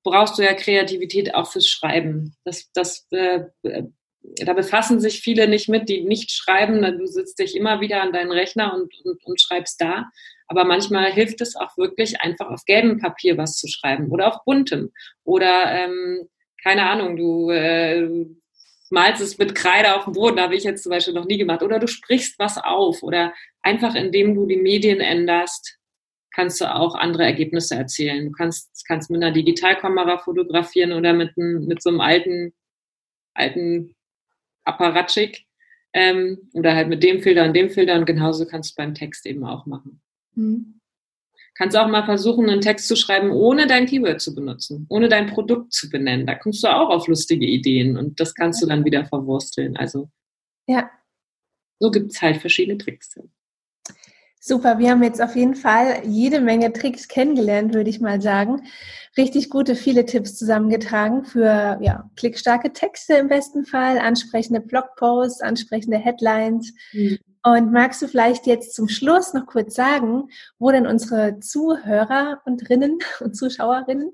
brauchst 0.03 0.37
du 0.37 0.43
ja 0.43 0.53
Kreativität 0.53 1.35
auch 1.35 1.51
fürs 1.51 1.67
Schreiben. 1.67 2.35
Das, 2.45 2.71
das 2.73 3.07
äh, 3.11 3.45
da 4.21 4.53
befassen 4.53 4.99
sich 4.99 5.21
viele 5.21 5.47
nicht 5.47 5.69
mit, 5.69 5.89
die 5.89 6.01
nicht 6.01 6.31
schreiben. 6.31 6.81
Du 6.97 7.07
sitzt 7.07 7.39
dich 7.39 7.55
immer 7.55 7.81
wieder 7.81 8.01
an 8.01 8.11
deinen 8.11 8.31
Rechner 8.31 8.73
und, 8.73 8.93
und, 9.03 9.25
und 9.25 9.41
schreibst 9.41 9.79
da. 9.81 10.09
Aber 10.47 10.63
manchmal 10.63 11.11
hilft 11.11 11.41
es 11.41 11.55
auch 11.55 11.77
wirklich, 11.77 12.21
einfach 12.21 12.49
auf 12.49 12.65
gelbem 12.65 12.99
Papier 12.99 13.37
was 13.37 13.57
zu 13.57 13.67
schreiben 13.67 14.09
oder 14.09 14.27
auf 14.27 14.43
buntem. 14.45 14.91
Oder, 15.23 15.71
ähm, 15.71 16.29
keine 16.63 16.89
Ahnung, 16.89 17.17
du 17.17 17.49
äh, 17.49 18.25
malst 18.89 19.21
es 19.21 19.37
mit 19.37 19.55
Kreide 19.55 19.95
auf 19.95 20.05
dem 20.05 20.13
Boden, 20.13 20.39
habe 20.39 20.55
ich 20.55 20.63
jetzt 20.63 20.83
zum 20.83 20.91
Beispiel 20.91 21.13
noch 21.13 21.25
nie 21.25 21.37
gemacht. 21.37 21.63
Oder 21.63 21.79
du 21.79 21.87
sprichst 21.87 22.39
was 22.39 22.57
auf. 22.57 23.03
Oder 23.03 23.33
einfach 23.61 23.95
indem 23.95 24.35
du 24.35 24.45
die 24.45 24.57
Medien 24.57 25.01
änderst, 25.01 25.77
kannst 26.33 26.61
du 26.61 26.73
auch 26.73 26.95
andere 26.95 27.23
Ergebnisse 27.23 27.75
erzielen. 27.75 28.27
Du 28.27 28.31
kannst, 28.31 28.85
kannst 28.87 29.09
mit 29.09 29.21
einer 29.21 29.33
Digitalkamera 29.33 30.19
fotografieren 30.19 30.93
oder 30.93 31.13
mit, 31.13 31.31
einem, 31.37 31.65
mit 31.65 31.81
so 31.81 31.89
einem 31.89 31.99
alten, 31.99 32.53
alten 33.33 33.95
Apparatschik 34.63 35.45
ähm, 35.93 36.49
oder 36.53 36.75
halt 36.75 36.89
mit 36.89 37.01
dem 37.03 37.21
Filter 37.21 37.45
und 37.45 37.55
dem 37.55 37.69
Filter 37.69 37.95
und 37.95 38.05
genauso 38.05 38.45
kannst 38.45 38.71
du 38.71 38.75
beim 38.81 38.93
Text 38.93 39.25
eben 39.25 39.45
auch 39.45 39.65
machen. 39.65 40.01
Mhm. 40.37 40.79
Kannst 41.55 41.75
auch 41.75 41.87
mal 41.87 42.05
versuchen, 42.05 42.49
einen 42.49 42.61
Text 42.61 42.87
zu 42.87 42.95
schreiben, 42.95 43.31
ohne 43.31 43.65
dein 43.65 43.87
Keyword 43.87 44.21
zu 44.21 44.35
benutzen, 44.35 44.85
ohne 44.89 45.09
dein 45.09 45.25
Produkt 45.25 45.73
zu 45.73 45.89
benennen. 45.89 46.27
Da 46.27 46.35
kommst 46.35 46.63
du 46.63 46.67
auch 46.67 46.89
auf 46.89 47.07
lustige 47.07 47.47
Ideen 47.47 47.97
und 47.97 48.19
das 48.19 48.35
kannst 48.35 48.61
du 48.61 48.67
dann 48.67 48.85
wieder 48.85 49.05
verwursteln. 49.05 49.75
Also 49.75 50.11
ja. 50.67 50.89
so 51.79 51.89
gibt 51.89 52.11
es 52.11 52.21
halt 52.21 52.37
verschiedene 52.37 52.77
Tricks. 52.77 53.17
Super, 54.47 54.79
wir 54.79 54.91
haben 54.91 55.03
jetzt 55.03 55.21
auf 55.21 55.35
jeden 55.35 55.55
Fall 55.55 56.03
jede 56.05 56.39
Menge 56.39 56.71
Tricks 56.71 57.09
kennengelernt, 57.09 57.73
würde 57.73 57.89
ich 57.89 57.99
mal 57.99 58.21
sagen. 58.21 58.61
Richtig 59.17 59.49
gute, 59.49 59.75
viele 59.75 60.05
Tipps 60.05 60.37
zusammengetragen 60.37 61.25
für 61.25 61.77
ja, 61.81 62.09
klickstarke 62.15 62.71
Texte 62.71 63.15
im 63.15 63.27
besten 63.27 63.65
Fall, 63.65 63.99
ansprechende 63.99 64.61
Blogposts, 64.61 65.41
ansprechende 65.41 65.97
Headlines. 65.97 66.73
Mhm. 66.93 67.17
Und 67.43 67.73
magst 67.73 68.01
du 68.01 68.07
vielleicht 68.07 68.47
jetzt 68.47 68.73
zum 68.73 68.87
Schluss 68.87 69.33
noch 69.33 69.47
kurz 69.47 69.75
sagen, 69.75 70.29
wo 70.59 70.71
denn 70.71 70.87
unsere 70.87 71.41
Zuhörer 71.41 72.41
und 72.45 72.69
Rinnen 72.69 72.99
und 73.19 73.35
Zuschauerinnen 73.35 74.13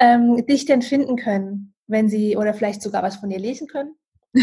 ähm, 0.00 0.46
dich 0.46 0.64
denn 0.64 0.80
finden 0.80 1.16
können, 1.16 1.74
wenn 1.86 2.08
sie 2.08 2.38
oder 2.38 2.54
vielleicht 2.54 2.80
sogar 2.80 3.02
was 3.02 3.16
von 3.16 3.28
dir 3.28 3.38
lesen 3.38 3.66
können? 3.66 3.94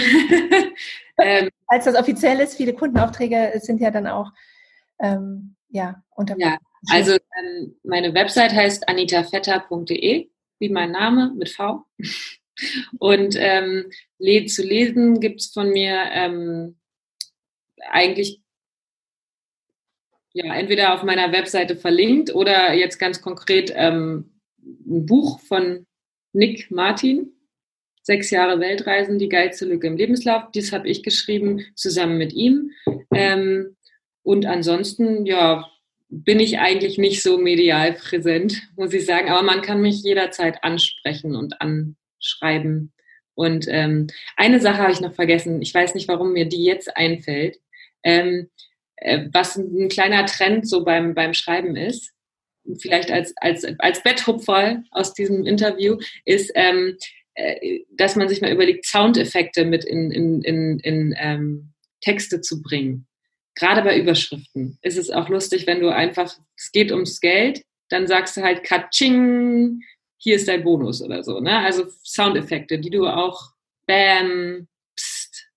ähm, 1.18 1.50
Als 1.66 1.86
das 1.86 1.96
offiziell 1.96 2.40
ist, 2.40 2.54
viele 2.54 2.74
Kundenaufträge 2.74 3.54
sind 3.64 3.82
ja 3.82 3.90
dann 3.90 4.06
auch 4.06 4.32
ähm, 5.00 5.56
ja, 5.70 6.04
unter 6.16 6.38
ja, 6.38 6.58
also 6.90 7.14
ähm, 7.14 7.76
meine 7.84 8.14
Website 8.14 8.54
heißt 8.54 8.88
anitafetter.de, 8.88 10.30
wie 10.60 10.70
mein 10.70 10.92
Name 10.92 11.34
mit 11.36 11.50
V. 11.50 11.84
Und 13.00 13.36
ähm, 13.38 13.90
zu 14.48 14.64
lesen 14.64 15.20
gibt 15.20 15.42
es 15.42 15.48
von 15.48 15.70
mir 15.72 15.98
ähm, 16.12 16.78
eigentlich 17.90 18.42
ja 20.34 20.54
entweder 20.54 20.94
auf 20.94 21.04
meiner 21.04 21.32
Webseite 21.32 21.76
verlinkt 21.76 22.34
oder 22.34 22.74
jetzt 22.74 22.98
ganz 23.00 23.22
konkret 23.22 23.72
ähm, 23.76 24.40
ein 24.60 25.06
Buch 25.06 25.40
von 25.42 25.86
Nick 26.32 26.72
Martin, 26.72 27.34
Sechs 28.06 28.32
Jahre 28.32 28.60
Weltreisen, 28.60 29.18
die 29.18 29.30
geilste 29.30 29.64
Lücke 29.66 29.88
im 29.88 29.96
Lebenslauf. 29.96 30.44
Das 30.54 30.74
habe 30.74 30.90
ich 30.90 31.04
geschrieben 31.04 31.64
zusammen 31.74 32.18
mit 32.18 32.34
ihm. 32.34 32.72
Ähm, 33.12 33.78
und 34.24 34.46
ansonsten, 34.46 35.26
ja, 35.26 35.70
bin 36.10 36.40
ich 36.40 36.60
eigentlich 36.60 36.98
nicht 36.98 37.22
so 37.22 37.38
medial 37.38 37.94
präsent, 37.94 38.62
muss 38.76 38.94
ich 38.94 39.06
sagen. 39.06 39.30
Aber 39.30 39.42
man 39.42 39.62
kann 39.62 39.82
mich 39.82 40.02
jederzeit 40.04 40.64
ansprechen 40.64 41.36
und 41.36 41.56
anschreiben. 41.60 42.94
Und 43.36 43.66
ähm, 43.68 44.08
eine 44.38 44.60
Sache 44.60 44.78
habe 44.78 44.92
ich 44.92 45.02
noch 45.02 45.16
vergessen. 45.16 45.62
Ich 45.62 45.74
weiß 45.74 45.96
nicht, 45.96 46.08
warum 46.08 46.34
mir 46.34 46.46
die 46.46 46.64
jetzt 46.64 46.96
einfällt. 46.96 47.60
Ähm, 48.04 48.50
äh, 48.98 49.28
was 49.34 49.58
ein 49.58 49.90
kleiner 49.90 50.26
Trend 50.26 50.68
so 50.68 50.86
beim, 50.86 51.16
beim 51.16 51.34
Schreiben 51.34 51.76
ist, 51.76 52.12
vielleicht 52.80 53.12
als, 53.12 53.34
als, 53.38 53.66
als 53.80 54.04
Betthupferl 54.04 54.84
aus 54.92 55.14
diesem 55.14 55.46
Interview, 55.46 55.98
ist, 56.26 56.52
ähm, 56.54 56.96
äh, 57.34 57.80
dass 57.98 58.16
man 58.16 58.30
sich 58.30 58.40
mal 58.40 58.54
überlegt, 58.54 58.86
Soundeffekte 58.86 59.66
mit 59.66 59.84
in, 59.84 60.12
in, 60.12 60.42
in, 60.44 60.80
in 60.80 61.16
ähm, 61.18 61.74
Texte 62.02 62.40
zu 62.42 62.62
bringen 62.62 63.08
gerade 63.56 63.82
bei 63.82 63.98
Überschriften 63.98 64.78
ist 64.82 64.98
es 64.98 65.10
auch 65.10 65.30
lustig, 65.30 65.68
wenn 65.68 65.80
du 65.80 65.90
einfach, 65.90 66.36
es 66.56 66.72
geht 66.72 66.92
ums 66.92 67.20
Geld, 67.20 67.64
dann 67.90 68.08
sagst 68.08 68.38
du 68.38 68.42
halt 68.42 68.64
Katsching, 68.64 69.82
hier 70.18 70.36
ist 70.38 70.48
dein 70.48 70.64
Bonus 70.64 71.02
oder 71.02 71.24
so. 71.24 71.40
Ne? 71.40 71.60
Also 71.60 71.86
Soundeffekte, 72.04 72.80
die 72.80 72.90
du 72.90 73.08
auch 73.08 73.52
Bam, 73.86 74.68
Psst, 74.96 75.50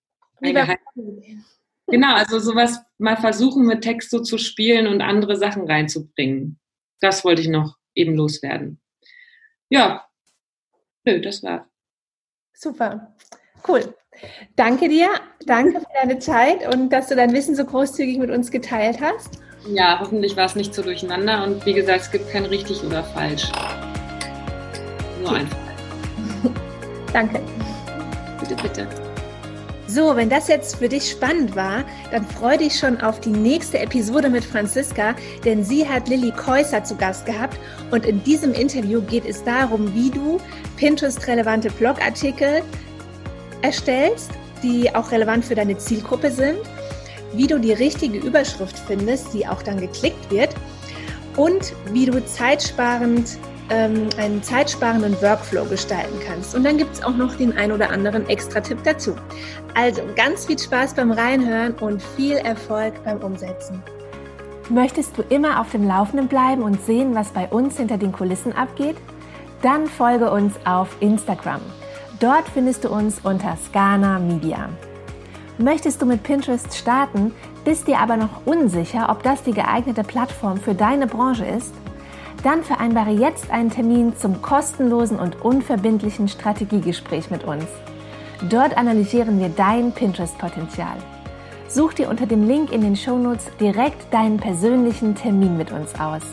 Genau, 1.89 2.15
also 2.15 2.39
sowas 2.39 2.79
mal 2.97 3.15
versuchen 3.15 3.65
mit 3.65 3.81
Text 3.81 4.09
so 4.11 4.19
zu 4.19 4.37
spielen 4.37 4.87
und 4.87 5.01
andere 5.01 5.37
Sachen 5.37 5.65
reinzubringen. 5.65 6.59
Das 6.99 7.23
wollte 7.23 7.41
ich 7.41 7.47
noch 7.47 7.77
eben 7.95 8.15
loswerden. 8.15 8.81
Ja, 9.69 10.05
nö, 11.05 11.21
das 11.21 11.43
war. 11.43 11.69
Super, 12.53 13.15
cool. 13.67 13.95
Danke 14.55 14.89
dir, 14.89 15.09
danke 15.45 15.79
für 15.79 15.87
deine 16.01 16.19
Zeit 16.19 16.73
und 16.73 16.89
dass 16.89 17.07
du 17.07 17.15
dein 17.15 17.33
Wissen 17.33 17.55
so 17.55 17.65
großzügig 17.65 18.17
mit 18.17 18.29
uns 18.29 18.51
geteilt 18.51 18.99
hast. 19.01 19.39
Ja, 19.69 19.99
hoffentlich 19.99 20.37
war 20.37 20.45
es 20.45 20.55
nicht 20.55 20.73
so 20.73 20.81
durcheinander 20.81 21.43
und 21.43 21.65
wie 21.65 21.73
gesagt, 21.73 22.01
es 22.01 22.11
gibt 22.11 22.29
kein 22.31 22.45
richtig 22.45 22.83
oder 22.83 23.03
falsch. 23.03 23.51
Nur 25.21 25.33
einfach. 25.33 25.57
danke. 27.13 27.41
Bitte, 28.39 28.55
bitte. 28.61 28.87
So, 29.89 30.17
wenn 30.17 30.29
das 30.29 30.49
jetzt 30.49 30.75
für 30.75 30.89
dich 30.89 31.09
spannend 31.09 31.55
war, 31.55 31.85
dann 32.11 32.25
freue 32.25 32.57
dich 32.57 32.77
schon 32.77 32.99
auf 32.99 33.21
die 33.21 33.29
nächste 33.29 33.79
Episode 33.79 34.29
mit 34.29 34.43
Franziska, 34.43 35.15
denn 35.45 35.63
sie 35.63 35.87
hat 35.87 36.09
Lilly 36.09 36.31
Käuser 36.31 36.83
zu 36.83 36.95
Gast 36.97 37.25
gehabt 37.25 37.57
und 37.91 38.05
in 38.05 38.21
diesem 38.23 38.53
Interview 38.53 39.01
geht 39.01 39.25
es 39.25 39.45
darum, 39.45 39.93
wie 39.95 40.11
du 40.11 40.39
Pinterest-relevante 40.75 41.71
Blogartikel 41.71 42.63
erstellst, 43.67 44.31
die 44.63 44.93
auch 44.95 45.11
relevant 45.11 45.45
für 45.45 45.55
deine 45.55 45.77
Zielgruppe 45.77 46.31
sind, 46.31 46.59
wie 47.33 47.47
du 47.47 47.59
die 47.59 47.73
richtige 47.73 48.17
Überschrift 48.17 48.79
findest, 48.79 49.33
die 49.33 49.45
auch 49.45 49.61
dann 49.61 49.79
geklickt 49.79 50.31
wird 50.31 50.55
und 51.35 51.73
wie 51.91 52.05
du 52.05 52.25
zeitsparend 52.25 53.37
ähm, 53.69 54.07
einen 54.17 54.41
zeitsparenden 54.41 55.21
Workflow 55.21 55.65
gestalten 55.65 56.17
kannst. 56.25 56.55
Und 56.55 56.63
dann 56.63 56.77
gibt 56.77 56.93
es 56.95 57.03
auch 57.03 57.15
noch 57.15 57.35
den 57.35 57.57
ein 57.57 57.73
oder 57.73 57.89
anderen 57.89 58.27
Extra-Tipp 58.29 58.79
dazu. 58.85 59.15
Also 59.75 60.01
ganz 60.15 60.45
viel 60.45 60.57
Spaß 60.57 60.93
beim 60.93 61.11
Reinhören 61.11 61.73
und 61.73 62.01
viel 62.01 62.37
Erfolg 62.37 62.93
beim 63.03 63.17
Umsetzen. 63.17 63.83
Möchtest 64.69 65.17
du 65.17 65.23
immer 65.23 65.59
auf 65.59 65.71
dem 65.71 65.85
Laufenden 65.85 66.29
bleiben 66.29 66.63
und 66.63 66.81
sehen, 66.85 67.13
was 67.13 67.29
bei 67.29 67.47
uns 67.47 67.77
hinter 67.77 67.97
den 67.97 68.13
Kulissen 68.13 68.53
abgeht? 68.53 68.95
Dann 69.61 69.87
folge 69.87 70.31
uns 70.31 70.53
auf 70.65 70.95
Instagram. 71.01 71.61
Dort 72.19 72.49
findest 72.49 72.83
du 72.83 72.89
uns 72.89 73.19
unter 73.21 73.55
Scana 73.57 74.17
Media. 74.17 74.69
Möchtest 75.59 76.01
du 76.01 76.07
mit 76.07 76.23
Pinterest 76.23 76.75
starten, 76.75 77.31
bist 77.63 77.87
dir 77.87 77.99
aber 77.99 78.17
noch 78.17 78.45
unsicher, 78.45 79.09
ob 79.09 79.21
das 79.21 79.43
die 79.43 79.51
geeignete 79.51 80.03
Plattform 80.03 80.57
für 80.57 80.73
deine 80.73 81.05
Branche 81.05 81.45
ist? 81.45 81.75
Dann 82.43 82.63
vereinbare 82.63 83.11
jetzt 83.11 83.51
einen 83.51 83.69
Termin 83.69 84.15
zum 84.17 84.41
kostenlosen 84.41 85.19
und 85.19 85.41
unverbindlichen 85.43 86.27
Strategiegespräch 86.27 87.29
mit 87.29 87.43
uns. 87.43 87.65
Dort 88.49 88.77
analysieren 88.77 89.39
wir 89.39 89.49
dein 89.49 89.91
Pinterest-Potenzial. 89.91 90.97
Such 91.67 91.93
dir 91.93 92.09
unter 92.09 92.25
dem 92.25 92.47
Link 92.47 92.71
in 92.71 92.81
den 92.81 92.95
Shownotes 92.95 93.45
direkt 93.59 94.11
deinen 94.11 94.37
persönlichen 94.37 95.13
Termin 95.13 95.55
mit 95.57 95.71
uns 95.71 95.99
aus. 95.99 96.23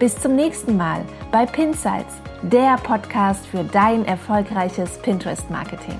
Bis 0.00 0.16
zum 0.16 0.34
nächsten 0.34 0.76
Mal 0.76 1.04
bei 1.32 1.46
Pinsights 1.46 2.16
der 2.42 2.76
Podcast 2.76 3.46
für 3.46 3.64
dein 3.64 4.04
erfolgreiches 4.04 4.98
Pinterest-Marketing. 4.98 5.98